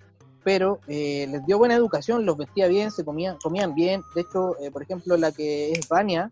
pero 0.43 0.81
eh, 0.89 1.27
les 1.31 1.45
dio 1.47 1.59
buena 1.59 1.75
educación, 1.75 2.27
los 2.27 2.37
vestía 2.37 2.69
bien, 2.69 2.91
se 2.91 3.05
comían, 3.05 3.37
comían 3.43 3.75
bien. 3.75 4.03
De 4.15 4.21
hecho, 4.23 4.59
eh, 4.61 4.71
por 4.71 4.83
ejemplo, 4.83 5.17
la 5.17 5.33
que 5.33 5.73
es 5.73 5.89
Vania, 5.89 6.31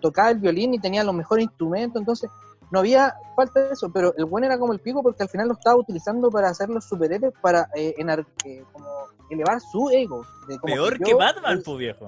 tocaba 0.00 0.30
el 0.30 0.38
violín 0.38 0.74
y 0.74 0.78
tenía 0.78 1.04
los 1.04 1.14
mejores 1.14 1.44
instrumentos, 1.44 2.00
entonces 2.00 2.30
no 2.70 2.78
había 2.78 3.14
falta 3.34 3.60
de 3.60 3.72
eso, 3.72 3.90
pero 3.92 4.14
el 4.16 4.26
bueno 4.26 4.46
era 4.46 4.58
como 4.58 4.72
el 4.72 4.78
pico 4.78 5.02
porque 5.02 5.22
al 5.22 5.28
final 5.28 5.48
lo 5.48 5.54
estaba 5.54 5.76
utilizando 5.76 6.30
para 6.30 6.48
hacer 6.48 6.68
los 6.68 6.84
superhéroes, 6.84 7.32
para 7.40 7.68
eh, 7.74 7.94
enar- 7.98 8.26
eh, 8.44 8.62
como 8.72 8.86
elevar 9.30 9.60
su 9.60 9.90
ego. 9.90 10.24
de 10.46 10.58
como 10.58 10.74
Peor 10.74 10.98
yo 10.98 11.04
que 11.06 11.14
Batman, 11.14 11.62
pues 11.64 11.78
viejo. 11.78 12.06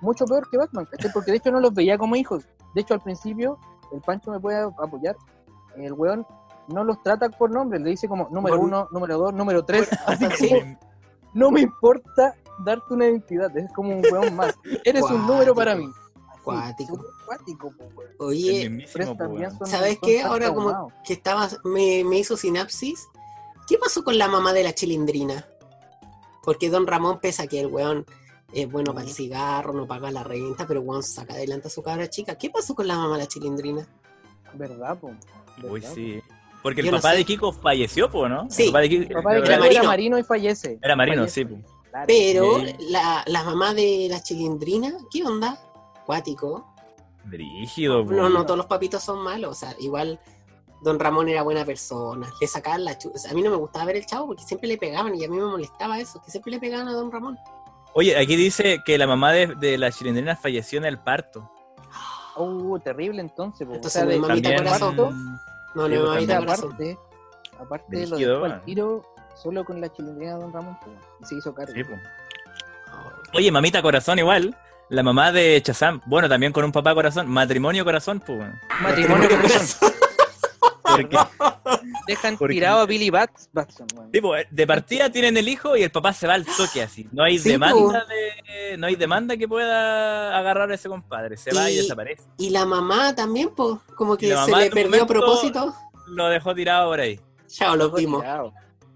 Mucho 0.00 0.24
peor 0.26 0.48
que 0.50 0.58
Batman, 0.58 0.86
¿cachai? 0.90 1.12
Porque 1.12 1.30
de 1.30 1.36
hecho 1.38 1.50
no 1.52 1.60
los 1.60 1.72
veía 1.72 1.96
como 1.96 2.16
hijos. 2.16 2.44
De 2.74 2.80
hecho, 2.80 2.94
al 2.94 3.00
principio, 3.00 3.58
el 3.92 4.00
Pancho 4.00 4.30
me 4.30 4.40
puede 4.40 4.58
apoyar, 4.78 5.16
el 5.76 5.92
weón 5.92 6.26
no 6.68 6.84
los 6.84 7.02
trata 7.02 7.28
por 7.28 7.50
nombre, 7.50 7.78
le 7.78 7.90
dice 7.90 8.08
como 8.08 8.28
número 8.30 8.60
uno, 8.60 8.88
número 8.90 9.18
dos, 9.18 9.34
número 9.34 9.64
tres, 9.64 9.88
así 10.06 10.26
Sí. 10.36 10.48
como 10.48 10.78
no 11.34 11.50
me 11.50 11.60
importa 11.62 12.34
darte 12.64 12.94
una 12.94 13.06
identidad, 13.06 13.56
es 13.56 13.72
como 13.72 13.96
un 13.96 14.02
weón 14.10 14.36
más. 14.36 14.54
Eres 14.84 15.02
un 15.02 15.26
número 15.26 15.54
para 15.54 15.74
mí. 15.74 15.86
Así, 15.86 16.42
Cuático. 16.44 17.04
cuático, 17.26 17.74
oye, 18.18 18.86
¿sabes 19.64 19.98
qué? 20.02 20.22
Ahora 20.22 20.52
como 20.52 20.92
que 21.04 21.14
estaba, 21.14 21.48
me, 21.64 22.04
me 22.04 22.18
hizo 22.18 22.36
sinapsis. 22.36 23.08
¿Qué 23.66 23.78
pasó 23.78 24.04
con 24.04 24.18
la 24.18 24.28
mamá 24.28 24.52
de 24.52 24.62
la 24.62 24.74
chilindrina? 24.74 25.46
Porque 26.42 26.68
Don 26.68 26.86
Ramón, 26.86 27.18
pese 27.18 27.42
a 27.42 27.46
que 27.46 27.60
el 27.60 27.68
weón 27.68 28.04
es 28.52 28.70
bueno 28.70 28.92
para 28.92 29.06
el 29.06 29.12
cigarro, 29.12 29.72
no 29.72 29.86
paga 29.86 30.10
la 30.10 30.22
renta, 30.22 30.66
pero 30.66 30.82
weón 30.82 31.02
saca 31.02 31.32
adelante 31.32 31.68
a 31.68 31.70
su 31.70 31.82
cabra 31.82 32.08
chica. 32.10 32.36
¿Qué 32.36 32.50
pasó 32.50 32.74
con 32.74 32.86
la 32.86 32.96
mamá 32.98 33.14
de 33.16 33.22
la 33.22 33.26
chilindrina? 33.28 33.88
¿Verdad, 34.52 34.98
po? 34.98 35.12
Uy, 35.62 35.80
¿Verdad, 35.80 35.94
sí. 35.94 36.22
Porque 36.64 36.80
el 36.80 36.86
Yo 36.86 36.92
no 36.92 36.98
papá 36.98 37.10
sé. 37.12 37.18
de 37.18 37.24
Kiko 37.26 37.52
falleció, 37.52 38.10
pues, 38.10 38.28
¿no? 38.30 38.46
Sí. 38.50 38.62
El 38.64 38.68
papá 38.70 38.80
de 38.80 38.88
Kiko, 38.88 39.08
po? 39.08 39.14
Papá 39.14 39.34
de 39.34 39.38
Era 39.40 39.58
marino. 39.58 39.70
era 39.80 39.82
marino 39.84 40.18
y 40.18 40.22
fallece. 40.24 40.78
Era 40.82 40.96
marino, 40.96 41.16
Fallece. 41.18 41.44
sí. 41.44 41.56
Claro. 41.90 42.04
Pero 42.08 42.58
Sí. 42.58 42.76
la, 42.90 43.22
la 43.26 43.44
mamá 43.44 43.72
de 43.74 44.08
la 44.10 44.20
chilindrina, 44.22 44.92
¿qué 45.12 45.22
onda? 45.22 45.56
Cuático. 46.06 46.66
Brígido, 47.24 48.04
pues. 48.04 48.16
No, 48.16 48.28
no 48.28 48.44
todos 48.44 48.56
los 48.56 48.66
papitos 48.66 49.02
son 49.02 49.22
malos. 49.22 49.50
O 49.50 49.54
sea, 49.54 49.76
igual 49.78 50.18
Don 50.82 50.98
Ramón 50.98 51.28
era 51.28 51.42
buena 51.42 51.64
persona. 51.64 52.28
Le 52.40 52.46
sacaban 52.46 52.84
la 52.84 52.98
chu- 52.98 53.12
o 53.14 53.18
sea, 53.18 53.30
A 53.30 53.34
mí 53.34 53.42
no 53.42 53.50
me 53.50 53.56
gustaba 53.56 53.84
ver 53.84 53.96
el 53.96 54.06
chavo 54.06 54.26
porque 54.28 54.42
siempre 54.42 54.66
le 54.68 54.76
pegaban 54.78 55.14
y 55.14 55.24
a 55.24 55.28
mí 55.28 55.36
me 55.36 55.44
molestaba 55.44 55.98
eso, 56.00 56.20
que 56.22 56.30
siempre 56.30 56.50
le 56.50 56.58
pegaban 56.60 56.88
a 56.88 56.92
Don 56.92 57.12
Ramón. 57.12 57.38
Oye, 57.94 58.16
aquí 58.18 58.34
dice 58.36 58.80
que 58.84 58.98
la 58.98 59.06
mamá 59.06 59.32
de, 59.32 59.46
de 59.54 59.78
la 59.78 59.92
chilindrina 59.92 60.34
falleció 60.34 60.78
en 60.78 60.86
el 60.86 60.98
parto. 60.98 61.50
Uh, 62.36 62.78
terrible 62.80 63.20
entonces, 63.20 63.66
po. 63.66 63.74
Entonces, 63.74 64.02
o 64.02 64.04
sea, 64.04 64.08
de, 64.08 64.18
mi 64.20 64.26
mamita 64.26 64.56
corazón, 64.56 64.96
parto, 64.96 65.14
No, 65.74 65.86
Sí, 65.88 65.94
no, 66.26 66.34
aparte, 66.36 66.98
aparte 67.58 67.96
de 67.96 68.06
lo 68.06 68.16
dejó 68.16 68.44
al 68.44 68.64
tiro 68.64 69.02
solo 69.40 69.64
con 69.64 69.80
la 69.80 69.92
chilindrina 69.92 70.34
de 70.34 70.40
Don 70.42 70.52
Ramón, 70.52 70.78
y 71.20 71.24
se 71.26 71.34
hizo 71.36 71.54
cargo. 71.54 71.72
Sí, 71.74 71.82
pues. 71.84 72.00
Oye, 73.32 73.50
mamita 73.50 73.82
corazón 73.82 74.18
igual. 74.18 74.56
La 74.90 75.02
mamá 75.02 75.32
de 75.32 75.60
Chazam, 75.62 76.00
bueno, 76.06 76.28
también 76.28 76.52
con 76.52 76.62
un 76.64 76.70
papá 76.70 76.94
corazón, 76.94 77.26
matrimonio 77.28 77.84
corazón, 77.84 78.20
pues. 78.24 78.38
Matrimonio 78.82 79.28
corazón. 79.28 79.90
Porque, 80.82 81.18
Dejan 82.06 82.36
Porque- 82.36 82.54
tirado 82.54 82.80
a 82.80 82.86
Billy 82.86 83.10
Bats, 83.10 83.48
Batson, 83.52 83.86
tipo, 84.12 84.34
de 84.48 84.66
partida 84.66 85.10
tienen 85.10 85.36
el 85.36 85.48
hijo 85.48 85.76
y 85.76 85.82
el 85.82 85.90
papá 85.90 86.12
se 86.12 86.26
va 86.28 86.34
al 86.34 86.44
toque 86.44 86.82
así. 86.82 87.08
No 87.10 87.24
hay 87.24 87.38
Sí, 87.38 87.48
demanda 87.48 88.04
de, 88.04 88.23
no 88.78 88.86
hay 88.86 88.96
demanda 88.96 89.36
que 89.36 89.46
pueda 89.48 90.36
agarrar 90.38 90.70
a 90.70 90.74
ese 90.74 90.88
compadre. 90.88 91.36
Se 91.36 91.52
va 91.52 91.70
y 91.70 91.74
Y- 91.74 91.76
desaparece. 91.78 92.22
Y 92.38 92.50
la 92.50 92.64
mamá 92.64 93.14
también, 93.14 93.50
pues, 93.54 93.78
como 93.96 94.16
que 94.16 94.34
se 94.36 94.56
le 94.56 94.70
perdió 94.70 95.02
a 95.04 95.06
propósito. 95.06 95.74
Lo 96.08 96.28
dejó 96.28 96.54
tirado 96.54 96.90
por 96.90 97.00
ahí. 97.00 97.20
Chao, 97.46 97.76
lo 97.76 97.90
vimos. 97.90 98.20
tirado. 98.22 98.52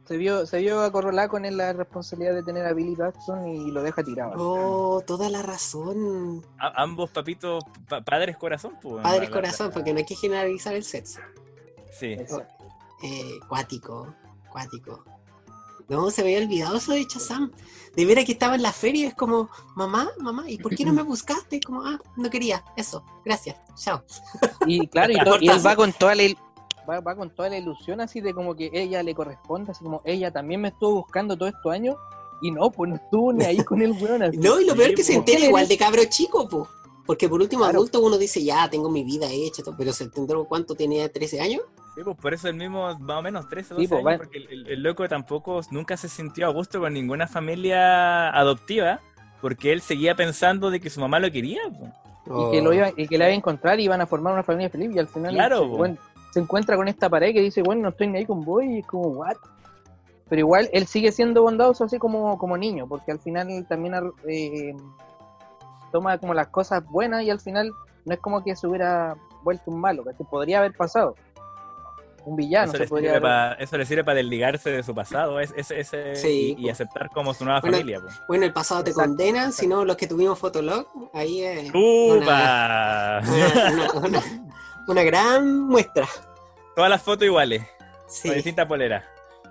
Se 0.07 0.17
vio, 0.17 0.47
se 0.47 0.59
vio 0.61 0.81
acorralada 0.81 1.29
con 1.29 1.45
él 1.45 1.59
la 1.59 1.75
responsabilidad 1.75 2.33
de 2.33 2.43
tener 2.43 2.65
a 2.65 2.73
Billy 2.73 2.95
Batson 2.95 3.47
y 3.47 3.71
lo 3.71 3.83
deja 3.83 4.03
tirado. 4.03 4.33
Oh, 4.39 5.03
toda 5.07 5.29
la 5.29 5.43
razón. 5.43 6.43
A- 6.59 6.83
ambos 6.83 7.11
papitos, 7.11 7.63
pa- 7.89 8.01
padres 8.01 8.39
corazón, 8.39 8.73
pues. 8.81 9.03
Padres 9.03 9.29
corazón, 9.29 9.71
porque 9.71 9.93
no 9.93 9.99
hay 9.99 10.07
que 10.07 10.15
generalizar 10.17 10.75
el 10.75 10.83
sexo. 10.85 11.21
Sí. 11.93 12.17
Eh, 13.03 13.39
cuático, 13.49 14.15
cuático. 14.51 15.05
No, 15.89 16.11
se 16.11 16.23
me 16.23 16.35
había 16.35 16.47
olvidado 16.47 16.77
eso 16.77 16.93
de 16.93 17.07
Chazam. 17.07 17.51
De 17.97 18.05
veras 18.05 18.25
que 18.25 18.33
estaba 18.33 18.55
en 18.55 18.63
la 18.63 18.73
feria 18.73 19.09
es 19.09 19.15
como, 19.15 19.49
mamá, 19.75 20.11
mamá, 20.19 20.45
¿y 20.49 20.59
por 20.59 20.75
qué 20.75 20.85
no 20.85 20.93
me 20.93 21.03
buscaste? 21.03 21.57
Es 21.57 21.65
como, 21.65 21.83
ah, 21.85 21.99
no 22.17 22.31
quería. 22.31 22.63
Eso, 22.77 23.03
gracias, 23.25 23.57
chao. 23.75 24.05
Y 24.67 24.87
claro, 24.89 25.13
y, 25.41 25.49
él 25.49 25.67
va 25.67 25.75
con 25.75 25.93
toda 25.93 26.15
la 26.15 26.25
va, 26.89 27.01
va 27.01 27.17
con 27.17 27.35
toda 27.35 27.49
la 27.49 27.59
ilusión 27.59 28.01
así 28.01 28.21
de 28.21 28.33
como 28.35 28.55
que 28.55 28.71
ella 28.73 29.03
le 29.03 29.15
corresponde, 29.15 29.73
así 29.73 29.85
como 29.85 30.01
ella 30.05 30.31
también 30.31 30.61
me 30.61 30.69
estuvo 30.69 31.03
buscando 31.03 31.37
todos 31.37 31.53
estos 31.55 31.73
años 31.73 31.97
y 32.41 32.51
no, 32.51 32.71
pues 32.71 32.91
no 32.91 32.97
estuvo 32.97 33.33
ni 33.33 33.45
ahí 33.45 33.59
con 33.65 33.83
el 33.83 33.93
weón. 33.93 34.23
así. 34.23 34.37
No, 34.39 34.61
y 34.61 34.65
lo 34.65 34.75
peor 34.75 34.91
es 34.91 34.97
que 34.97 35.05
se 35.05 35.15
entera 35.15 35.39
¿Quién 35.39 35.49
igual 35.51 35.69
de 35.69 35.77
cabro 35.77 36.05
chico, 36.05 36.49
po. 36.49 36.69
Porque 37.07 37.29
por 37.29 37.41
último, 37.41 37.63
Claro. 37.63 37.79
adulto 37.79 38.01
uno 38.01 38.19
dice, 38.19 38.45
ya, 38.45 38.69
tengo 38.69 38.91
mi 38.91 39.03
vida 39.03 39.29
hecha, 39.31 39.63
pero 39.77 39.93
se 39.93 40.05
entendió 40.05 40.45
cuánto 40.45 40.75
tenía, 40.75 41.11
13 41.11 41.41
años. 41.41 41.63
Sí, 41.99 42.05
pues 42.05 42.17
por 42.17 42.33
eso 42.33 42.47
el 42.49 42.55
mismo, 42.55 42.97
más 43.01 43.17
o 43.19 43.23
menos 43.23 43.49
13 43.49 43.75
o 43.75 43.77
12 43.79 43.87
Sí, 43.87 43.89
pues, 43.93 44.07
años, 44.07 44.13
va- 44.21 44.23
porque 44.23 44.39
el, 44.39 44.49
el- 44.53 44.67
el 44.69 44.83
loco 44.85 45.09
tampoco 45.09 45.61
nunca 45.73 45.97
se 45.97 46.09
sintió 46.09 46.47
a 46.47 46.51
gusto 46.51 46.79
con 46.79 46.93
ninguna 46.95 47.27
familia 47.27 48.29
adoptiva, 48.31 49.01
porque 49.41 49.73
él 49.73 49.81
seguía 49.81 50.15
pensando 50.15 50.71
de 50.71 50.79
que 50.81 50.91
su 50.91 51.01
mamá 51.01 51.19
lo 51.19 51.29
quería. 51.33 51.61
pues. 51.77 51.91
y 52.27 52.51
que 52.53 52.63
lo 52.63 52.73
iba, 52.73 52.91
y 52.97 53.09
que 53.09 53.19
la 53.19 53.25
iba 53.25 53.33
a 53.33 53.37
encontrar 53.37 53.81
y 53.81 53.85
iban 53.85 54.01
a 54.01 54.07
formar 54.07 54.33
una 54.35 54.45
familia 54.45 54.71
feliz 54.71 54.95
y 54.95 54.99
al 55.01 55.09
final 55.09 55.35
Claro, 55.35 55.61
se, 55.63 55.67
po. 55.67 55.77
bueno, 55.79 55.97
se 56.31 56.39
encuentra 56.41 56.77
con 56.77 56.87
esta 56.87 57.09
pared 57.09 57.33
que 57.33 57.41
dice, 57.41 57.63
bueno, 57.63 57.83
no 57.83 57.89
estoy 57.89 58.07
ni 58.07 58.19
ahí 58.19 58.27
con 58.27 58.45
vos 58.45 58.63
y 58.63 58.79
es 58.79 58.87
como, 58.87 59.09
what? 59.09 59.35
Pero 60.29 60.41
igual 60.41 60.69
él 60.73 60.87
sigue 60.87 61.11
siendo 61.11 61.43
bondadoso 61.43 61.83
así 61.85 61.99
como, 61.99 62.39
como 62.39 62.57
niño, 62.57 62.87
porque 62.87 63.11
al 63.11 63.19
final 63.19 63.51
él 63.51 63.67
también 63.67 63.95
eh, 64.29 64.73
toma 65.91 66.19
como 66.19 66.35
las 66.35 66.49
cosas 66.49 66.85
buenas 66.85 67.23
y 67.25 67.31
al 67.31 67.41
final 67.41 67.73
no 68.05 68.15
es 68.15 68.21
como 68.21 68.45
que 68.45 68.55
se 68.55 68.67
hubiera 68.69 69.17
vuelto 69.43 69.71
un 69.71 69.81
malo, 69.81 70.05
que 70.05 70.25
podría 70.25 70.59
haber 70.59 70.75
pasado. 70.75 71.15
Un 72.29 72.37
villano 72.37 72.65
eso, 72.67 72.73
se 72.73 72.79
le 72.85 72.89
podría 72.89 73.15
sirve 73.15 73.27
haber... 73.29 73.57
pa- 73.57 73.63
eso 73.63 73.79
le 73.79 73.87
sirve 73.87 74.05
para 74.05 74.17
desligarse 74.17 74.71
de 74.71 74.83
su 74.83 74.95
pasado 74.95 75.41
es, 75.41 75.53
Sí, 76.15 76.57
y, 76.59 76.63
y 76.63 76.65
po. 76.67 76.73
aceptar 76.73 77.09
como 77.11 77.33
su 77.35 77.45
nueva 77.45 77.61
Bueno, 77.61 77.77
familia. 77.79 78.01
pues. 78.01 78.15
Bueno, 78.29 78.45
el 78.45 78.53
pasado 78.53 78.85
te 78.85 78.91
Exacto, 78.91 79.23
exacto. 79.23 79.53
si 79.53 79.67
no, 79.67 79.85
los 79.85 79.97
que 79.97 80.07
tuvimos 80.07 80.39
Fotolog, 80.39 80.87
ahí 81.15 81.43
es 81.43 81.71
¡Upa! 81.75 83.21
una, 83.23 83.91
una- 83.95 84.07
una- 84.09 84.23
una 84.87 85.03
gran 85.03 85.61
muestra. 85.61 86.07
Todas 86.75 86.91
las 86.91 87.03
fotos 87.03 87.25
iguales, 87.27 87.63
Sí, 88.09 88.29
con 88.29 88.37
distintas 88.37 88.67
poleras. 88.67 89.05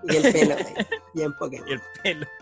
y 0.03 0.15
el 0.15 0.31
pelo, 0.33 0.53
eh, 0.57 0.87
bien 1.13 1.33
Pokémon. 1.35 1.67
Y 1.67 1.71
el 1.73 1.81
pelo. 2.03 2.27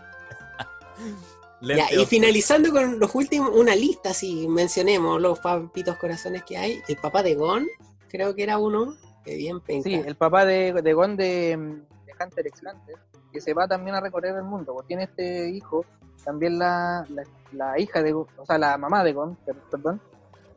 Ya, 1.62 1.86
y 1.90 2.04
finalizando 2.04 2.70
con 2.70 2.98
los 3.00 3.14
últimos, 3.14 3.50
una 3.54 3.74
lista, 3.74 4.12
si 4.12 4.46
mencionemos 4.46 5.20
los 5.20 5.38
papitos 5.38 5.96
corazones 5.96 6.42
que 6.44 6.58
hay. 6.58 6.82
El 6.86 6.96
papá 6.96 7.22
de 7.22 7.34
Gon, 7.34 7.66
creo 8.08 8.34
que 8.34 8.42
era 8.42 8.58
uno, 8.58 8.94
bien 9.34 9.58
penca. 9.60 9.88
Sí, 9.88 9.94
el 9.94 10.14
papá 10.14 10.44
de, 10.44 10.72
de 10.72 10.92
Gon 10.92 11.16
de, 11.16 11.56
de 11.56 12.12
Hunter 12.24 12.46
x 12.46 12.60
Hunter, 12.62 12.94
que 13.32 13.40
se 13.40 13.54
va 13.54 13.66
también 13.66 13.96
a 13.96 14.00
recorrer 14.00 14.36
el 14.36 14.44
mundo, 14.44 14.72
porque 14.74 14.88
tiene 14.88 15.04
este 15.04 15.48
hijo, 15.50 15.84
también 16.24 16.58
la, 16.58 17.04
la, 17.10 17.22
la 17.52 17.80
hija 17.80 18.02
de 18.02 18.14
o 18.14 18.26
sea, 18.46 18.58
la 18.58 18.76
mamá 18.78 19.02
de 19.02 19.12
Gon, 19.14 19.34
per- 19.44 19.56
perdón, 19.70 20.00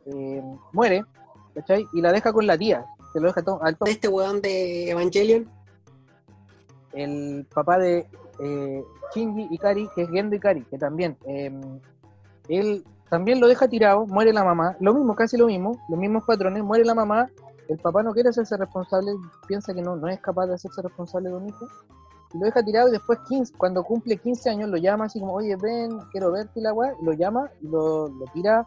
eh, 0.06 0.42
muere, 0.72 1.04
¿cachai? 1.54 1.88
Y 1.92 2.00
la 2.00 2.12
deja 2.12 2.32
con 2.32 2.46
la 2.46 2.56
tía. 2.56 2.84
que 3.12 3.18
lo 3.20 3.26
deja 3.26 3.42
todo 3.42 3.62
alto. 3.62 3.86
Este 3.86 4.06
weón 4.08 4.40
de 4.40 4.90
Evangelion. 4.90 5.48
El 6.92 7.46
papá 7.54 7.78
de 7.78 8.06
eh, 8.40 8.84
Shinji 9.14 9.48
Ikari, 9.52 9.88
que 9.94 10.02
es 10.02 10.10
Gendo 10.10 10.34
Ikari, 10.36 10.62
que 10.64 10.76
también, 10.78 11.16
eh, 11.26 11.52
él 12.48 12.84
también 13.08 13.40
lo 13.40 13.46
deja 13.46 13.68
tirado, 13.68 14.06
muere 14.06 14.32
la 14.32 14.42
mamá, 14.44 14.76
lo 14.80 14.94
mismo, 14.94 15.14
casi 15.14 15.36
lo 15.36 15.46
mismo, 15.46 15.80
los 15.88 15.98
mismos 15.98 16.24
patrones, 16.24 16.62
muere 16.64 16.84
la 16.84 16.94
mamá, 16.94 17.28
el 17.70 17.78
papá 17.78 18.02
no 18.02 18.12
quiere 18.12 18.30
hacerse 18.30 18.56
responsable, 18.56 19.12
piensa 19.46 19.72
que 19.72 19.82
no, 19.82 19.96
no 19.96 20.08
es 20.08 20.20
capaz 20.20 20.46
de 20.46 20.54
hacerse 20.54 20.82
responsable 20.82 21.30
de 21.30 21.36
un 21.36 21.48
hijo, 21.48 21.66
y 22.32 22.38
lo 22.38 22.44
deja 22.44 22.62
tirado 22.62 22.88
y 22.88 22.92
después 22.92 23.18
15, 23.28 23.54
cuando 23.56 23.82
cumple 23.82 24.16
15 24.16 24.50
años 24.50 24.70
lo 24.70 24.76
llama 24.76 25.06
así 25.06 25.20
como, 25.20 25.34
oye, 25.34 25.56
ven, 25.56 25.98
quiero 26.12 26.32
verte 26.32 26.60
y 26.60 26.62
la 26.62 26.72
weá, 26.72 26.92
y 27.00 27.04
lo 27.04 27.12
llama 27.12 27.50
y 27.60 27.68
lo, 27.68 28.08
lo 28.08 28.24
tira 28.32 28.64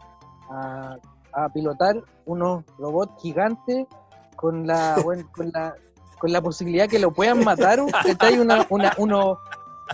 a, 0.50 0.98
a 1.34 1.50
pilotar 1.50 2.02
unos 2.26 2.64
robots 2.78 3.22
gigantes 3.22 3.88
con 4.36 4.68
la, 4.68 4.96
bueno, 5.04 5.30
con 5.34 5.52
la 5.52 5.76
con 6.24 6.32
la 6.32 6.42
posibilidad 6.42 6.88
que 6.88 7.00
lo 7.00 7.12
puedan 7.12 7.44
matar, 7.44 7.82
hay 8.20 8.38
una, 8.40 8.66
una, 8.70 8.94
uno, 8.98 9.40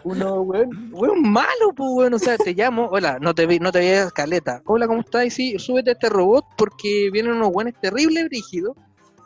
uno, 0.03 0.41
weón, 0.41 0.91
weón 0.91 1.23
malo, 1.23 1.73
pues, 1.75 1.89
weón, 1.91 2.13
o 2.13 2.19
sea, 2.19 2.37
te 2.37 2.53
llamo, 2.53 2.87
hola, 2.91 3.17
no 3.19 3.33
te 3.33 3.47
vi, 3.47 3.57
no 3.57 3.71
te 3.71 3.79
veas 3.79 4.13
caleta, 4.13 4.61
hola, 4.65 4.85
¿cómo 4.85 4.99
estás? 4.99 5.33
Sí, 5.33 5.57
súbete 5.57 5.89
a 5.89 5.93
este 5.93 6.07
robot 6.07 6.45
porque 6.55 7.09
vienen 7.11 7.33
unos 7.33 7.49
weones 7.51 7.73
terribles, 7.81 8.25
brígidos, 8.25 8.77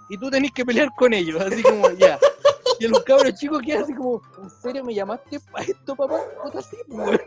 y 0.10 0.18
tú 0.18 0.30
tenés 0.30 0.52
que 0.52 0.66
pelear 0.66 0.90
con 0.96 1.14
ellos, 1.14 1.42
así 1.42 1.62
como, 1.64 1.90
ya. 1.92 2.18
Y 2.80 2.88
los 2.88 3.04
cabros 3.04 3.34
chicos 3.36 3.62
quedan 3.62 3.84
así 3.84 3.94
como, 3.94 4.22
¿en 4.42 4.50
serio 4.50 4.84
me 4.84 4.94
llamaste 4.94 5.40
para 5.52 5.64
esto, 5.66 5.96
papá? 5.96 6.20
Puta, 6.44 6.62
sí, 6.62 6.78
pues, 6.88 7.00
weón. 7.08 7.22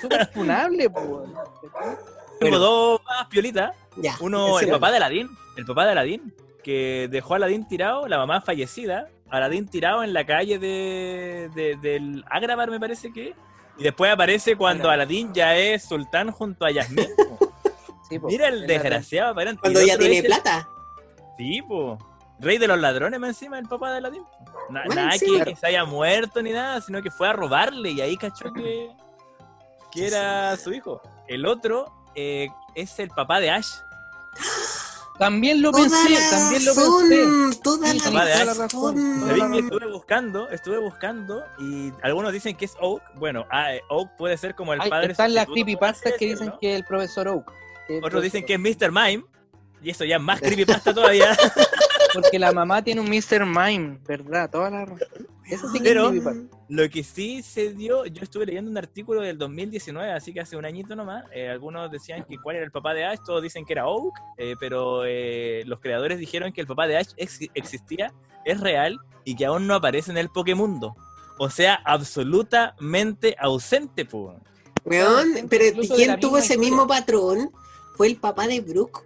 Súper 0.00 0.26
funable, 0.32 0.88
pues, 0.90 1.04
weón. 1.06 1.34
Tengo 2.40 2.58
dos 2.58 3.00
más 3.04 3.26
piolitas. 3.28 3.72
Ya. 3.96 4.16
Uno, 4.20 4.60
el 4.60 4.68
papá 4.70 4.90
de 4.90 4.96
Aladín, 4.98 5.28
el 5.56 5.64
papá 5.64 5.84
de 5.86 5.92
Aladín, 5.92 6.34
que 6.62 7.08
dejó 7.10 7.34
a 7.34 7.36
Aladín 7.38 7.66
tirado, 7.66 8.06
la 8.06 8.16
mamá 8.18 8.40
fallecida, 8.40 9.08
Aladín 9.28 9.66
tirado 9.68 10.02
en 10.04 10.12
la 10.12 10.24
calle 10.24 10.58
de, 10.58 11.50
de- 11.54 11.76
del 11.76 12.24
Agravar, 12.30 12.70
me 12.70 12.78
parece 12.80 13.12
que. 13.12 13.34
Y 13.76 13.82
después 13.82 14.10
aparece 14.12 14.56
cuando. 14.56 14.88
Aladín 14.88 15.32
ya 15.34 15.56
es 15.56 15.84
sultán 15.84 16.30
junto 16.30 16.64
a 16.64 16.70
Yasmín. 16.70 17.08
Sí, 18.08 18.18
po. 18.18 18.28
Mira 18.28 18.48
el 18.48 18.66
desgraciado, 18.66 19.32
aparente. 19.32 19.60
Cuando 19.60 19.82
ya 19.82 19.98
tiene 19.98 20.18
el- 20.18 20.24
plata. 20.26 20.68
Sí, 21.38 21.62
po. 21.62 21.96
Rey 22.40 22.58
de 22.58 22.68
los 22.68 22.78
ladrones 22.78 23.18
más 23.18 23.30
encima, 23.30 23.58
el 23.58 23.66
papá 23.66 23.90
de 23.92 23.98
Aladín. 23.98 24.22
Na- 24.70 24.82
Bueno, 24.86 25.02
nada 25.02 25.12
sí. 25.18 25.24
que, 25.26 25.32
Claro. 25.36 25.50
que 25.52 25.56
se 25.56 25.66
haya 25.66 25.84
muerto 25.86 26.42
ni 26.42 26.50
nada, 26.52 26.80
sino 26.82 27.02
que 27.02 27.10
fue 27.10 27.28
a 27.28 27.32
robarle 27.32 27.90
y 27.92 28.00
ahí 28.00 28.16
cachó 28.16 28.52
que, 28.52 28.90
que 29.90 30.06
era 30.06 30.56
su 30.56 30.72
hijo. 30.72 31.00
El 31.26 31.46
otro 31.46 31.90
eh, 32.14 32.48
es 32.74 32.98
el 32.98 33.08
papá 33.10 33.40
de 33.40 33.50
Ash. 33.50 33.68
También 35.18 35.62
lo 35.62 35.72
Toda 35.72 35.82
pensé, 35.82 36.10
la 36.10 36.30
también 36.30 36.64
lo 36.64 36.74
razón, 36.74 37.08
pensé. 37.08 37.60
Toda 37.62 37.94
la 37.94 38.04
papá 38.04 38.24
de 38.24 38.32
Ash. 38.34 38.46
razón. 38.46 38.68
Toda 38.70 38.94
¿Sabéis 38.94 39.18
la 39.20 39.34
que 39.34 39.40
razón. 39.40 39.64
estuve 39.64 39.92
buscando? 39.92 40.48
Estuve 40.50 40.78
buscando 40.78 41.44
y 41.58 41.92
algunos 42.02 42.32
dicen 42.32 42.56
que 42.56 42.66
es 42.66 42.76
Oak. 42.80 43.02
Bueno, 43.16 43.44
ah, 43.50 43.74
eh, 43.74 43.82
Oak 43.88 44.10
puede 44.16 44.36
ser 44.38 44.54
como 44.54 44.74
el 44.74 44.80
Ay, 44.80 44.90
padre. 44.90 45.10
están 45.10 45.34
las 45.34 45.46
creepypastas 45.46 46.12
que 46.12 46.24
dicen 46.26 46.38
decirlo. 46.46 46.58
que 46.60 46.76
el 46.76 46.84
profesor 46.84 47.26
Oak. 47.28 47.52
el 47.88 48.04
Otros 48.04 48.22
dicen 48.22 48.46
que 48.46 48.54
es 48.54 48.60
Mr. 48.60 48.92
Mime. 48.92 49.24
Y 49.82 49.90
eso 49.90 50.04
ya 50.04 50.16
es 50.16 50.22
más 50.22 50.40
creepypasta 50.40 50.92
todavía. 50.92 51.36
Porque 52.14 52.38
la 52.38 52.52
mamá 52.52 52.82
tiene 52.82 53.00
un 53.00 53.08
Mr. 53.08 53.44
Mime, 53.46 53.98
¿verdad? 54.06 54.50
Toda 54.50 54.70
la. 54.70 54.82
Eso 55.46 55.68
sí 55.70 55.78
que 55.78 55.84
Pero- 55.84 56.04
es 56.04 56.08
creepypasta. 56.22 56.56
Lo 56.70 56.90
que 56.90 57.02
sí 57.02 57.42
se 57.42 57.72
dio, 57.72 58.04
yo 58.04 58.22
estuve 58.22 58.44
leyendo 58.44 58.70
un 58.70 58.76
artículo 58.76 59.22
del 59.22 59.38
2019, 59.38 60.12
así 60.12 60.34
que 60.34 60.40
hace 60.40 60.56
un 60.56 60.66
añito 60.66 60.94
nomás. 60.94 61.24
eh, 61.32 61.48
algunos 61.48 61.90
decían 61.90 62.24
que 62.28 62.36
cuál 62.38 62.56
era 62.56 62.64
el 62.66 62.70
papá 62.70 62.92
de 62.92 63.06
Ash, 63.06 63.20
todos 63.24 63.42
dicen 63.42 63.64
que 63.64 63.72
era 63.72 63.86
Oak, 63.86 64.14
eh, 64.36 64.54
pero 64.60 65.04
eh, 65.06 65.62
los 65.64 65.80
creadores 65.80 66.18
dijeron 66.18 66.52
que 66.52 66.60
el 66.60 66.66
papá 66.66 66.86
de 66.86 66.98
Ash 66.98 67.08
ex- 67.16 67.48
existía, 67.54 68.12
es 68.44 68.60
real 68.60 68.98
y 69.24 69.34
que 69.34 69.46
aún 69.46 69.66
no 69.66 69.74
aparece 69.76 70.10
en 70.10 70.18
el 70.18 70.28
Pokémundo. 70.28 70.94
O 71.38 71.48
sea, 71.48 71.80
absolutamente 71.84 73.34
ausente, 73.38 74.04
pues. 74.04 74.36
Weón, 74.84 75.46
pero 75.48 75.64
¿quién 75.94 76.20
tuvo 76.20 76.38
ese 76.38 76.54
historia. 76.54 76.58
mismo 76.70 76.86
patrón? 76.86 77.50
Fue 77.96 78.08
el 78.08 78.16
papá 78.16 78.46
de 78.46 78.60
Brooke. 78.60 79.04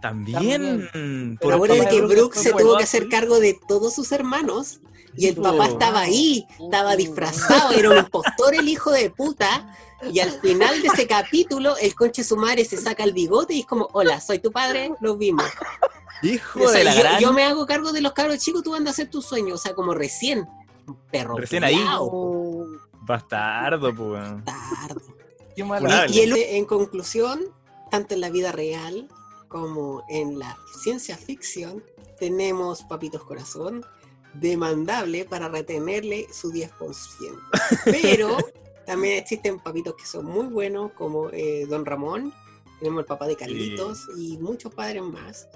También. 0.00 0.88
También. 0.92 1.38
por 1.40 1.50
Pero 1.50 1.54
Ahora 1.56 1.74
de 1.74 1.80
papá 1.80 1.90
que 1.90 2.00
Brooke 2.02 2.34
se 2.36 2.52
bueno. 2.52 2.68
tuvo 2.68 2.76
que 2.78 2.84
hacer 2.84 3.08
cargo 3.08 3.40
de 3.40 3.58
todos 3.68 3.94
sus 3.94 4.12
hermanos 4.12 4.80
y 5.16 5.26
el 5.26 5.36
papá 5.36 5.66
estaba 5.66 6.00
ahí, 6.00 6.46
estaba 6.58 6.96
disfrazado, 6.96 7.72
era 7.72 7.90
un 7.90 7.98
impostor 7.98 8.54
el 8.54 8.68
hijo 8.68 8.90
de 8.90 9.10
puta. 9.10 9.76
Y 10.10 10.20
al 10.20 10.30
final 10.40 10.80
de 10.80 10.88
ese 10.88 11.06
capítulo, 11.06 11.76
el 11.76 11.94
conche 11.94 12.24
su 12.24 12.36
madre 12.36 12.64
se 12.64 12.78
saca 12.78 13.04
el 13.04 13.12
bigote 13.12 13.52
y 13.54 13.60
es 13.60 13.66
como, 13.66 13.88
hola, 13.92 14.18
soy 14.20 14.38
tu 14.38 14.50
padre, 14.50 14.92
lo 15.00 15.16
vimos. 15.16 15.44
Hijo 16.22 16.60
O 16.62 16.68
sea, 16.68 16.78
de 16.78 16.84
la 16.84 16.94
yo, 16.94 17.00
gran. 17.00 17.20
yo 17.20 17.32
me 17.32 17.44
hago 17.44 17.66
cargo 17.66 17.92
de 17.92 18.00
los 18.00 18.12
cabros 18.12 18.38
chicos, 18.38 18.62
tú 18.62 18.74
andas 18.74 18.92
a 18.92 18.94
hacer 18.94 19.10
tu 19.10 19.20
sueño, 19.20 19.54
o 19.54 19.58
sea, 19.58 19.74
como 19.74 19.92
recién. 19.92 20.48
Perro. 21.10 21.36
Recién 21.36 21.64
ahí. 21.64 21.82
Bastardo, 23.02 23.94
pues. 23.94 24.22
bastardo. 24.44 25.02
qué 25.54 25.64
mala. 25.64 26.06
Y 26.08 26.20
el, 26.20 26.34
en 26.36 26.64
conclusión, 26.64 27.40
tanto 27.90 28.14
en 28.14 28.20
la 28.22 28.30
vida 28.30 28.52
real 28.52 29.08
como 29.50 30.04
en 30.08 30.38
la 30.38 30.56
ciencia 30.80 31.16
ficción, 31.18 31.82
tenemos 32.18 32.82
Papitos 32.84 33.24
Corazón 33.24 33.84
demandable 34.32 35.24
para 35.24 35.48
retenerle 35.48 36.28
su 36.32 36.52
10%. 36.52 36.70
Pero 37.84 38.38
también 38.86 39.18
existen 39.18 39.58
papitos 39.58 39.94
que 39.96 40.06
son 40.06 40.24
muy 40.24 40.46
buenos, 40.46 40.92
como 40.92 41.30
eh, 41.30 41.66
Don 41.68 41.84
Ramón, 41.84 42.32
tenemos 42.78 43.00
el 43.00 43.06
papá 43.06 43.26
de 43.26 43.36
Carlitos 43.36 44.08
y 44.16 44.38
muchos 44.38 44.72
padres 44.72 45.02
más. 45.02 45.48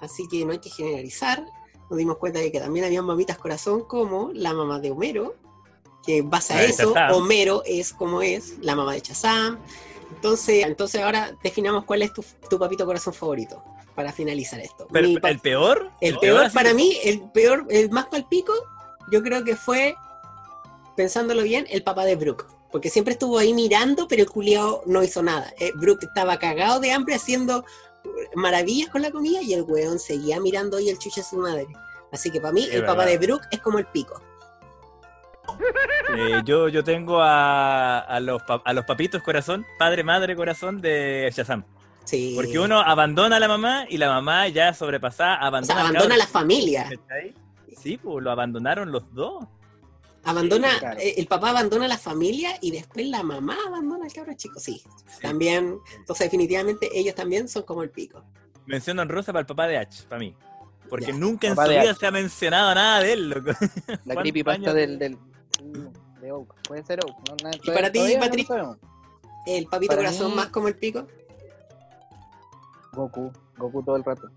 Así 0.00 0.28
que 0.28 0.44
no 0.44 0.52
hay 0.52 0.58
que 0.58 0.70
generalizar. 0.70 1.44
Nos 1.88 1.98
dimos 1.98 2.18
cuenta 2.18 2.40
de 2.40 2.52
que 2.52 2.60
también 2.60 2.84
había 2.84 3.02
mamitas 3.02 3.38
corazón 3.38 3.84
como 3.84 4.30
la 4.34 4.52
mamá 4.52 4.80
de 4.80 4.90
Homero, 4.90 5.34
que 6.04 6.18
en 6.18 6.28
base 6.28 6.52
a 6.52 6.56
La 6.56 6.62
de 6.62 6.68
eso. 6.68 6.94
Homero 7.12 7.62
es 7.64 7.92
como 7.94 8.20
es, 8.20 8.58
la 8.60 8.76
mamá 8.76 8.92
de 8.92 9.00
Chazam. 9.00 9.58
Entonces, 10.10 10.64
entonces 10.64 11.00
ahora 11.02 11.36
definamos 11.42 11.84
cuál 11.84 12.02
es 12.02 12.12
tu, 12.12 12.24
tu 12.48 12.58
papito 12.58 12.86
corazón 12.86 13.12
favorito 13.14 13.62
para 13.94 14.12
finalizar 14.12 14.58
esto. 14.60 14.86
Pero 14.92 15.08
Mi 15.08 15.18
pa- 15.18 15.30
el 15.30 15.38
peor. 15.40 15.90
el 16.00 16.18
peor 16.18 16.50
para 16.52 16.74
mí, 16.74 16.96
el 17.04 17.22
peor, 17.30 17.66
el 17.70 17.90
más 17.90 18.06
palpico, 18.06 18.52
yo 19.10 19.22
creo 19.22 19.44
que 19.44 19.54
fue, 19.56 19.94
pensándolo 20.96 21.42
bien, 21.42 21.66
el 21.70 21.82
papá 21.82 22.04
de 22.04 22.16
Brooke. 22.16 22.46
Porque 22.72 22.90
siempre 22.90 23.12
estuvo 23.12 23.38
ahí 23.38 23.54
mirando, 23.54 24.08
pero 24.08 24.22
el 24.22 24.28
culiao 24.30 24.82
no 24.86 25.02
hizo 25.04 25.22
nada. 25.22 25.52
Eh, 25.60 25.70
Brooke 25.76 26.06
estaba 26.06 26.38
cagado 26.38 26.80
de 26.80 26.90
hambre 26.90 27.14
haciendo 27.14 27.64
maravillas 28.34 28.90
con 28.90 29.00
la 29.02 29.10
comida 29.10 29.40
y 29.42 29.52
el 29.54 29.62
weón 29.62 29.98
seguía 29.98 30.40
mirando 30.40 30.76
ahí 30.76 30.88
el 30.88 30.98
chuche 30.98 31.20
a 31.20 31.24
su 31.24 31.36
madre. 31.36 31.68
Así 32.12 32.30
que 32.30 32.40
para 32.40 32.52
mí, 32.52 32.64
Es 32.64 32.74
el 32.74 32.84
papá 32.84 33.06
de 33.06 33.18
Brooke 33.18 33.46
es 33.50 33.60
como 33.60 33.78
el 33.78 33.86
pico. 33.86 34.20
Eh, 36.16 36.42
yo, 36.44 36.68
yo 36.68 36.84
tengo 36.84 37.20
a, 37.20 37.98
a, 38.00 38.20
los, 38.20 38.42
a 38.64 38.72
los 38.72 38.84
papitos 38.84 39.22
corazón, 39.22 39.66
padre, 39.78 40.04
madre, 40.04 40.36
corazón 40.36 40.80
de 40.80 41.30
Shazam. 41.34 41.64
Sí. 42.04 42.32
Porque 42.36 42.58
uno 42.58 42.80
abandona 42.80 43.36
a 43.36 43.40
la 43.40 43.48
mamá 43.48 43.86
y 43.88 43.96
la 43.96 44.08
mamá 44.08 44.46
ya 44.48 44.74
sobrepasada 44.74 45.36
o 45.36 45.38
sea, 45.38 45.46
abandona, 45.48 45.80
abandona 45.80 46.14
a 46.14 46.18
la 46.18 46.26
familia. 46.26 46.90
Sí, 47.80 47.96
pues 47.96 48.22
lo 48.22 48.30
abandonaron 48.30 48.92
los 48.92 49.12
dos. 49.14 49.44
Abandona, 50.24 50.72
Sí, 50.72 50.78
claro. 50.78 51.00
eh, 51.00 51.14
el 51.18 51.26
papá 51.26 51.50
abandona 51.50 51.84
a 51.84 51.88
la 51.88 51.98
familia 51.98 52.56
y 52.62 52.70
después 52.70 53.06
la 53.08 53.22
mamá 53.22 53.56
abandona 53.66 54.04
al 54.06 54.12
cabro 54.12 54.32
chico. 54.34 54.58
Sí, 54.60 54.82
Sí. 55.06 55.20
también. 55.20 55.78
Entonces, 55.96 56.26
definitivamente, 56.26 56.88
ellos 56.98 57.14
también 57.14 57.48
son 57.48 57.62
como 57.64 57.82
el 57.82 57.90
pico. 57.90 58.22
Mención 58.66 58.98
honrosa 58.98 59.32
para 59.32 59.40
el 59.40 59.46
papá 59.46 59.66
de 59.66 59.76
H, 59.78 60.04
para 60.08 60.20
mí. 60.20 60.34
Porque 60.88 61.08
Ya. 61.08 61.14
nunca 61.14 61.48
en 61.48 61.56
su 61.56 61.62
vida 61.62 61.94
se 61.94 62.06
ha 62.06 62.10
mencionado 62.10 62.74
nada 62.74 63.00
de 63.00 63.12
él, 63.14 63.28
loco. 63.30 63.50
La 63.50 63.54
¿Cuántos 64.14 64.16
creepypasta 64.22 64.72
del, 64.72 64.98
del 64.98 65.18
de 66.20 66.32
Oak. 66.32 66.54
Puede 66.66 66.84
ser 66.84 67.00
Oak. 67.04 67.16
No, 67.28 67.36
nada- 67.42 67.56
¿Y 67.62 67.70
para 67.70 67.90
ti, 67.92 67.98
no 68.00 68.08
lo 68.08 68.20
Patrick? 68.20 68.48
El 69.46 69.66
papito 69.66 69.90
Para 69.96 70.02
corazón 70.08 70.30
mí- 70.30 70.36
más 70.36 70.46
como 70.48 70.68
el 70.68 70.76
pico. 70.76 71.06
Goku. 72.92 73.32
Goku 73.58 73.82
todo 73.82 73.96
el 73.96 74.04
rato. 74.04 74.28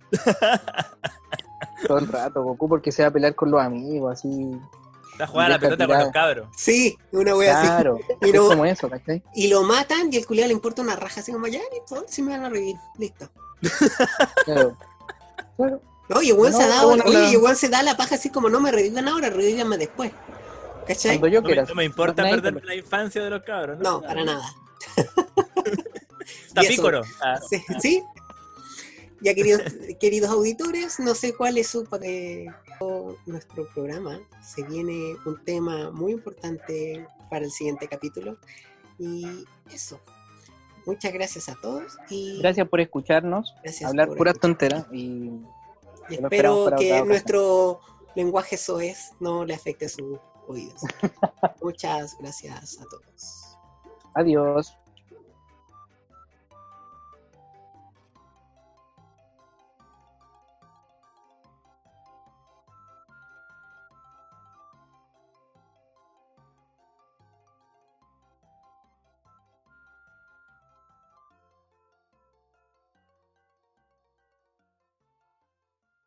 todo 1.88 1.98
el 2.00 2.08
rato, 2.08 2.44
Goku 2.44 2.68
porque 2.70 2.92
se 2.92 3.04
va 3.04 3.10
a 3.10 3.12
pelear 3.12 3.36
con 3.36 3.52
los 3.52 3.62
amigos, 3.62 4.14
así. 4.14 4.52
Está 5.14 5.26
jugando 5.28 5.54
la 5.54 5.60
pelota 5.60 5.88
con 5.88 5.98
los 6.00 6.10
cabros. 6.12 6.48
Sí, 6.56 6.96
una 7.12 7.36
wea 7.36 7.58
así. 7.60 7.68
Claro, 7.68 8.00
Y 8.22 8.28
es 8.30 8.34
no- 8.36 8.48
como 8.50 8.66
eso, 8.66 8.90
¿cachai? 8.90 9.24
Y 9.34 9.48
lo 9.48 9.64
matan 9.64 10.12
y 10.14 10.18
el 10.18 10.26
culiado 10.28 10.48
le 10.50 10.54
importa 10.54 10.82
una 10.82 10.96
raja 10.96 11.22
así 11.22 11.32
como 11.32 11.48
ya, 11.48 11.60
listo, 11.74 12.06
si 12.08 12.22
me 12.22 12.32
van 12.32 12.46
a 12.46 12.50
revivir, 12.50 12.76
listo. 12.98 13.28
Claro. 14.46 14.78
Claro. 15.56 15.82
Oye, 16.16 16.32
weón 16.34 16.52
No, 16.54 16.58
se 16.60 17.34
y 17.34 17.38
weón 17.38 17.56
se 17.56 17.68
da 17.70 17.82
la 17.84 17.98
paja 17.98 18.16
así 18.16 18.30
como 18.30 18.48
no 18.50 18.60
me 18.60 18.72
revivan 18.72 19.08
ahora, 19.08 19.30
revívanme 19.30 19.78
después. 19.78 20.12
¿Cachai? 20.88 21.20
Cuando 21.20 21.28
yo 21.28 21.42
No 21.42 21.48
me, 21.48 21.54
quiera. 21.54 21.66
no 21.68 21.76
me 21.76 21.84
importa 21.86 22.24
perder 22.24 22.64
la 22.66 22.76
infancia 22.76 23.24
de 23.24 23.30
los 23.30 23.44
cabros. 23.44 23.80
No, 23.80 24.02
para 24.02 24.24
nada. 24.24 24.44
Está 26.48 26.62
pícoro. 26.68 27.02
Ah, 27.22 27.40
Sí, 27.50 27.62
¿sí? 27.80 28.04
Ya 29.22 29.34
queridos, 29.34 29.62
queridos 30.00 30.30
auditores, 30.30 31.00
no 31.00 31.16
sé 31.16 31.34
cuál 31.36 31.58
es 31.58 31.68
su 31.68 31.88
eh, 32.02 32.48
nuestro 33.26 33.68
programa. 33.74 34.20
Se 34.44 34.64
viene 34.64 35.16
un 35.26 35.44
tema 35.44 35.90
muy 35.92 36.12
importante 36.14 37.06
para 37.30 37.46
el 37.46 37.52
siguiente 37.52 37.88
capítulo. 37.88 38.38
Y 39.00 39.44
eso. 39.72 40.00
Muchas 40.86 41.12
gracias 41.12 41.50
a 41.50 41.56
todos 41.62 41.98
y 42.10 42.40
Gracias 42.40 42.66
por 42.70 42.80
escucharnos, 42.80 43.54
gracias 43.62 43.90
hablar 43.90 44.08
por 44.08 44.18
pura 44.18 44.32
escuchar. 44.32 44.50
tontera 44.52 44.88
y 44.94 45.32
Y 46.10 46.14
espero 46.16 46.70
que 46.80 47.04
nuestro 47.04 47.82
lenguaje 48.16 48.56
soez 48.56 49.12
no 49.20 49.44
le 49.44 49.54
afecte 49.54 49.90
sus 49.90 50.18
oídos. 50.48 50.82
Muchas 51.62 52.18
gracias 52.20 52.80
a 52.80 52.86
todos. 52.86 53.58
adiós. 54.16 54.76